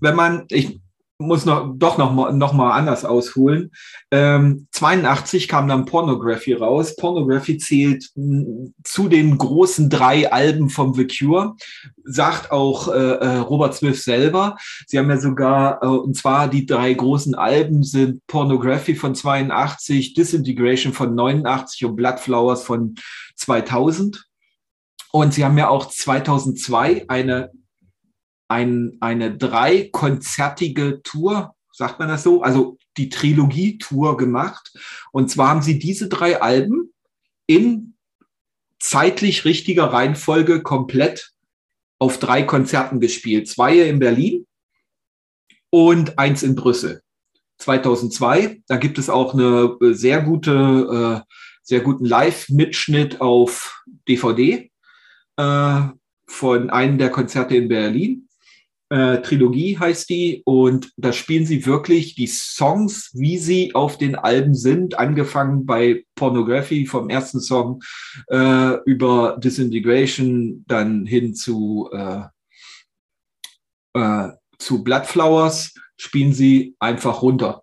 [0.00, 0.80] wenn man, ich
[1.20, 3.70] muss noch, doch noch mal, noch mal anders ausholen.
[4.10, 6.96] Ähm, 82 kam dann Pornography raus.
[6.96, 8.10] Pornography zählt
[8.84, 11.56] zu den großen drei Alben vom The Cure,
[12.04, 14.56] sagt auch äh, äh, Robert Smith selber.
[14.86, 20.14] Sie haben ja sogar, äh, und zwar die drei großen Alben sind Pornography von 82,
[20.14, 22.94] Disintegration von 89 und Bloodflowers von
[23.36, 24.24] 2000.
[25.12, 27.50] Und sie haben ja auch 2002 eine
[28.50, 34.76] ein, eine dreikonzertige Tour, sagt man das so, also die Trilogie-Tour gemacht.
[35.12, 36.92] Und zwar haben sie diese drei Alben
[37.46, 37.94] in
[38.80, 41.32] zeitlich richtiger Reihenfolge komplett
[41.98, 43.48] auf drei Konzerten gespielt.
[43.48, 44.46] Zwei in Berlin
[45.70, 47.02] und eins in Brüssel.
[47.58, 48.62] 2002.
[48.66, 51.32] Da gibt es auch eine sehr gute, äh,
[51.62, 54.70] sehr guten Live-Mitschnitt auf DVD
[55.36, 55.80] äh,
[56.26, 58.26] von einem der Konzerte in Berlin.
[58.90, 64.16] Äh, Trilogie heißt die und da spielen sie wirklich die Songs, wie sie auf den
[64.16, 67.82] Alben sind, angefangen bei Pornography vom ersten Song
[68.28, 72.22] äh, über Disintegration, dann hin zu, äh,
[73.94, 77.62] äh zu Bloodflowers, spielen sie einfach runter.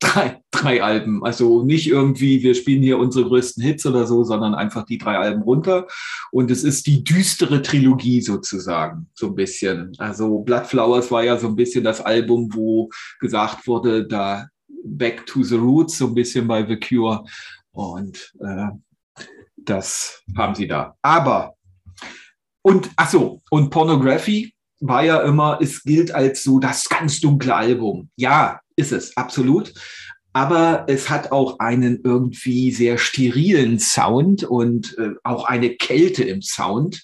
[0.00, 1.24] Drei, drei Alben.
[1.24, 5.16] Also nicht irgendwie, wir spielen hier unsere größten Hits oder so, sondern einfach die drei
[5.18, 5.86] Alben runter.
[6.32, 9.92] Und es ist die düstere Trilogie sozusagen, so ein bisschen.
[9.98, 12.88] Also Blood Flowers war ja so ein bisschen das Album, wo
[13.20, 14.48] gesagt wurde, da
[14.82, 17.22] Back to the Roots, so ein bisschen bei The Cure.
[17.72, 18.68] Und äh,
[19.56, 20.96] das haben sie da.
[21.02, 21.54] Aber,
[22.62, 27.54] und ach so, und Pornography war ja immer, es gilt als so das ganz dunkle
[27.54, 28.10] Album.
[28.16, 29.72] Ja, ist es, absolut.
[30.32, 36.40] Aber es hat auch einen irgendwie sehr sterilen Sound und äh, auch eine Kälte im
[36.40, 37.02] Sound.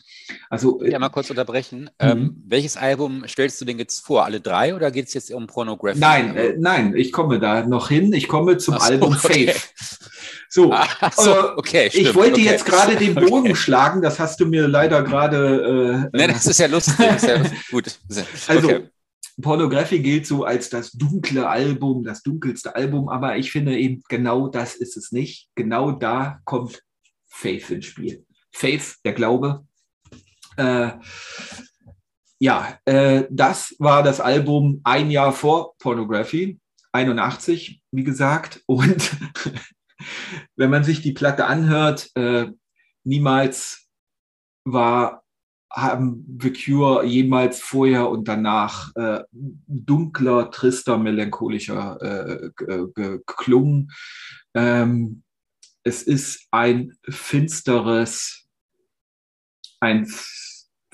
[0.48, 1.90] Also, äh, ja, mal kurz unterbrechen.
[1.98, 2.43] Ähm, mhm.
[2.47, 4.24] welches Album stellst du denn jetzt vor?
[4.24, 5.98] Alle drei oder geht es jetzt um Pornography?
[5.98, 8.12] Nein, äh, nein, ich komme da noch hin.
[8.12, 9.48] Ich komme zum so, Album okay.
[9.48, 9.70] Faith.
[10.48, 10.74] So,
[11.16, 12.44] so äh, okay, stimmt, ich wollte okay.
[12.44, 13.55] jetzt gerade den Bogen okay.
[13.55, 16.09] schlagen, das hast du mir leider gerade.
[16.12, 16.98] Äh, Nein, das ist ja lustig.
[16.98, 17.98] Ist ja gut.
[18.48, 18.81] Also,
[19.40, 24.48] Pornography gilt so als das dunkle Album, das dunkelste Album, aber ich finde eben genau
[24.48, 25.48] das ist es nicht.
[25.55, 26.82] Genau da kommt
[27.28, 28.24] Faith ins Spiel.
[28.52, 29.66] Faith, der Glaube.
[30.56, 30.93] Äh,
[32.39, 36.59] ja, äh, das war das Album ein Jahr vor Pornography,
[36.93, 38.62] 81, wie gesagt.
[38.66, 39.10] Und
[40.56, 42.47] wenn man sich die Platte anhört, äh,
[43.05, 43.89] niemals
[44.64, 45.27] war
[45.77, 52.51] haben The Cure jemals vorher und danach äh, dunkler, trister, melancholischer äh,
[52.94, 53.93] geklungen.
[54.55, 55.23] Ähm,
[55.82, 58.48] es ist ein finsteres,
[59.81, 60.09] ein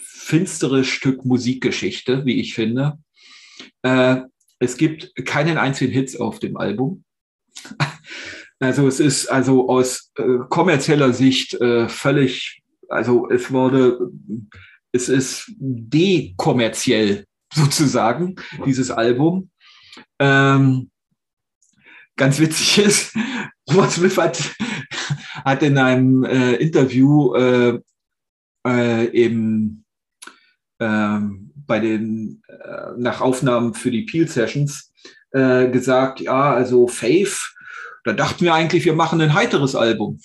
[0.01, 2.99] finsteres Stück Musikgeschichte, wie ich finde.
[3.83, 4.23] Äh,
[4.59, 7.05] es gibt keinen einzigen Hits auf dem Album.
[8.63, 14.13] Also es ist also aus äh, kommerzieller Sicht äh, völlig, also es wurde
[14.93, 19.51] es ist dekommerziell sozusagen, dieses Album.
[20.21, 20.93] Ähm,
[22.17, 23.17] ganz witzig ist,
[23.69, 24.55] Robert Smith hat,
[25.45, 27.81] hat in einem äh, Interview äh,
[28.65, 29.83] äh, im,
[30.79, 34.93] ähm, bei den äh, nach Aufnahmen für die Peel Sessions
[35.33, 37.53] äh, gesagt, ja, also Faith,
[38.05, 40.19] da dachten wir eigentlich, wir machen ein heiteres Album.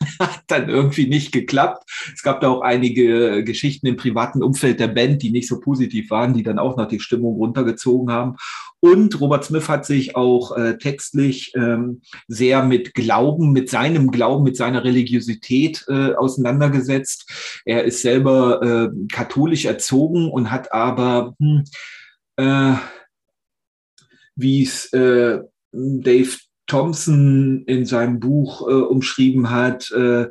[0.20, 1.88] hat dann irgendwie nicht geklappt.
[2.14, 6.10] Es gab da auch einige Geschichten im privaten Umfeld der Band, die nicht so positiv
[6.10, 8.36] waren, die dann auch noch die Stimmung runtergezogen haben.
[8.80, 14.44] Und Robert Smith hat sich auch äh, textlich ähm, sehr mit Glauben, mit seinem Glauben,
[14.44, 17.62] mit seiner Religiosität äh, auseinandergesetzt.
[17.64, 21.64] Er ist selber äh, katholisch erzogen und hat aber, hm,
[22.36, 22.74] äh,
[24.36, 25.40] wie es äh,
[25.72, 26.36] Dave
[26.66, 30.26] Thompson in seinem Buch äh, umschrieben hat, äh,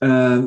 [0.00, 0.42] äh,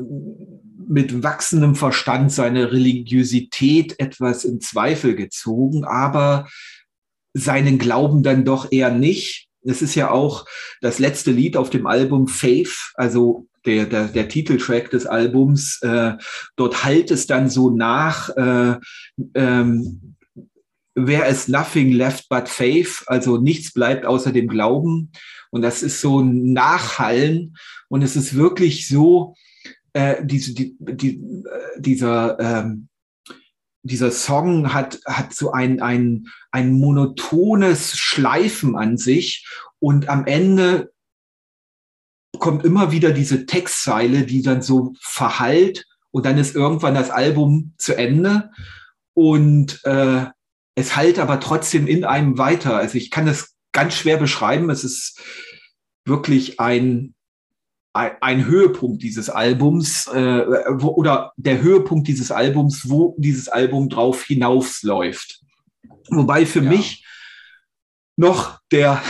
[0.90, 6.48] mit wachsendem Verstand seine Religiosität etwas in Zweifel gezogen, aber
[7.34, 9.48] seinen Glauben dann doch eher nicht.
[9.64, 10.46] Es ist ja auch
[10.82, 15.80] das letzte Lied auf dem Album Faith, also der, der, der Titeltrack des Albums.
[15.82, 16.14] Äh,
[16.56, 18.76] dort halt es dann so nach, äh,
[19.36, 20.16] ähm,
[21.06, 25.12] there is nothing left but faith, also nichts bleibt außer dem Glauben.
[25.52, 27.56] Und das ist so ein Nachhallen.
[27.88, 29.36] Und es ist wirklich so,
[29.94, 32.90] äh, diese, die, die, äh, dieser, ähm,
[33.84, 39.48] dieser Song hat, hat so ein, ein, ein monotones Schleifen an sich.
[39.80, 40.92] Und am Ende
[42.40, 45.86] kommt immer wieder diese Textzeile, die dann so verhallt.
[46.12, 48.50] Und dann ist irgendwann das Album zu Ende.
[49.14, 50.26] Und äh,
[50.78, 52.78] es halt aber trotzdem in einem weiter.
[52.78, 54.70] Also ich kann das ganz schwer beschreiben.
[54.70, 55.20] Es ist
[56.06, 57.16] wirklich ein,
[57.94, 60.46] ein, ein Höhepunkt dieses Albums äh,
[60.80, 65.42] wo, oder der Höhepunkt dieses Albums, wo dieses Album drauf hinausläuft.
[66.10, 66.70] Wobei für ja.
[66.70, 67.04] mich
[68.16, 69.02] noch der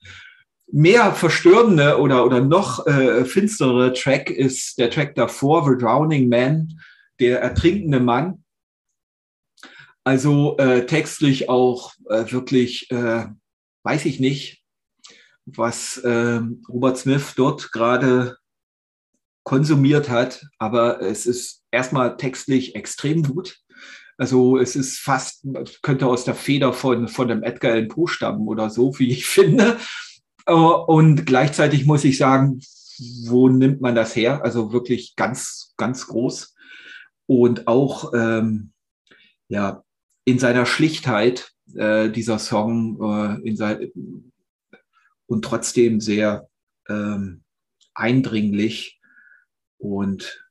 [0.70, 6.78] mehr verstörende oder, oder noch äh, finstere Track ist der Track davor, The Drowning Man,
[7.18, 8.44] der ertrinkende Mann.
[10.08, 13.26] Also äh, textlich auch äh, wirklich, äh,
[13.82, 14.62] weiß ich nicht,
[15.44, 18.38] was ähm, Robert Smith dort gerade
[19.44, 23.58] konsumiert hat, aber es ist erstmal textlich extrem gut.
[24.16, 25.46] Also es ist fast,
[25.82, 29.26] könnte aus der Feder von, von dem Edgar Allan Poe stammen oder so, wie ich
[29.26, 29.76] finde.
[30.46, 32.62] Äh, und gleichzeitig muss ich sagen,
[33.26, 34.42] wo nimmt man das her?
[34.42, 36.54] Also wirklich ganz, ganz groß.
[37.26, 38.72] Und auch, ähm,
[39.48, 39.84] ja,
[40.28, 43.90] in seiner Schlichtheit äh, dieser Song äh, in sein,
[45.26, 46.48] und trotzdem sehr
[46.88, 47.42] ähm,
[47.94, 49.00] eindringlich
[49.78, 50.44] und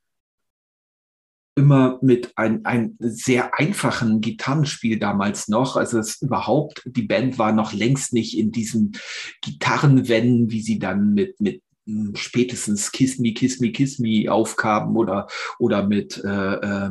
[1.56, 5.76] immer mit ein, ein sehr einfachen Gitarrenspiel damals noch.
[5.76, 8.98] Also es überhaupt, die Band war noch längst nicht in diesen
[9.42, 14.96] Gitarrenwänden, wie sie dann mit, mit hm, spätestens Kiss Me, Kiss Me, Kiss Me aufgaben
[14.98, 15.28] oder,
[15.58, 16.90] oder mit äh, äh,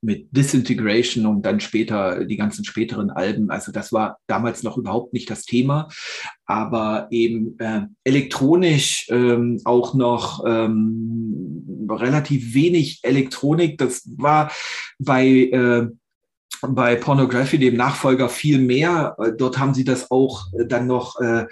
[0.00, 3.50] mit Disintegration und dann später die ganzen späteren Alben.
[3.50, 5.88] Also das war damals noch überhaupt nicht das Thema,
[6.46, 13.78] aber eben äh, elektronisch ähm, auch noch ähm, relativ wenig Elektronik.
[13.78, 14.52] Das war
[14.98, 15.88] bei äh,
[16.68, 19.16] bei Pornography, dem Nachfolger, viel mehr.
[19.36, 21.46] Dort haben sie das auch dann noch, äh,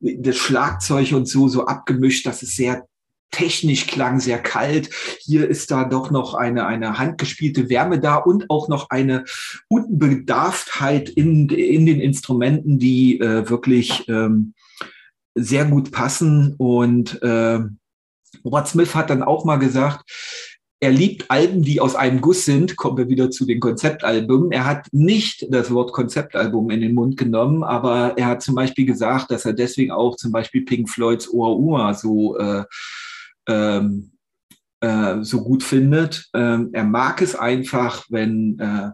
[0.00, 2.86] das Schlagzeug und so, so abgemischt, dass es sehr
[3.30, 4.90] technisch klang sehr kalt.
[5.20, 9.24] Hier ist da doch noch eine, eine handgespielte Wärme da und auch noch eine
[9.68, 14.54] Unbedarftheit in, in den Instrumenten, die äh, wirklich ähm,
[15.34, 16.54] sehr gut passen.
[16.58, 17.60] Und äh,
[18.44, 20.04] Robert Smith hat dann auch mal gesagt,
[20.82, 22.76] er liebt Alben, die aus einem Guss sind.
[22.76, 24.50] Kommen wir wieder zu den Konzeptalben.
[24.50, 28.86] Er hat nicht das Wort Konzeptalbum in den Mund genommen, aber er hat zum Beispiel
[28.86, 32.64] gesagt, dass er deswegen auch zum Beispiel Pink Floyds Oa Oa so äh,
[33.50, 34.12] ähm,
[34.80, 36.28] äh, so gut findet.
[36.34, 38.90] Ähm, er mag es einfach, wenn, äh,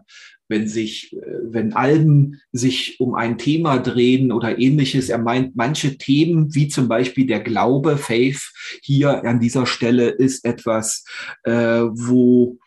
[0.49, 5.09] wenn sich, äh, wenn Alben sich um ein Thema drehen oder ähnliches.
[5.09, 8.51] Er meint, manche Themen, wie zum Beispiel der Glaube, Faith,
[8.81, 11.05] hier an dieser Stelle ist etwas,
[11.43, 12.57] äh, wo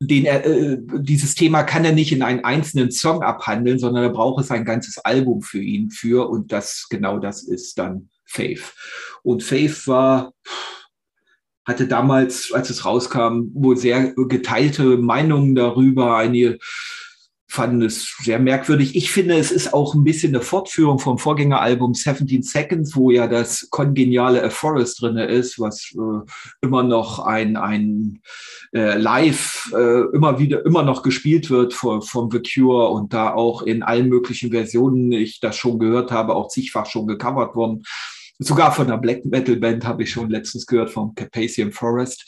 [0.00, 4.10] den er, äh, dieses Thema kann er nicht in einen einzelnen Song abhandeln, sondern er
[4.10, 8.74] braucht es ein ganzes Album für ihn für und das genau das ist dann Faith.
[9.22, 10.32] Und Faith war,
[11.64, 16.16] hatte damals, als es rauskam, wohl sehr geteilte Meinungen darüber.
[16.16, 16.58] Einige
[17.54, 18.96] fanden es sehr merkwürdig.
[18.96, 23.28] Ich finde, es ist auch ein bisschen eine Fortführung vom Vorgängeralbum 17 Seconds, wo ja
[23.28, 26.26] das kongeniale A Forest drin ist, was äh,
[26.62, 28.20] immer noch ein, ein
[28.74, 33.32] äh, Live äh, immer wieder, immer noch gespielt wird von, von The Cure und da
[33.32, 37.84] auch in allen möglichen Versionen, ich das schon gehört habe, auch zigfach schon gecovert worden.
[38.38, 42.26] Sogar von einer Black Metal Band habe ich schon letztens gehört, vom Carpathian Forest,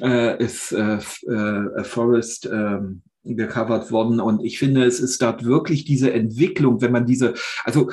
[0.00, 4.20] äh, ist äh, äh, Forest ähm, gecovert worden.
[4.20, 7.34] Und ich finde, es ist dort wirklich diese Entwicklung, wenn man diese,
[7.64, 7.90] also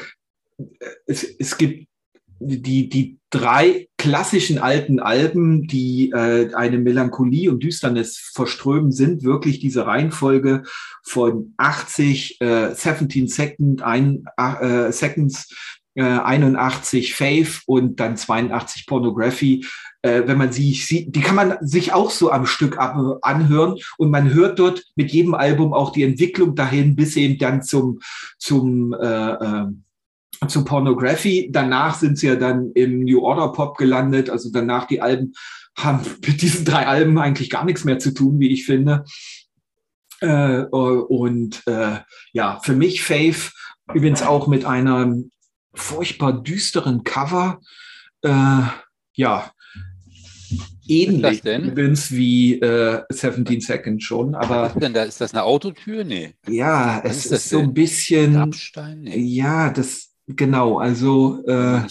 [0.57, 0.63] äh,
[1.05, 1.87] es, es gibt
[2.43, 9.59] die, die drei klassischen alten Alben, die äh, eine Melancholie und Düsternis verströmen, sind wirklich
[9.59, 10.63] diese Reihenfolge
[11.03, 15.53] von 80, äh, 17 Second, ein, äh, Seconds,
[15.95, 19.65] äh, 81 Faith und dann 82 Pornography.
[20.01, 24.09] Äh, wenn man sie sieht, die kann man sich auch so am Stück anhören und
[24.09, 27.99] man hört dort mit jedem Album auch die Entwicklung dahin bis eben dann zum
[28.39, 29.65] zum äh, äh,
[30.47, 31.49] zu Pornography.
[31.51, 34.29] Danach sind sie ja dann im New Order Pop gelandet.
[34.29, 35.33] Also danach die Alben
[35.77, 39.05] haben mit diesen drei Alben eigentlich gar nichts mehr zu tun, wie ich finde.
[40.19, 41.99] Äh, und äh,
[42.33, 43.51] ja, für mich Faith
[43.93, 45.13] übrigens auch mit einer
[45.73, 47.59] furchtbar düsteren Cover.
[48.21, 48.63] Äh,
[49.13, 49.51] ja,
[50.87, 54.35] ähnlich übrigens wie äh, 17 Seconds schon.
[54.35, 55.03] Aber Was ist denn da?
[55.03, 56.03] Ist das eine Autotür?
[56.03, 56.35] Nee.
[56.47, 58.33] Ja, Was es ist, ist so ein bisschen.
[58.33, 59.01] Grabstein?
[59.01, 59.17] Nee.
[59.19, 60.79] Ja, das genau.
[60.79, 61.81] Also äh,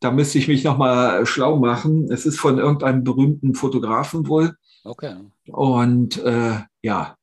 [0.00, 2.10] da müsste ich mich nochmal schlau machen.
[2.10, 4.54] Es ist von irgendeinem berühmten Fotografen wohl.
[4.84, 5.16] Okay.
[5.46, 7.16] Und äh, ja,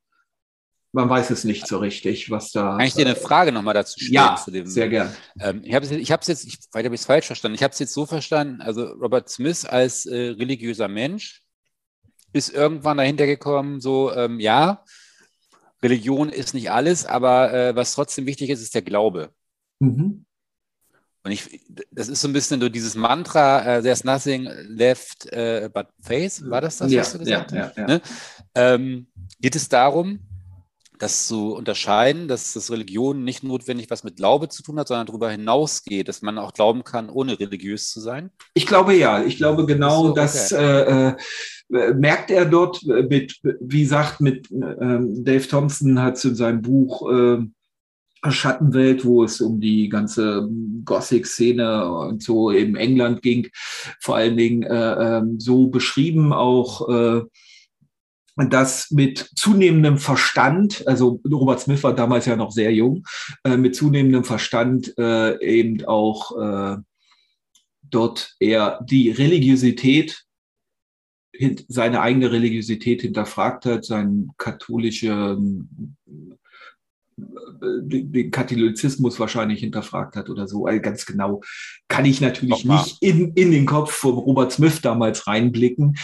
[0.93, 2.77] man weiß es nicht so richtig, was da.
[2.77, 4.13] Kann ich dir eine Frage nochmal dazu stellen?
[4.13, 5.15] Ja, zu dem, sehr gern.
[5.39, 7.71] Ähm, ich habe es ich jetzt, ich, vielleicht habe ich es falsch verstanden, ich habe
[7.71, 11.43] es jetzt so verstanden, also Robert Smith als äh, religiöser Mensch
[12.33, 14.83] ist irgendwann dahinter gekommen, so, ähm, ja,
[15.83, 19.31] Religion ist nicht alles, aber äh, was trotzdem wichtig ist, ist der Glaube.
[19.79, 20.25] Mhm.
[21.23, 21.61] Und ich,
[21.91, 26.41] das ist so ein bisschen so dieses Mantra, uh, there's nothing left uh, but faith,
[26.49, 27.77] war das das, ja, was du gesagt ja, hast?
[27.77, 28.01] Ja, ne?
[28.55, 29.07] ähm,
[29.39, 30.19] geht es darum,
[31.01, 35.07] das zu unterscheiden, dass das Religion nicht notwendig was mit Glaube zu tun hat, sondern
[35.07, 38.29] darüber hinausgeht, dass man auch glauben kann, ohne religiös zu sein?
[38.53, 39.23] Ich glaube ja.
[39.23, 41.15] Ich glaube genau, so, das okay.
[41.71, 46.35] äh, äh, merkt er dort mit, wie gesagt, mit äh, Dave Thompson hat es in
[46.35, 47.39] seinem Buch äh,
[48.29, 50.47] Schattenwelt, wo es um die ganze
[50.85, 53.47] Gothic-Szene und so in England ging,
[53.99, 57.21] vor allen Dingen äh, ähm, so beschrieben auch äh,
[58.35, 63.05] dass mit zunehmendem Verstand, also Robert Smith war damals ja noch sehr jung,
[63.43, 66.77] äh, mit zunehmendem Verstand äh, eben auch äh,
[67.83, 70.23] dort er die Religiosität,
[71.67, 75.37] seine eigene Religiosität hinterfragt hat, seine katholische
[77.61, 80.65] den Katholizismus wahrscheinlich hinterfragt hat oder so.
[80.65, 81.41] Also ganz genau
[81.87, 85.97] kann ich natürlich nicht in, in den Kopf von Robert Smith damals reinblicken.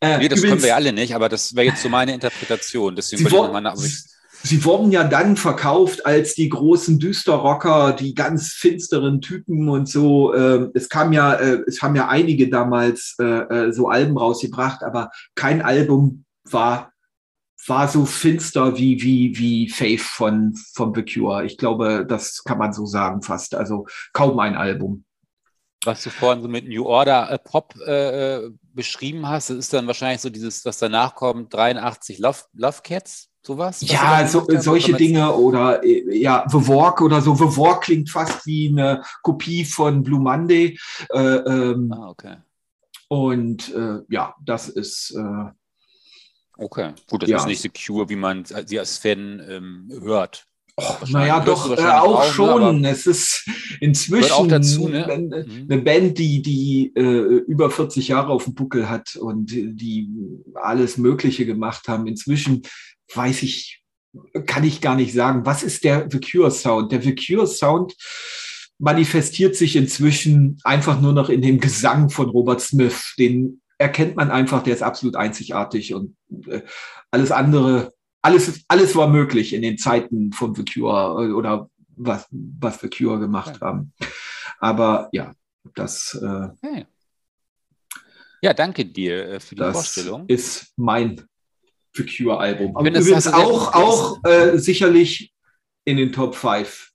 [0.00, 2.96] Äh, nee, das übrigens, können wir alle nicht, aber das wäre jetzt so meine Interpretation.
[2.96, 8.48] Deswegen Sie, wollen, meine, Sie wurden ja dann verkauft als die großen Düsterrocker, die ganz
[8.48, 10.34] finsteren Typen und so.
[10.34, 15.10] Ähm, es kam ja, äh, es haben ja einige damals äh, so Alben rausgebracht, aber
[15.34, 16.91] kein Album war
[17.66, 21.44] war so finster wie, wie, wie Faith von, von The Cure.
[21.44, 23.54] Ich glaube, das kann man so sagen fast.
[23.54, 25.04] Also kaum ein Album.
[25.84, 28.40] Was du vorhin so mit New Order äh, Pop äh,
[28.72, 33.28] beschrieben hast, das ist dann wahrscheinlich so dieses, was danach kommt, 83 Love, Love Cats,
[33.42, 33.80] sowas?
[33.80, 37.34] Ja, so, solche Dinge oder äh, ja, The Walk oder so.
[37.34, 40.78] The Walk klingt fast wie eine Kopie von Blue Monday.
[41.12, 42.36] Äh, ähm, ah, okay.
[43.08, 45.50] Und äh, ja, das ist äh,
[46.56, 47.38] Okay, gut, das ja.
[47.38, 50.46] ist nicht secure, wie man sie als Fan ähm, hört.
[50.76, 52.84] Oh, naja, doch, äh, auch schon.
[52.84, 53.46] Es ist
[53.80, 55.04] inzwischen dazu, ne?
[55.06, 55.66] eine, mhm.
[55.70, 60.08] eine Band, die, die äh, über 40 Jahre auf dem Buckel hat und die
[60.54, 62.06] alles Mögliche gemacht haben.
[62.06, 62.62] Inzwischen
[63.14, 63.82] weiß ich,
[64.46, 66.90] kann ich gar nicht sagen, was ist der The Cure Sound?
[66.90, 67.94] Der The Cure Sound
[68.78, 74.30] manifestiert sich inzwischen einfach nur noch in dem Gesang von Robert Smith, den erkennt man
[74.30, 76.62] einfach, der ist absolut einzigartig und äh,
[77.10, 77.92] alles andere,
[78.22, 82.88] alles, alles war möglich in den Zeiten von The Cure äh, oder was, was The
[82.88, 83.66] Cure gemacht ja.
[83.66, 83.92] haben.
[84.58, 85.32] Aber ja,
[85.74, 86.18] das.
[86.22, 86.86] Äh, okay.
[88.40, 90.26] Ja, danke dir für die das Vorstellung.
[90.26, 91.22] Ist mein
[91.94, 92.76] The Cure-Album.
[92.76, 95.32] Aber übrigens auch, auch äh, sicherlich
[95.84, 96.91] in den Top 5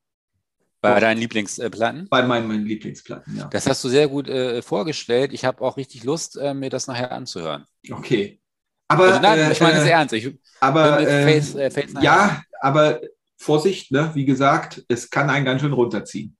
[0.81, 2.07] bei deinen Lieblingsplatten?
[2.09, 3.45] Bei meinen, meinen, Lieblingsplatten, ja.
[3.47, 5.33] Das hast du sehr gut äh, vorgestellt.
[5.33, 7.65] Ich habe auch richtig Lust, äh, mir das nachher anzuhören.
[7.89, 8.39] Okay.
[8.87, 10.13] Aber also nein, äh, ich meine es ernst.
[10.13, 13.01] Ich, aber äh, Face, äh, Face ja, aber
[13.37, 14.11] Vorsicht, ne?
[14.13, 16.37] wie gesagt, es kann einen ganz schön runterziehen.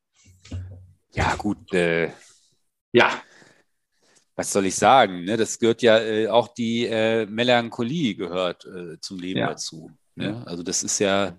[1.13, 1.73] Ja, gut.
[1.73, 2.11] Äh,
[2.93, 3.21] ja.
[4.35, 5.25] Was soll ich sagen?
[5.25, 5.35] Ne?
[5.35, 6.87] Das gehört ja auch die
[7.27, 8.67] Melancholie gehört
[9.01, 9.47] zum Leben ja.
[9.47, 9.89] dazu.
[10.13, 10.43] Ne?
[10.45, 11.35] Also das ist ja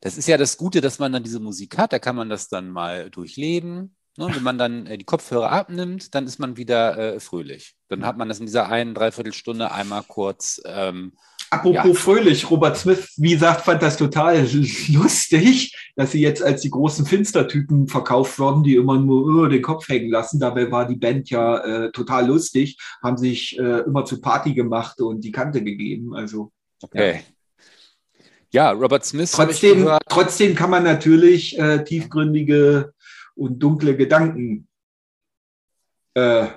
[0.00, 2.48] das ist ja das Gute, dass man dann diese Musik hat, da kann man das
[2.48, 3.94] dann mal durchleben.
[4.16, 4.28] Ne?
[4.32, 7.74] Wenn man dann äh, die Kopfhörer abnimmt, dann ist man wieder äh, fröhlich.
[7.88, 10.60] Dann hat man das in dieser einen, dreiviertel Stunde einmal kurz.
[10.66, 11.12] Ähm,
[11.52, 11.94] Apropos ja.
[11.94, 14.38] fröhlich, Robert Smith, wie gesagt, fand das total
[14.88, 19.60] lustig, dass sie jetzt als die großen Finstertypen verkauft wurden, die immer nur uh, den
[19.60, 20.40] Kopf hängen lassen.
[20.40, 25.00] Dabei war die Band ja äh, total lustig, haben sich äh, immer zu Party gemacht
[25.02, 26.14] und die Kante gegeben.
[26.14, 26.52] Also.
[26.82, 27.16] Okay.
[27.16, 27.20] Ja.
[28.52, 29.32] Ja, Robert Smith.
[29.32, 32.92] Trotzdem, trotzdem kann man natürlich äh, tiefgründige
[33.34, 34.68] und dunkle Gedanken
[36.14, 36.48] äh,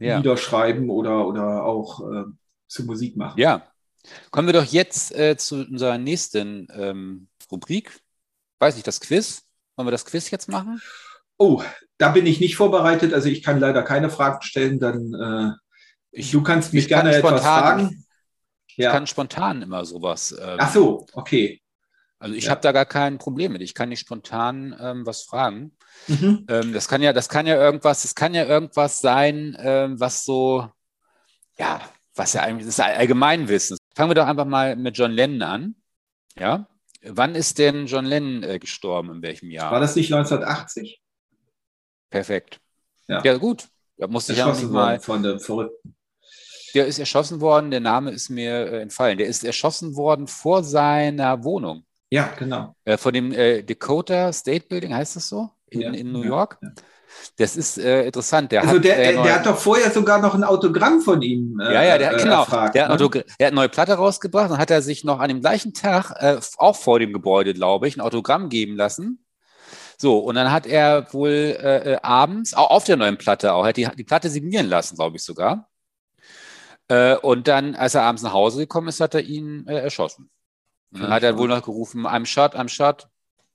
[0.00, 0.18] ja.
[0.18, 2.24] niederschreiben oder, oder auch äh,
[2.66, 3.40] zu Musik machen.
[3.40, 3.66] Ja.
[4.30, 8.00] Kommen wir doch jetzt äh, zu unserer nächsten ähm, Rubrik.
[8.58, 9.44] Weiß nicht, das Quiz.
[9.76, 10.82] Wollen wir das Quiz jetzt machen?
[11.38, 11.62] Oh,
[11.96, 13.14] da bin ich nicht vorbereitet.
[13.14, 14.78] Also ich kann leider keine Fragen stellen.
[14.78, 15.52] Dann äh,
[16.10, 18.03] ich, du kannst mich gerne kann etwas fragen.
[18.76, 18.90] Ich ja.
[18.90, 20.36] kann spontan immer sowas.
[20.38, 21.62] Ähm, Ach so, okay.
[22.18, 22.50] Also ich ja.
[22.50, 23.62] habe da gar kein Problem mit.
[23.62, 25.76] Ich kann nicht spontan ähm, was fragen.
[26.08, 26.46] Mhm.
[26.48, 30.24] Ähm, das kann ja, das kann ja irgendwas, das kann ja irgendwas sein, ähm, was
[30.24, 30.68] so,
[31.56, 31.80] ja,
[32.14, 33.76] was ja eigentlich das ist Allgemeinwissen.
[33.94, 35.74] Fangen wir doch einfach mal mit John Lennon an.
[36.36, 36.66] Ja.
[37.02, 39.10] Wann ist denn John Lennon äh, gestorben?
[39.10, 39.70] In welchem Jahr?
[39.70, 41.00] War das nicht 1980?
[42.10, 42.60] Perfekt.
[43.06, 43.68] Ja, ja gut.
[43.98, 45.94] Da musste ich ja nicht mal von dem Verrückten.
[46.74, 49.18] Der ist erschossen worden, der Name ist mir äh, entfallen.
[49.18, 51.84] Der ist erschossen worden vor seiner Wohnung.
[52.10, 52.74] Ja, genau.
[52.84, 55.50] Äh, vor dem äh, Dakota State Building, heißt das so?
[55.70, 56.58] In, ja, in New ja, York.
[56.60, 56.68] Ja.
[57.36, 58.52] Das ist äh, interessant.
[58.52, 61.58] Der also hat, der, der, der, hat doch vorher sogar noch ein Autogramm von ihm.
[61.60, 62.40] Äh, ja, ja, der, genau.
[62.40, 62.94] Erfragt, der, ne?
[62.94, 65.74] hat der hat eine neue Platte rausgebracht und hat er sich noch an dem gleichen
[65.74, 69.24] Tag, äh, auch vor dem Gebäude, glaube ich, ein Autogramm geben lassen.
[69.96, 73.64] So, und dann hat er wohl äh, äh, abends, auch auf der neuen Platte auch,
[73.64, 75.68] hat die, die Platte signieren lassen, glaube ich sogar.
[76.88, 80.30] Äh, und dann, als er abends nach Hause gekommen ist, hat er ihn äh, erschossen.
[80.92, 83.08] Und dann hat er wohl noch gerufen, I'm shot, I'm shot.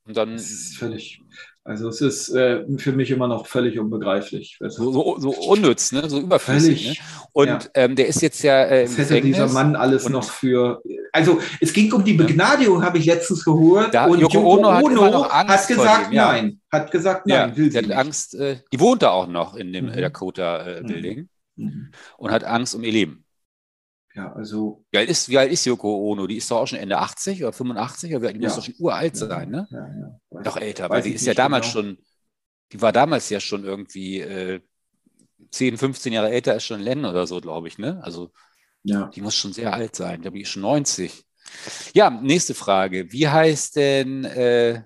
[0.05, 0.33] Und dann.
[0.33, 1.21] Das ist völlig.
[1.63, 4.57] Also es ist äh, für mich immer noch völlig unbegreiflich.
[4.59, 6.09] So, so, so unnütz, ne?
[6.09, 6.99] so überflüssig.
[6.99, 7.05] Ne?
[7.31, 7.59] Und ja.
[7.75, 10.81] ähm, der ist jetzt ja äh, im Das hätte dieser Mann alles noch für...
[11.11, 13.93] Also es ging um die Begnadigung, habe ich letztens gehört.
[13.93, 16.31] Da, und Yoko Ono, hat, Ono hat, gesagt dem, ja.
[16.31, 16.59] nein.
[16.71, 17.97] Hat gesagt nein, ja, will sie hat nicht.
[17.97, 19.93] Angst, äh, die wohnt da auch noch in dem mhm.
[19.93, 21.17] Dakota-Building.
[21.19, 21.29] Mhm.
[21.65, 21.91] Mhm.
[22.17, 23.25] und hat Angst um ihr Leben.
[24.15, 24.85] Ja, also.
[24.91, 26.27] Wie alt, ist, wie alt ist Yoko Ono?
[26.27, 28.15] Die ist doch auch schon Ende 80 oder 85?
[28.15, 28.47] Oder die ja.
[28.47, 29.67] muss doch schon uralt sein, ne?
[29.69, 30.41] Ja, ja.
[30.41, 31.85] Doch älter, weil die ist ja damals genau.
[31.85, 31.97] schon,
[32.71, 34.61] die war damals ja schon irgendwie äh,
[35.51, 38.01] 10, 15 Jahre älter als schon Len oder so, glaube ich, ne?
[38.03, 38.31] Also,
[38.83, 39.07] ja.
[39.07, 40.21] die muss schon sehr alt sein.
[40.21, 41.25] Da bin ich schon 90.
[41.93, 43.11] Ja, nächste Frage.
[43.11, 44.83] Wie heißt denn äh,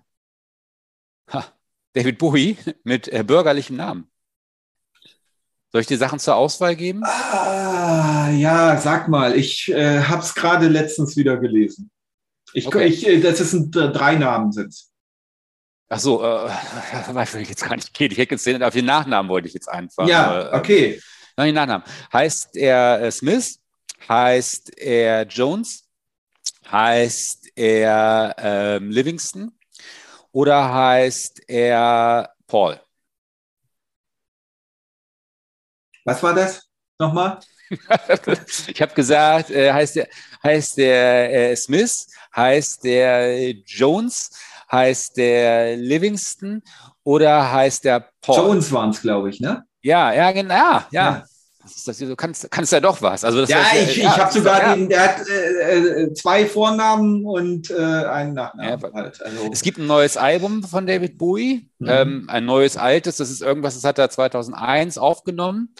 [1.28, 1.46] ha,
[1.94, 4.13] David Bowie mit äh, bürgerlichem Namen?
[5.74, 7.02] Soll ich dir Sachen zur Auswahl geben?
[7.04, 11.90] Ah, ja, sag mal, ich äh, habe es gerade letztens wieder gelesen.
[12.54, 12.86] Ich, okay.
[12.86, 14.76] ich, äh, das sind äh, drei Namen sind.
[15.90, 16.48] Ach so, äh,
[17.12, 18.12] weiß ich jetzt gar nicht geht.
[18.12, 20.08] Ich hätte jetzt den, auf den Nachnamen wollte ich jetzt einfach.
[20.08, 21.02] Ja, äh, okay.
[21.38, 21.88] Nein, den Nachnamen.
[22.14, 23.60] Heißt er äh, Smith?
[24.08, 25.90] Heißt er Jones?
[26.70, 29.52] Heißt er ähm, Livingston?
[30.32, 32.80] Oder heißt er Paul?
[36.06, 36.68] Was war das
[37.00, 37.40] nochmal?
[38.68, 40.08] ich habe gesagt, äh, heißt der,
[40.44, 44.32] heißt der äh, Smith, heißt der Jones,
[44.72, 46.62] heißt der Livingston
[47.04, 48.38] oder heißt der Paul?
[48.38, 49.64] Jones waren es, glaube ich, ne?
[49.82, 50.88] Ja, ja, genau, ja.
[50.92, 51.24] ja.
[51.64, 53.24] Das ist, du kannst, kannst ja doch was.
[53.24, 54.76] Also das ja, heißt, ich, ja, ich habe sogar ja.
[54.76, 58.94] den, der hat äh, äh, zwei Vornamen und äh, einen Nachnamen.
[58.94, 59.22] Halt.
[59.22, 59.50] also.
[59.52, 61.88] Es gibt ein neues Album von David Bowie, mhm.
[61.88, 65.74] ähm, ein neues altes, das ist irgendwas, das hat er 2001 aufgenommen.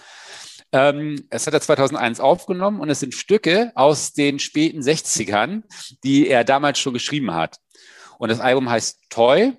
[0.72, 5.64] Ähm, es hat er 2001 aufgenommen und es sind Stücke aus den späten 60ern,
[6.04, 7.58] die er damals schon geschrieben hat.
[8.18, 9.54] Und das Album heißt Toy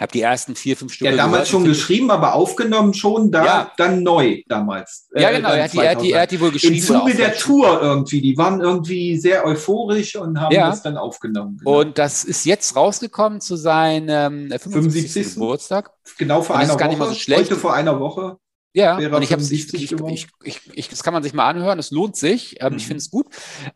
[0.00, 1.10] habe die ersten vier, fünf Stücke.
[1.10, 3.72] Ja, damals schon geschrieben, aber aufgenommen schon da, ja.
[3.76, 5.08] dann neu damals.
[5.14, 6.74] Ja, genau, äh, er, hat die, er, hat die, er, hat die, wohl geschrieben.
[6.74, 10.70] Im Zuge der Tour irgendwie, die waren irgendwie sehr euphorisch und haben ja.
[10.70, 11.58] das dann aufgenommen.
[11.58, 11.80] Genau.
[11.80, 14.72] Und das ist jetzt rausgekommen zu seinem 75.
[14.72, 15.34] 75.
[15.34, 15.90] Geburtstag.
[16.18, 17.14] Genau vor einer Woche.
[17.14, 18.38] So heute vor einer Woche.
[18.76, 21.90] Ja, und ich habe ich, ich, ich, ich, das kann man sich mal anhören, es
[21.90, 22.56] lohnt sich.
[22.60, 22.76] Ähm, mhm.
[22.76, 23.26] Ich finde es gut.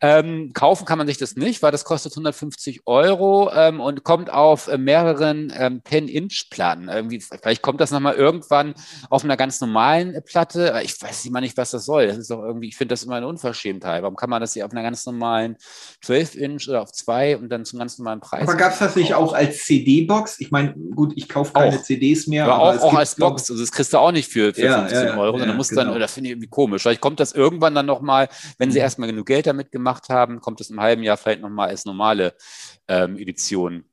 [0.03, 4.31] Ähm, kaufen kann man sich das nicht, weil das kostet 150 Euro ähm, und kommt
[4.31, 6.91] auf äh, mehreren ähm, 10-Inch-Platten.
[6.91, 8.75] Irgendwie, vielleicht kommt das nochmal irgendwann
[9.09, 10.79] auf einer ganz normalen äh, Platte.
[10.85, 12.07] Ich weiß immer nicht, was das soll.
[12.07, 14.03] Das ist doch irgendwie, ich finde das immer eine Unverschämtheit.
[14.03, 15.57] Warum kann man das hier auf einer ganz normalen
[16.05, 18.43] 12-Inch oder auf zwei und dann zum ganz normalen Preis?
[18.43, 20.41] Aber gab es das nicht auch als CD-Box?
[20.41, 21.83] Ich meine, gut, ich kaufe keine auch.
[21.83, 22.45] CDs mehr.
[22.45, 23.51] Aber, aber auch, auch als Box.
[23.51, 25.71] Also das kriegst du auch nicht für, für ja, 15 ja, Euro, ja, sondern musst
[25.71, 25.85] genau.
[25.85, 26.83] dann, das finde ich irgendwie komisch.
[26.83, 28.85] Vielleicht kommt das irgendwann dann nochmal, wenn sie mhm.
[28.85, 32.35] erstmal genug Geld damit gemacht haben, kommt es im halben Jahr vielleicht nochmal als normale
[32.89, 33.85] ähm, Edition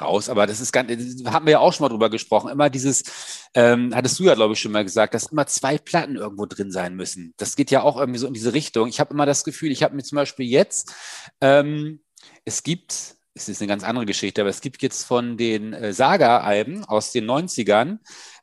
[0.00, 0.28] raus.
[0.28, 2.50] Aber das ist ganz, das haben wir ja auch schon mal drüber gesprochen.
[2.50, 6.16] Immer dieses, ähm, hattest du ja, glaube ich, schon mal gesagt, dass immer zwei Platten
[6.16, 7.34] irgendwo drin sein müssen.
[7.36, 8.88] Das geht ja auch irgendwie so in diese Richtung.
[8.88, 10.94] Ich habe immer das Gefühl, ich habe mir zum Beispiel jetzt,
[11.40, 12.00] ähm,
[12.44, 15.92] es gibt, es ist eine ganz andere Geschichte, aber es gibt jetzt von den äh,
[15.92, 17.98] Saga-Alben aus den 90ern,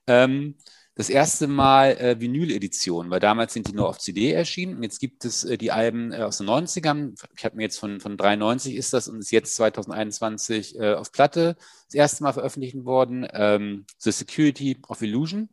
[0.07, 0.56] ähm,
[0.98, 4.78] das erste Mal äh, Vinyl-Edition, weil damals sind die nur auf CD erschienen.
[4.78, 7.14] Und jetzt gibt es äh, die Alben äh, aus den 90ern.
[7.38, 11.11] Ich habe mir jetzt von, von 93 ist das und ist jetzt 2021 äh, auf
[11.11, 11.56] Platte
[11.86, 13.28] das erste Mal veröffentlicht worden.
[13.32, 15.49] Ähm, The Security of Illusion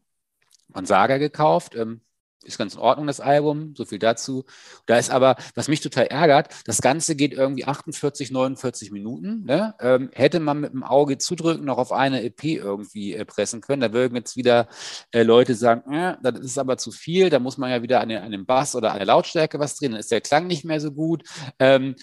[0.72, 1.74] von Saga gekauft.
[1.74, 2.00] Ähm,
[2.44, 4.44] ist ganz in Ordnung, das Album, so viel dazu.
[4.86, 9.44] Da ist aber, was mich total ärgert, das Ganze geht irgendwie 48, 49 Minuten.
[9.44, 9.74] Ne?
[9.80, 13.80] Ähm, hätte man mit dem Auge zudrücken noch auf eine EP irgendwie äh, pressen können,
[13.80, 14.68] da würden jetzt wieder
[15.12, 18.08] äh, Leute sagen, äh, das ist aber zu viel, da muss man ja wieder an,
[18.08, 20.64] den, an dem Bass oder an der Lautstärke was drehen, dann ist der Klang nicht
[20.64, 21.24] mehr so gut.
[21.58, 21.96] Ähm,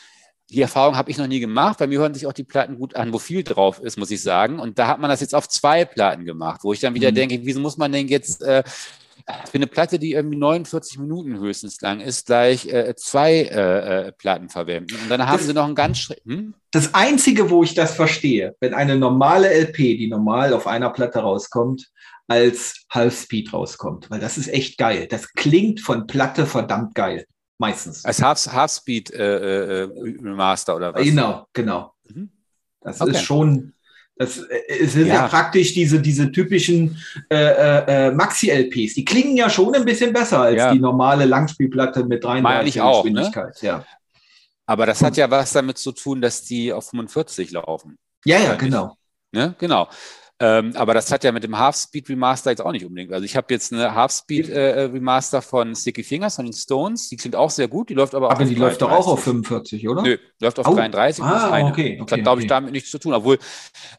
[0.51, 1.77] die Erfahrung habe ich noch nie gemacht.
[1.79, 4.21] Bei mir hören sich auch die Platten gut an, wo viel drauf ist, muss ich
[4.21, 4.59] sagen.
[4.59, 7.15] Und da hat man das jetzt auf zwei Platten gemacht, wo ich dann wieder mhm.
[7.15, 8.63] denke, wieso muss man denn jetzt äh,
[9.49, 14.11] für eine Platte, die irgendwie 49 Minuten höchstens lang ist, gleich äh, zwei äh, äh,
[14.11, 14.95] Platten verwenden.
[15.01, 16.53] Und dann haben das, sie noch einen ganz hm?
[16.71, 21.19] Das Einzige, wo ich das verstehe, wenn eine normale LP, die normal auf einer Platte
[21.19, 21.89] rauskommt,
[22.27, 25.07] als Half-Speed rauskommt, weil das ist echt geil.
[25.09, 27.25] Das klingt von Platte verdammt geil.
[27.57, 28.05] Meistens.
[28.05, 29.89] Als Half-Speed äh, äh,
[30.21, 31.03] Remaster oder was?
[31.03, 31.93] Genau, genau.
[32.07, 32.31] Mhm.
[32.81, 33.11] Das okay.
[33.11, 33.73] ist schon
[34.21, 35.15] das äh, sind ja.
[35.15, 36.95] ja, praktisch diese, diese typischen
[37.27, 38.93] äh, äh, äh Maxi-LPs.
[38.93, 40.71] Die klingen ja schon ein bisschen besser als ja.
[40.71, 42.81] die normale Langspielplatte mit 33 ne?
[42.83, 43.63] Geschwindigkeit.
[43.63, 43.67] Ne?
[43.67, 43.85] Ja.
[44.67, 47.97] Aber das hat ja was damit zu tun, dass die auf 45 laufen.
[48.23, 48.95] Ja, ja, genau.
[49.31, 49.55] Ne?
[49.57, 49.87] Genau.
[50.43, 53.13] Ähm, aber das hat ja mit dem Half-Speed Remaster jetzt auch nicht unbedingt.
[53.13, 57.09] Also ich habe jetzt eine Half-Speed äh, Remaster von Sticky Fingers von den Stones.
[57.09, 57.89] Die klingt auch sehr gut.
[57.89, 60.01] Die läuft aber, aber die läuft doch auch auf 45, oder?
[60.01, 60.73] Nö, läuft auf oh.
[60.73, 61.23] 33.
[61.23, 61.69] Ah, okay.
[61.69, 63.13] okay das hat, glaube ich, damit nichts zu tun.
[63.13, 63.37] Obwohl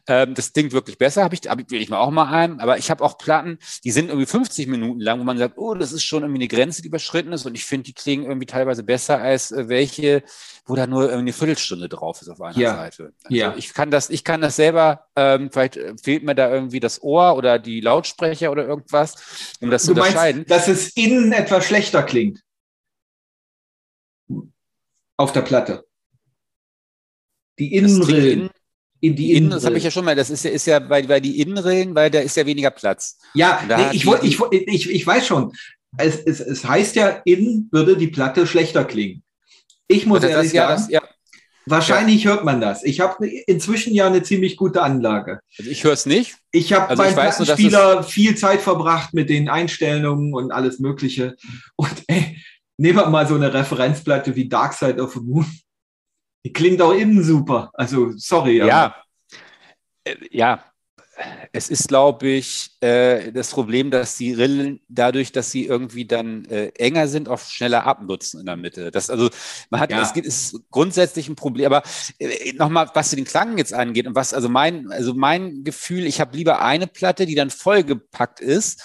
[0.07, 1.23] ähm, das klingt wirklich besser.
[1.23, 2.59] Habe ich, hab ich, mal auch mal ein.
[2.59, 5.75] Aber ich habe auch Platten, die sind irgendwie 50 Minuten lang, wo man sagt, oh,
[5.75, 7.45] das ist schon irgendwie eine Grenze, die überschritten ist.
[7.45, 10.23] Und ich finde, die klingen irgendwie teilweise besser als äh, welche,
[10.65, 12.75] wo da nur eine Viertelstunde drauf ist auf einer ja.
[12.75, 13.13] Seite.
[13.23, 13.53] Also ja.
[13.55, 17.35] Ich kann das, ich kann das selber, ähm, vielleicht fehlt mir da irgendwie das Ohr
[17.35, 20.45] oder die Lautsprecher oder irgendwas, um das du zu unterscheiden.
[20.47, 22.41] Meinst, dass es innen etwas schlechter klingt.
[25.17, 25.85] Auf der Platte.
[27.59, 28.49] Die Innenrillen.
[28.99, 31.01] In die Innen, das habe ich ja schon mal, das ist ja, ist ja bei,
[31.03, 33.19] bei die Innenrillen, weil da ist ja weniger Platz.
[33.33, 35.51] Ja, nee, ich, wollt, ich, ich, ich weiß schon.
[35.97, 39.21] Es, es, es heißt ja, innen würde die Platte schlechter klingen.
[39.89, 41.12] Ich muss das, ehrlich das, sagen, ja, das, ja.
[41.65, 42.31] Wahrscheinlich ja.
[42.31, 42.83] hört man das.
[42.83, 45.39] Ich habe inzwischen ja eine ziemlich gute Anlage.
[45.57, 46.35] Also ich höre es nicht.
[46.51, 51.35] Ich habe also beim Spieler viel Zeit verbracht mit den Einstellungen und alles Mögliche.
[51.75, 52.41] Und ey,
[52.77, 55.45] nehmen wir mal so eine Referenzplatte wie Dark Side of the Moon.
[56.45, 57.71] Die klingt auch innen super.
[57.73, 58.57] Also, sorry.
[58.57, 58.95] Ja, ja,
[60.03, 60.63] äh, ja
[61.51, 66.43] es ist, glaube ich, äh, das Problem, dass die Rillen dadurch, dass sie irgendwie dann
[66.45, 68.91] äh, enger sind, auch schneller abnutzen in der Mitte.
[68.91, 69.29] Das, also
[69.69, 70.01] man hat, ja.
[70.01, 71.67] es gibt, ist grundsätzlich ein Problem.
[71.67, 71.83] Aber
[72.19, 76.19] äh, nochmal, was den Klang jetzt angeht und was, also mein, also mein Gefühl, ich
[76.19, 78.83] habe lieber eine Platte, die dann vollgepackt ist,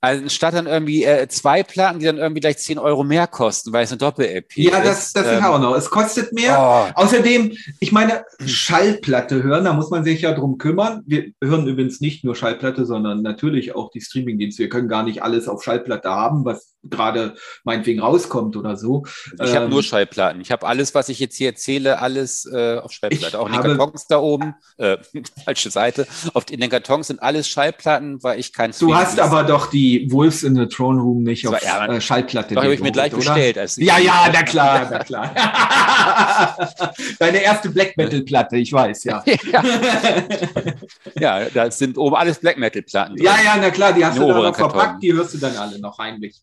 [0.00, 3.82] anstatt dann irgendwie äh, zwei Platten, die dann irgendwie gleich 10 Euro mehr kosten, weil
[3.82, 4.72] es eine Doppel-LP ist.
[4.72, 5.76] Ja, das, das ähm, ist auch noch.
[5.76, 6.56] Es kostet mehr.
[6.96, 7.02] Oh.
[7.02, 11.02] Außerdem, ich meine, Schallplatte hören, da muss man sich ja drum kümmern.
[11.06, 13.39] Wir hören übrigens nicht nur Schallplatte, sondern natürlich
[13.74, 14.62] auch die Streamingdienste.
[14.62, 17.34] Wir können gar nicht alles auf Schallplatte haben, was gerade
[17.64, 19.04] meinetwegen rauskommt oder so.
[19.34, 20.40] Ich ähm, habe nur Schallplatten.
[20.40, 23.38] Ich habe alles, was ich jetzt hier erzähle, alles äh, auf Schallplatte.
[23.38, 24.96] Auch in den Kartons da oben, äh,
[25.44, 26.06] falsche Seite.
[26.32, 30.10] Auf, in den Kartons sind alles Schallplatten, weil ich kein Du hast aber doch die
[30.10, 32.54] Wolves in the Throne Room nicht auf ja, äh, Schallplatte.
[32.54, 33.34] Doch, habe ich mir gleich oder?
[33.34, 33.76] bestellt.
[33.76, 35.34] Ja, ja, na klar, na klar.
[37.18, 39.22] Deine erste Black Metal Platte, ich weiß, ja.
[39.52, 39.64] ja.
[41.18, 43.16] ja, da sind oben alles Black Metal Platten.
[43.36, 45.78] Ja, ja, na klar, die hast du dann noch verpackt, die hörst du dann alle
[45.78, 46.40] noch heimlich.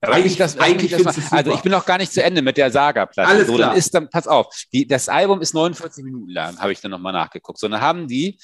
[0.00, 2.70] Eigentlich, das, eigentlich das mal, also ich bin noch gar nicht zu Ende mit der
[2.70, 3.28] Saga-Platte.
[3.28, 3.70] Alles so, klar.
[3.70, 6.92] dann ist dann, pass auf, die, das Album ist 49 Minuten lang, habe ich dann
[6.92, 7.58] nochmal nachgeguckt.
[7.58, 8.38] So, dann haben die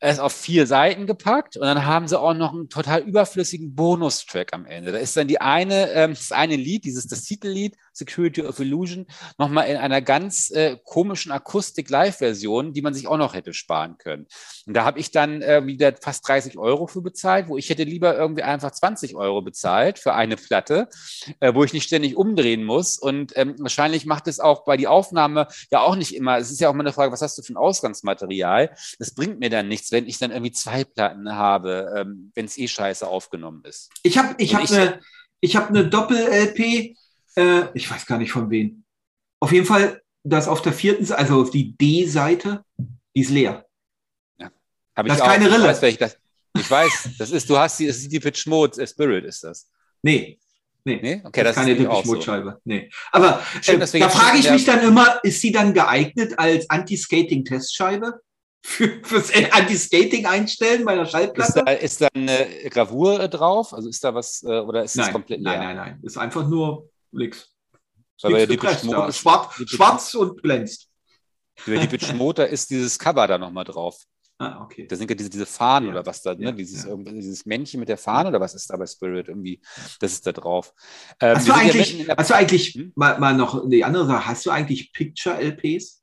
[0.00, 4.52] es auf vier Seiten gepackt und dann haben sie auch noch einen total überflüssigen Bonustrack
[4.52, 4.92] am Ende.
[4.92, 9.06] Da ist dann die eine, ähm, das eine Lied, dieses das Titellied, Security of Illusion,
[9.38, 14.26] nochmal in einer ganz äh, komischen Akustik-Live-Version, die man sich auch noch hätte sparen können.
[14.66, 17.84] Und da habe ich dann äh, wieder fast 30 Euro für bezahlt, wo ich hätte
[17.84, 20.88] lieber irgendwie einfach 20 Euro bezahlt für eine Platte,
[21.40, 22.98] äh, wo ich nicht ständig umdrehen muss.
[22.98, 26.38] Und ähm, wahrscheinlich macht es auch bei die Aufnahme ja auch nicht immer.
[26.38, 28.74] Es ist ja auch mal eine Frage, was hast du für ein Ausgangsmaterial?
[28.98, 32.58] Das bringt mir dann nichts, wenn ich dann irgendwie zwei Platten habe, ähm, wenn es
[32.58, 33.90] eh scheiße aufgenommen ist.
[34.02, 35.00] Ich habe ich hab eine
[35.42, 36.96] hab ne Doppel-LP
[37.36, 38.84] äh, ich weiß gar nicht von wem.
[39.40, 42.64] Auf jeden Fall, das auf der vierten, also auf die D-Seite,
[43.14, 43.66] die ist leer.
[44.38, 44.50] Ja.
[44.96, 45.70] Hab das ist keine Rille.
[45.70, 46.18] Ich weiß, das,
[46.56, 49.44] ich weiß, das ist, du hast die, das ist die Pitch Mode äh, Spirit, ist
[49.44, 49.70] das.
[50.02, 50.38] Nee.
[50.86, 51.22] Nee, nee?
[51.24, 52.50] Okay, das, das ist keine Pitch Mode Scheibe.
[52.52, 52.60] So.
[52.64, 52.90] Nee.
[53.12, 58.20] Aber Schön, äh, da frage ich mich dann immer, ist sie dann geeignet als Anti-Skating-Testscheibe?
[58.66, 61.58] Für, fürs Anti-Skating einstellen bei der Schallplatte?
[61.58, 63.74] Ist da, ist da eine Gravur drauf?
[63.74, 65.58] Also ist da was, äh, oder ist das komplett leer?
[65.58, 66.00] Nein, nein, nein.
[66.02, 67.50] Ist einfach nur nix.
[68.22, 69.12] Aber ja gepresst, ja.
[69.12, 70.88] Schwarz, schwarz und glänzt.
[71.66, 74.04] Über die Bitch Motor ist dieses Cover da nochmal drauf.
[74.38, 74.86] Ah, okay.
[74.88, 75.94] Da sind ja diese, diese Fahnen ja.
[75.94, 76.52] oder was da, ne?
[76.52, 76.96] dieses, ja.
[76.96, 79.60] dieses Männchen mit der Fahne oder was ist da bei Spirit irgendwie,
[80.00, 80.74] das ist da drauf.
[81.20, 82.92] Ähm, hast, du eigentlich, ja hast du eigentlich, hm?
[82.96, 86.02] mal, mal noch die andere Sache, hast du eigentlich Picture-LPs?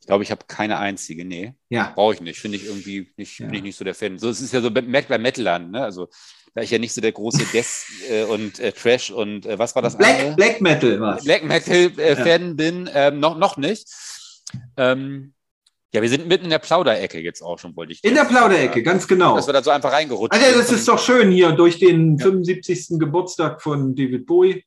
[0.00, 1.54] Ich glaube, ich habe keine einzige, nee.
[1.68, 1.92] Ja.
[1.94, 4.18] Brauche ich nicht, finde ich irgendwie nicht, bin ich nicht so der Fan.
[4.18, 5.84] So, es ist ja so bei Metal, ne?
[5.84, 6.08] Also
[6.54, 9.74] da ich ja nicht so der große Death äh, und äh, Trash und äh, was
[9.74, 10.36] war das Black, andere?
[10.36, 11.24] Black Metal was?
[11.24, 12.52] Black Metal äh, Fan ja.
[12.54, 13.86] bin, ähm, noch, noch nicht.
[14.76, 15.34] Ähm,
[15.92, 18.04] ja, wir sind mitten in der Plauderecke jetzt auch schon, wollte ich.
[18.04, 19.34] In der Plauderecke, ganz genau.
[19.34, 22.24] Dass wir da so einfach reingerutscht Also das ist doch schön hier durch den ja.
[22.24, 22.98] 75.
[22.98, 24.64] Geburtstag von David Bowie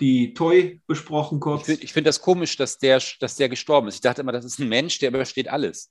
[0.00, 1.68] die Toy besprochen kurz.
[1.68, 3.96] Ich finde find das komisch, dass der, dass der gestorben ist.
[3.96, 5.90] Ich dachte immer, das ist ein Mensch, der übersteht alles.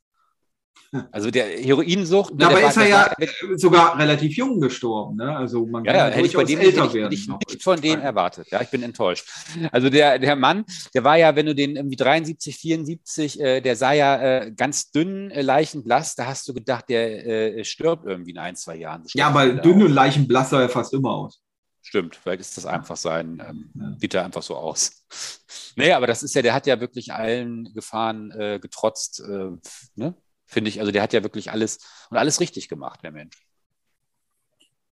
[1.12, 2.34] Also der Heroinsucht.
[2.34, 5.16] Ne, Dabei ist er ja war, sogar relativ jung gestorben.
[5.16, 5.36] Ne?
[5.36, 7.14] Also man ja, kann ja, hätte ich bei dem älter ich, werden.
[7.14, 8.48] Ich nicht von denen erwartet.
[8.52, 9.26] Ja, ich bin enttäuscht.
[9.72, 13.76] Also der, der Mann, der war ja, wenn du den irgendwie 73, 74, äh, der
[13.78, 16.16] sah ja äh, ganz dünn, äh, leichenblass.
[16.16, 17.26] Da hast du gedacht, der
[17.58, 19.04] äh, stirbt irgendwie in ein, zwei Jahren.
[19.14, 21.42] Ja, aber dünn und leichenblass sah er fast immer aus.
[21.84, 23.96] Stimmt, vielleicht ist das einfach sein, ähm, ja.
[23.98, 25.06] sieht er einfach so aus.
[25.78, 29.22] Nee, aber das ist ja, der hat ja wirklich allen Gefahren äh, getrotzt.
[29.22, 29.52] Äh,
[29.96, 30.16] ne?
[30.52, 30.80] Finde ich.
[30.80, 31.80] Also der hat ja wirklich alles
[32.10, 33.38] und alles richtig gemacht, der Mensch.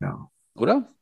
[0.00, 0.30] Ja.
[0.54, 0.92] Oder?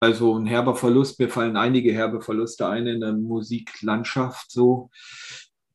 [0.00, 4.90] Also ein herber Verlust, mir fallen einige herbe Verluste ein in der Musiklandschaft so.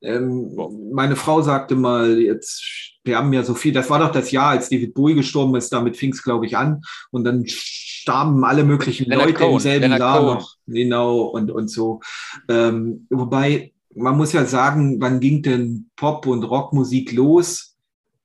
[0.02, 0.56] Ähm,
[0.92, 2.64] meine Frau sagte mal, jetzt,
[3.04, 5.72] wir haben ja so viel, das war doch das Jahr, als David Bowie gestorben ist,
[5.72, 6.82] damit fing es, glaube ich, an.
[7.12, 10.34] Und dann starben alle möglichen Leonard Leute Cohen, im selben Leonard Jahr Cohen.
[10.36, 10.56] noch.
[10.66, 12.02] Genau, und, und so.
[12.50, 17.76] Ähm, wobei, man muss ja sagen, wann ging denn Pop- und Rockmusik los?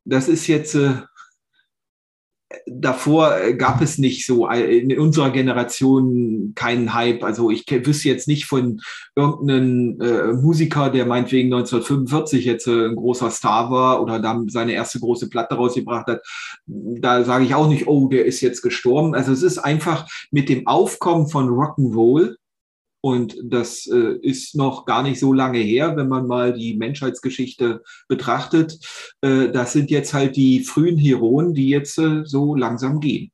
[0.04, 0.94] Das ist jetzt, äh,
[2.66, 7.22] davor gab es nicht so äh, in unserer Generation keinen Hype.
[7.22, 8.80] Also ich wüsste jetzt nicht von
[9.14, 14.72] irgendeinem äh, Musiker, der meinetwegen 1945 jetzt äh, ein großer Star war oder dann seine
[14.72, 16.22] erste große Platte rausgebracht hat.
[16.66, 19.14] Da sage ich auch nicht, oh, der ist jetzt gestorben.
[19.14, 22.34] Also es ist einfach mit dem Aufkommen von Rock'n'Roll
[23.02, 27.82] Und das äh, ist noch gar nicht so lange her, wenn man mal die Menschheitsgeschichte
[28.08, 28.78] betrachtet.
[29.22, 33.32] Äh, das sind jetzt halt die frühen Heroen, die jetzt äh, so langsam gehen.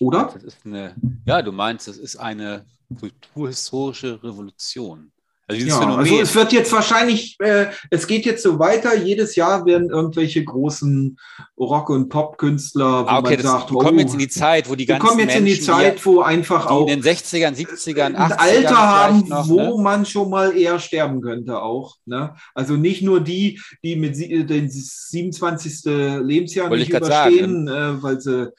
[0.00, 0.34] Oder?
[0.64, 0.94] Eine,
[1.26, 2.66] ja, du meinst, das ist eine
[2.98, 5.12] kulturhistorische Revolution.
[5.50, 8.96] Also, ja, also es wird jetzt wahrscheinlich, äh, es geht jetzt so weiter.
[8.96, 11.18] Jedes Jahr werden irgendwelche großen
[11.58, 14.70] Rock- und Pop-Künstler, wo ah, okay, man sagt, wir kommen oh, jetzt in die Zeit,
[14.70, 17.56] wo die ganzen kommen jetzt Menschen, in die Zeit, wo einfach auch in den 60ern,
[17.56, 19.82] 70ern, 80ern Alter haben, noch, wo ne?
[19.82, 21.96] man schon mal eher sterben könnte auch.
[22.06, 22.34] Ne?
[22.54, 25.84] Also nicht nur die, die mit den 27.
[26.22, 28.52] Lebensjahr Wollte nicht überstehen, sagen, äh, weil sie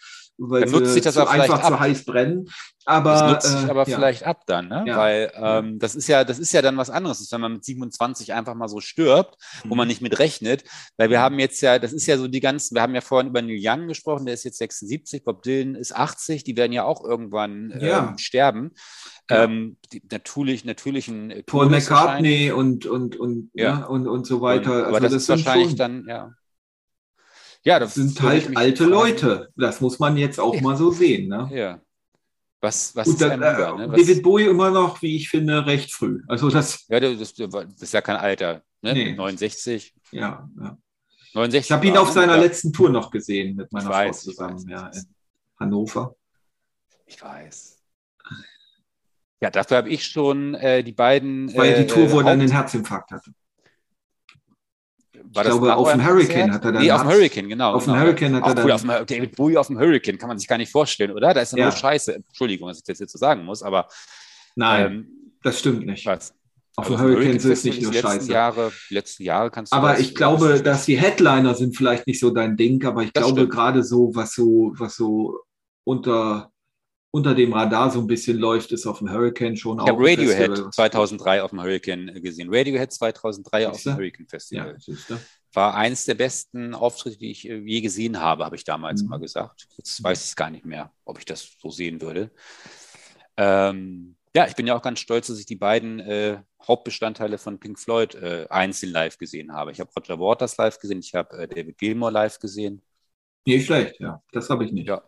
[0.49, 2.49] weil dann nutzt sich das einfach zu heiß brennen.
[2.85, 3.95] Aber, das nutzt sich äh, aber ja.
[3.95, 4.83] vielleicht ab dann, ne?
[4.87, 4.97] Ja.
[4.97, 8.33] weil ähm, das ist ja, das ist ja dann was anderes, wenn man mit 27
[8.33, 9.69] einfach mal so stirbt, mhm.
[9.69, 9.89] wo man mhm.
[9.89, 10.63] nicht mit rechnet,
[10.97, 13.29] weil wir haben jetzt ja, das ist ja so die ganzen, wir haben ja vorhin
[13.29, 16.83] über Neil Young gesprochen, der ist jetzt 76, Bob Dylan ist 80, die werden ja
[16.83, 18.71] auch irgendwann ähm, sterben.
[19.29, 23.79] Ähm, die natürlich, natürlichen Paul McCartney und, und, und, ja.
[23.79, 24.71] Ne, und, und so weiter.
[24.71, 26.33] Und, aber also das, das ist wahrscheinlich schon, dann, ja.
[27.63, 28.91] Ja, das sind halt alte fragen.
[28.91, 29.49] Leute.
[29.55, 30.61] Das muss man jetzt auch ja.
[30.61, 31.27] mal so sehen.
[31.27, 31.49] Ne?
[31.53, 31.81] Ja.
[32.59, 33.89] Was, was Gut, ist dann, lieber, ne?
[33.89, 36.21] David Bowie immer noch, wie ich finde, recht früh.
[36.27, 38.61] Also das, ja, das, das ist ja kein Alter.
[38.81, 38.93] Ne?
[38.93, 39.15] Nee.
[39.15, 39.93] 69.
[40.11, 40.77] Ja, ja.
[41.33, 42.41] 69 ich habe ihn auf seiner ja.
[42.41, 45.05] letzten Tour noch gesehen mit meiner weiß, Frau zusammen ja, in
[45.59, 46.15] Hannover.
[47.05, 47.79] Ich weiß.
[49.41, 51.55] Ja, dafür habe ich schon äh, die beiden.
[51.55, 53.31] Weil äh, die Tour, wo er dann einen Herzinfarkt hatte.
[55.33, 56.81] War ich glaube, auf dem Hurricane hat er dann.
[56.81, 57.73] Nee, auf dem Hurricane, genau.
[57.73, 58.05] Auf dem genau.
[58.05, 58.71] Hurricane hat er dann.
[58.71, 61.33] Auf dem, David Bowie auf dem Hurricane kann man sich gar nicht vorstellen, oder?
[61.33, 62.15] Da ist ja nur Scheiße.
[62.15, 63.87] Entschuldigung, dass ich das jetzt so sagen muss, aber.
[64.55, 65.07] Nein, ähm,
[65.41, 66.05] das stimmt nicht.
[66.05, 66.33] Was?
[66.75, 68.31] Auf also dem Hurricane ist es nicht nur Scheiße.
[68.31, 69.77] Jahre, die letzten Jahre kannst du.
[69.77, 73.47] Aber ich glaube, dass die Headliner sind vielleicht nicht so dein Ding, aber ich glaube
[73.47, 75.39] gerade so, was so, was so
[75.83, 76.50] unter
[77.11, 79.85] unter dem Radar so ein bisschen läuft, ist auf dem Hurricane schon ich auch.
[79.85, 80.71] Ich habe Radiohead Festival.
[80.71, 82.49] 2003 auf dem Hurricane gesehen.
[82.51, 84.77] Radiohead 2003 auf dem Hurricane Festival.
[84.87, 85.19] Ja,
[85.53, 89.09] War eins der besten Auftritte, die ich äh, je gesehen habe, habe ich damals mhm.
[89.09, 89.67] mal gesagt.
[89.77, 92.31] Jetzt weiß ich es gar nicht mehr, ob ich das so sehen würde.
[93.35, 97.59] Ähm, ja, ich bin ja auch ganz stolz, dass ich die beiden äh, Hauptbestandteile von
[97.59, 99.71] Pink Floyd äh, einzeln live gesehen habe.
[99.73, 102.81] Ich habe Roger Waters live gesehen, ich habe äh, David Gilmour live gesehen.
[103.45, 104.21] Nicht schlecht, ja.
[104.31, 104.87] Das habe ich nicht.
[104.87, 105.01] Ja,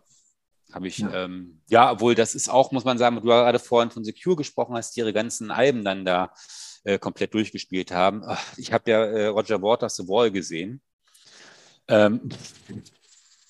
[0.74, 1.26] habe ich, ja.
[1.26, 4.76] Ähm, ja, obwohl das ist auch, muss man sagen, du gerade vorhin von Secure gesprochen
[4.76, 6.32] hast, die ihre ganzen Alben dann da
[6.84, 8.24] äh, komplett durchgespielt haben.
[8.58, 10.82] Ich habe ja äh, Roger Waters The Wall gesehen.
[11.88, 12.30] Ähm,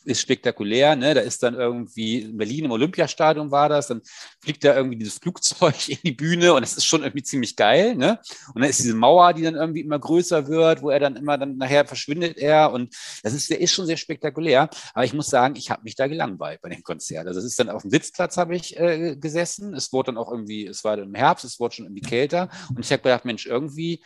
[0.05, 0.95] ist spektakulär.
[0.95, 1.13] Ne?
[1.13, 4.01] Da ist dann irgendwie in Berlin im Olympiastadion war das, dann
[4.41, 7.95] fliegt da irgendwie dieses Flugzeug in die Bühne und das ist schon irgendwie ziemlich geil.
[7.95, 8.19] Ne?
[8.53, 11.37] Und dann ist diese Mauer, die dann irgendwie immer größer wird, wo er dann immer
[11.37, 14.69] dann nachher verschwindet er und das ist, der ist schon sehr spektakulär.
[14.93, 17.27] Aber ich muss sagen, ich habe mich da gelangweilt bei dem Konzert.
[17.27, 19.73] Also es ist dann auf dem Sitzplatz habe ich äh, gesessen.
[19.73, 22.49] Es wurde dann auch irgendwie, es war dann im Herbst, es wurde schon irgendwie kälter
[22.69, 24.03] und ich habe gedacht, Mensch, irgendwie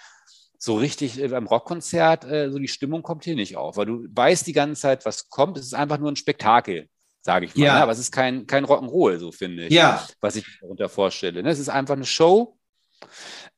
[0.57, 4.05] so richtig äh, beim Rockkonzert, äh, so die Stimmung kommt hier nicht auf, weil du
[4.09, 5.57] weißt die ganze Zeit, was kommt.
[5.57, 6.89] Es ist einfach nur ein Spektakel,
[7.21, 7.65] sage ich mal.
[7.65, 7.75] Ja.
[7.75, 7.81] Ne?
[7.81, 10.05] Aber es ist kein, kein Rock'n'Roll, so finde ich, ja.
[10.19, 11.43] was ich mir darunter vorstelle.
[11.43, 11.49] Ne?
[11.49, 12.57] Es ist einfach eine Show.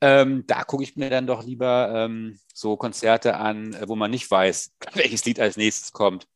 [0.02, 4.12] Ähm, da gucke ich mir dann doch lieber ähm, so Konzerte an, äh, wo man
[4.12, 6.28] nicht weiß, welches Lied als nächstes kommt.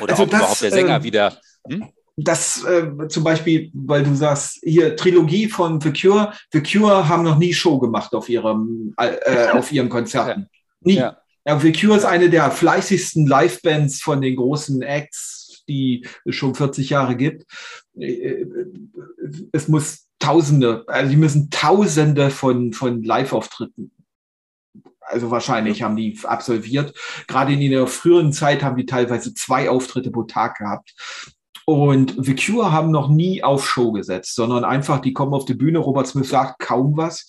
[0.00, 1.40] Oder also ob das, überhaupt der Sänger äh, wieder.
[1.68, 1.92] Hm?
[2.16, 7.22] Das äh, zum Beispiel, weil du sagst, hier Trilogie von The Cure, The Cure haben
[7.22, 10.48] noch nie Show gemacht auf ihrem, äh, auf ihren Konzerten.
[10.80, 10.96] Nie.
[10.96, 11.18] Ja.
[11.46, 11.58] ja.
[11.58, 16.90] The Cure ist eine der fleißigsten Livebands von den großen Acts, die es schon 40
[16.90, 17.44] Jahre gibt.
[17.98, 18.44] Äh,
[19.52, 23.90] es muss Tausende, also die müssen Tausende von, von Live-Auftritten
[25.00, 26.94] also wahrscheinlich haben die absolviert.
[27.26, 30.94] Gerade in der früheren Zeit haben die teilweise zwei Auftritte pro Tag gehabt.
[31.64, 35.54] Und The Cure haben noch nie auf Show gesetzt, sondern einfach, die kommen auf die
[35.54, 37.28] Bühne, Robert Smith sagt kaum was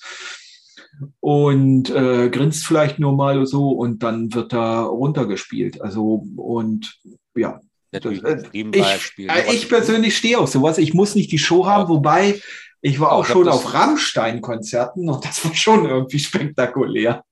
[1.20, 5.82] und äh, grinst vielleicht nur mal so und dann wird da runtergespielt.
[5.82, 7.00] Also und
[7.36, 7.60] ja.
[7.92, 10.80] Das, äh, ich, äh, ich persönlich stehe auf sowas.
[10.80, 12.42] Ich muss nicht die Show haben, wobei
[12.82, 17.24] ich war auch, auch schon auf Rammstein-Konzerten und das war schon irgendwie spektakulär.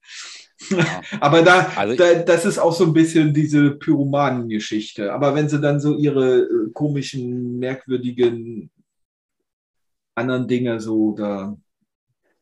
[1.20, 5.12] Aber da, also da, das ist auch so ein bisschen diese Pyromanen-Geschichte.
[5.12, 8.70] Aber wenn sie dann so ihre äh, komischen, merkwürdigen
[10.14, 11.56] anderen Dinge so da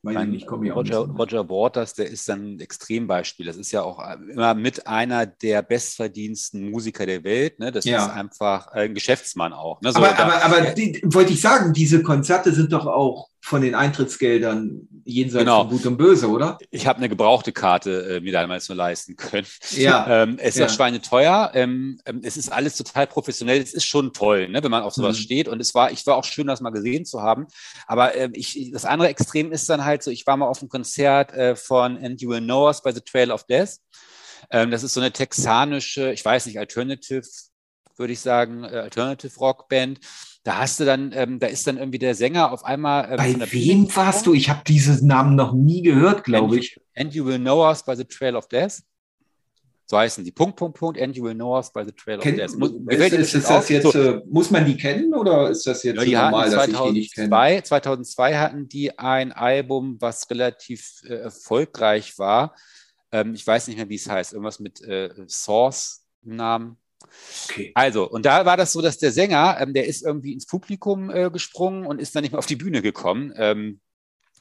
[0.03, 3.45] mein, ich, komme Roger, Roger Waters, der ist dann ein Extrembeispiel.
[3.45, 7.59] Das ist ja auch äh, immer mit einer der bestverdiensten Musiker der Welt.
[7.59, 7.71] Ne?
[7.71, 8.07] Das ja.
[8.07, 9.83] ist einfach ein Geschäftsmann auch.
[9.83, 9.93] Ne?
[9.93, 13.75] So, aber, aber, aber die, wollte ich sagen, diese Konzerte sind doch auch von den
[13.75, 15.63] Eintrittsgeldern jenseits genau.
[15.63, 16.59] von Gut und Böse, oder?
[16.71, 19.47] Ich habe eine gebrauchte Karte äh, mir damals nur leisten können.
[19.71, 20.07] Ja.
[20.23, 20.69] ähm, es ist ja.
[20.69, 21.51] schweineteuer.
[21.55, 23.61] Ähm, ähm, es ist alles total professionell.
[23.61, 25.23] Es ist schon toll, ne, wenn man auf sowas mhm.
[25.23, 25.49] steht.
[25.49, 27.47] Und es war, ich war auch schön, das mal gesehen zu haben.
[27.87, 30.69] Aber äh, ich, das andere Extrem ist dann halt so, ich war mal auf einem
[30.69, 33.79] Konzert äh, von And You Will Know Us by the Trail of Death.
[34.51, 37.23] Ähm, das ist so eine texanische, ich weiß nicht, Alternative,
[37.97, 40.01] würde ich sagen, äh, Alternative Rock Band
[40.43, 43.11] da hast du dann, ähm, da ist dann irgendwie der Sänger auf einmal.
[43.11, 44.33] Ähm, bei wem warst du?
[44.33, 46.81] Ich habe diesen Namen noch nie gehört, glaube ich.
[46.97, 48.83] And you will know us by the Trail of Death.
[49.85, 50.31] So heißen die.
[50.31, 51.01] Punkt, Punkt, Punkt.
[51.01, 52.57] And you will know us by the Trail Ken, of Death.
[52.57, 53.99] Muss, ist, ist, ist das jetzt, so.
[53.99, 56.99] äh, muss man die kennen oder ist das jetzt ja, normal, 2002, dass ich die
[56.99, 57.63] nicht kenne?
[57.65, 62.55] 2002 hatten die ein Album, was relativ äh, erfolgreich war.
[63.13, 64.33] Ähm, ich weiß nicht mehr, wie es heißt.
[64.33, 66.77] Irgendwas mit äh, Source im Namen.
[67.49, 67.73] Okay.
[67.75, 71.11] Also, und da war das so, dass der Sänger, ähm, der ist irgendwie ins Publikum
[71.11, 73.33] äh, gesprungen und ist dann nicht mehr auf die Bühne gekommen.
[73.37, 73.81] Ähm,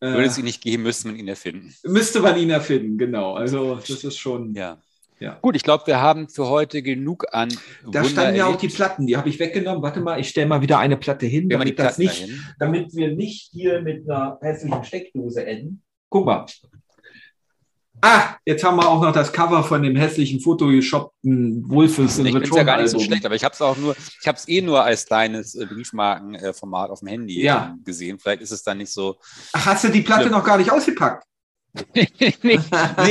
[0.00, 1.74] Würde es ihn nicht geben, müsste man ihn erfinden.
[1.84, 3.34] Müsste man ihn erfinden, genau.
[3.34, 4.54] Also das ist schon.
[4.54, 4.82] Ja.
[5.18, 5.38] Ja.
[5.40, 7.48] Gut, ich glaube, wir haben für heute genug an.
[7.48, 9.82] Da Wunder standen ja auch die Platten, die habe ich weggenommen.
[9.82, 12.28] Warte mal, ich stelle mal wieder eine Platte hin, damit, das nicht,
[12.58, 15.82] damit wir nicht hier mit einer hässlichen Steckdose enden.
[16.10, 16.46] Guck mal.
[18.02, 22.42] Ah, jetzt haben wir auch noch das Cover von dem hässlichen photoshoppten Wolfes Ich finde
[22.42, 24.46] es ja gar nicht so schlecht, aber ich habe es auch nur, ich habe es
[24.48, 27.74] eh nur als kleines äh, Briefmarkenformat auf dem Handy ja.
[27.84, 28.18] gesehen.
[28.18, 29.16] Vielleicht ist es dann nicht so.
[29.54, 31.24] Ach, hast du die Platte noch gar nicht ausgepackt?
[31.94, 32.08] Nee,
[32.42, 32.58] nee,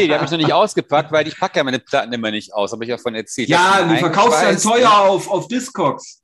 [0.07, 2.71] die habe ich noch nicht ausgepackt, weil ich packe ja meine Platten immer nicht aus,
[2.71, 3.49] habe ich ja von erzählt.
[3.49, 6.21] Ja, du verkaufst ja teuer auf, auf Discogs.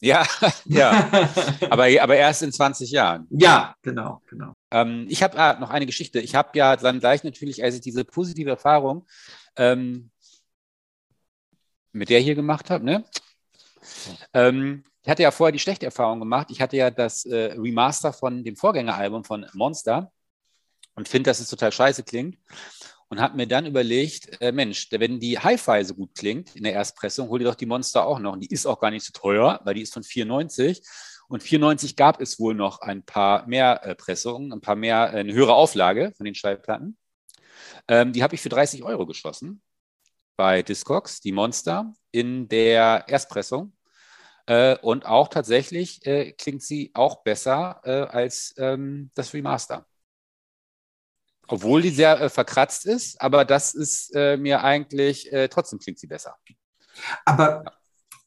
[0.00, 0.26] Ja,
[0.64, 1.10] ja.
[1.70, 3.26] aber, aber erst in 20 Jahren.
[3.30, 4.54] Ja, genau, genau.
[4.70, 6.20] Ähm, ich habe ah, noch eine Geschichte.
[6.20, 9.06] Ich habe ja dann gleich natürlich, als ich diese positive Erfahrung
[9.56, 10.10] ähm,
[11.92, 13.04] mit der hier gemacht habe, ne?
[14.32, 16.48] Ähm, ich hatte ja vorher die schlechte Erfahrung gemacht.
[16.50, 20.12] Ich hatte ja das äh, Remaster von dem Vorgängeralbum von Monster
[20.94, 22.38] und finde, dass es total scheiße klingt.
[23.08, 26.74] Und habe mir dann überlegt, äh, Mensch, wenn die Hi-Fi so gut klingt in der
[26.74, 28.34] Erstpressung, hol dir doch die Monster auch noch.
[28.34, 30.80] Und die ist auch gar nicht so teuer, weil die ist von 94.
[31.28, 35.18] Und 94 gab es wohl noch ein paar mehr äh, Pressungen, ein paar mehr, äh,
[35.18, 36.96] eine höhere Auflage von den Schallplatten.
[37.88, 39.60] Ähm, die habe ich für 30 Euro geschlossen
[40.36, 43.72] bei Discogs, die Monster in der Erstpressung.
[44.46, 49.86] Äh, und auch tatsächlich äh, klingt sie auch besser äh, als ähm, das Remaster.
[51.50, 55.98] Obwohl die sehr äh, verkratzt ist, aber das ist äh, mir eigentlich, äh, trotzdem klingt
[55.98, 56.36] sie besser.
[57.24, 57.64] Aber,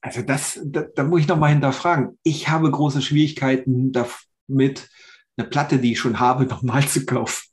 [0.01, 2.19] also das, da, da muss ich nochmal hinterfragen.
[2.23, 4.89] Ich habe große Schwierigkeiten damit,
[5.37, 7.47] eine Platte, die ich schon habe, nochmal zu kaufen.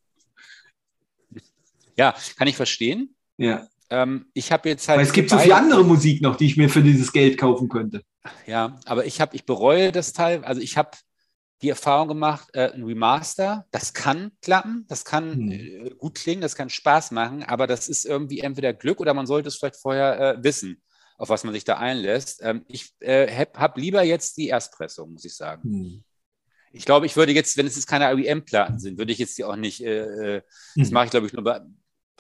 [1.97, 3.14] Ja, kann ich verstehen.
[3.36, 3.68] Ja.
[3.90, 4.98] Ähm, ich habe jetzt halt.
[4.98, 7.68] Weil es gibt so viel andere Musik noch, die ich mir für dieses Geld kaufen
[7.68, 8.02] könnte.
[8.47, 10.44] Ja, aber ich habe, ich bereue das Teil.
[10.44, 10.90] Also ich habe
[11.62, 15.51] die Erfahrung gemacht, äh, ein Remaster, das kann klappen, das kann hm.
[15.51, 19.27] äh, gut klingen, das kann Spaß machen, aber das ist irgendwie entweder Glück oder man
[19.27, 20.81] sollte es vielleicht vorher äh, wissen,
[21.19, 22.41] auf was man sich da einlässt.
[22.43, 25.62] Ähm, ich äh, habe hab lieber jetzt die Erstpressung, muss ich sagen.
[25.62, 26.05] Hm.
[26.73, 29.45] Ich glaube, ich würde jetzt, wenn es jetzt keine REM-Platten sind, würde ich jetzt die
[29.45, 30.43] auch nicht, äh
[30.77, 30.95] das mhm.
[30.95, 31.61] mache ich glaube ich nur bei,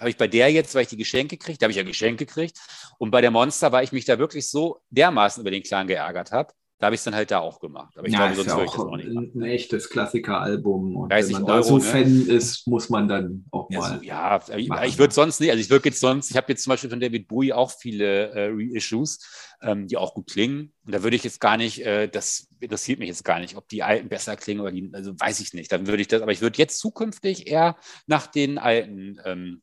[0.00, 2.26] habe ich bei der jetzt, weil ich die Geschenke kriege, da habe ich ja Geschenke
[2.26, 2.58] gekriegt.
[2.98, 6.32] Und bei der Monster, weil ich mich da wirklich so dermaßen über den Clan geärgert
[6.32, 7.92] habe, da habe ich es dann halt da auch gemacht.
[7.98, 9.32] Aber ich ja, glaube, sonst würde ich das auch nicht machen.
[9.34, 10.96] Ein echtes Klassikeralbum.
[10.96, 11.82] Und wenn man Euro, da so ne?
[11.82, 13.98] Fan ist, muss man dann auch ja, mal.
[13.98, 16.62] So, ja, ich, ich würde sonst nicht, also ich würde jetzt sonst, ich habe jetzt
[16.62, 19.18] zum Beispiel von David Bowie auch viele äh, Reissues,
[19.60, 20.72] ähm, die auch gut klingen.
[20.86, 23.68] Und da würde ich jetzt gar nicht, äh, das interessiert mich jetzt gar nicht, ob
[23.68, 25.70] die alten besser klingen oder die, also weiß ich nicht.
[25.70, 27.76] Dann würde ich das, aber ich würde jetzt zukünftig eher
[28.06, 29.60] nach den alten, ähm,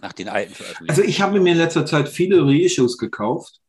[0.00, 0.90] nach den alten veröffentlichen.
[0.90, 3.60] Also ich habe mir in letzter Zeit viele Reissues gekauft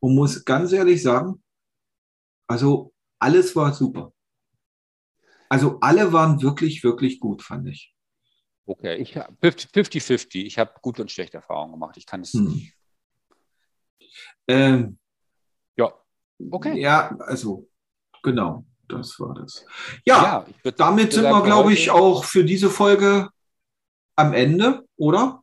[0.00, 1.42] und muss ganz ehrlich sagen,
[2.48, 4.12] also alles war super.
[5.48, 7.94] Also alle waren wirklich, wirklich gut, fand ich.
[8.66, 10.44] Okay, ich 50-50.
[10.44, 11.96] Ich habe gute und schlechte Erfahrungen gemacht.
[11.96, 12.44] Ich kann es hm.
[12.44, 12.74] nicht.
[14.46, 14.98] Ähm,
[15.76, 15.92] ja,
[16.50, 16.78] okay.
[16.78, 17.68] Ja, also
[18.22, 19.64] genau, das war das.
[20.04, 23.30] Ja, ja damit sind wir, glaube ich, auch für diese Folge
[24.16, 25.42] am Ende, oder?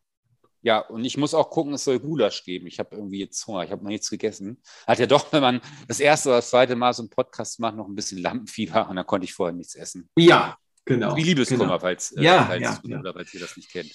[0.66, 2.66] Ja, und ich muss auch gucken, es soll Gulasch geben.
[2.66, 4.58] Ich habe irgendwie jetzt Hunger, ich habe noch nichts gegessen.
[4.88, 7.76] Hat ja doch, wenn man das erste oder das zweite Mal so einen Podcast macht,
[7.76, 10.10] noch ein bisschen Lampenfieber und dann konnte ich vorher nichts essen.
[10.18, 11.16] Ja, genau.
[11.16, 11.78] Wie Liebeskummer, genau.
[11.78, 13.00] falls, äh, ja, falls, ja, ja.
[13.00, 13.94] Oder falls ihr das nicht kennt.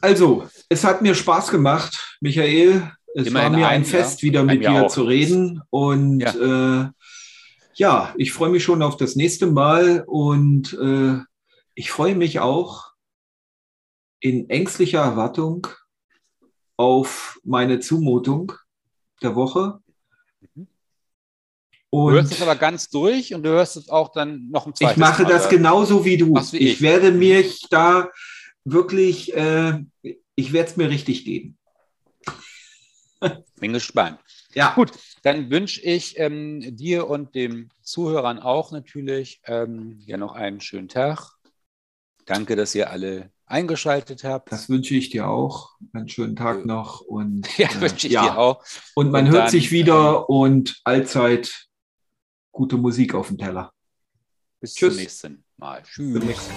[0.00, 2.88] Also, es hat mir Spaß gemacht, Michael.
[3.16, 4.88] Es Immerhin war mir ein, ein Fest, wieder mit dir auch.
[4.88, 5.60] zu reden.
[5.70, 6.88] Und ja, äh,
[7.74, 11.18] ja ich freue mich schon auf das nächste Mal und äh,
[11.74, 12.92] ich freue mich auch
[14.20, 15.66] in ängstlicher Erwartung
[16.76, 18.52] auf meine Zumutung
[19.22, 19.80] der Woche.
[20.54, 20.68] Mhm.
[21.90, 24.92] Du hörst es aber ganz durch und du hörst es auch dann noch im zweiten
[24.92, 26.34] Ich mache Mal das genauso wie du.
[26.34, 26.72] Wie ich.
[26.74, 26.82] ich.
[26.82, 28.10] werde mich da
[28.64, 29.82] wirklich, äh,
[30.34, 31.56] ich werde es mir richtig geben.
[33.60, 34.18] Bin gespannt.
[34.52, 34.74] Ja.
[34.74, 34.92] Gut,
[35.22, 40.88] dann wünsche ich ähm, dir und den Zuhörern auch natürlich ähm, ja noch einen schönen
[40.88, 41.32] Tag.
[42.26, 44.52] Danke, dass ihr alle eingeschaltet habt.
[44.52, 45.76] Das wünsche ich dir auch.
[45.92, 47.00] Einen schönen Tag äh, noch.
[47.00, 48.24] Und, ja, äh, wünsche ich ja.
[48.24, 48.64] dir auch.
[48.94, 51.68] Und man und hört dann, sich wieder äh, und allzeit
[52.52, 53.72] gute Musik auf dem Teller.
[54.60, 54.94] Bis Tschüss.
[54.94, 55.82] zum nächsten Mal.
[55.82, 56.50] Tschüss.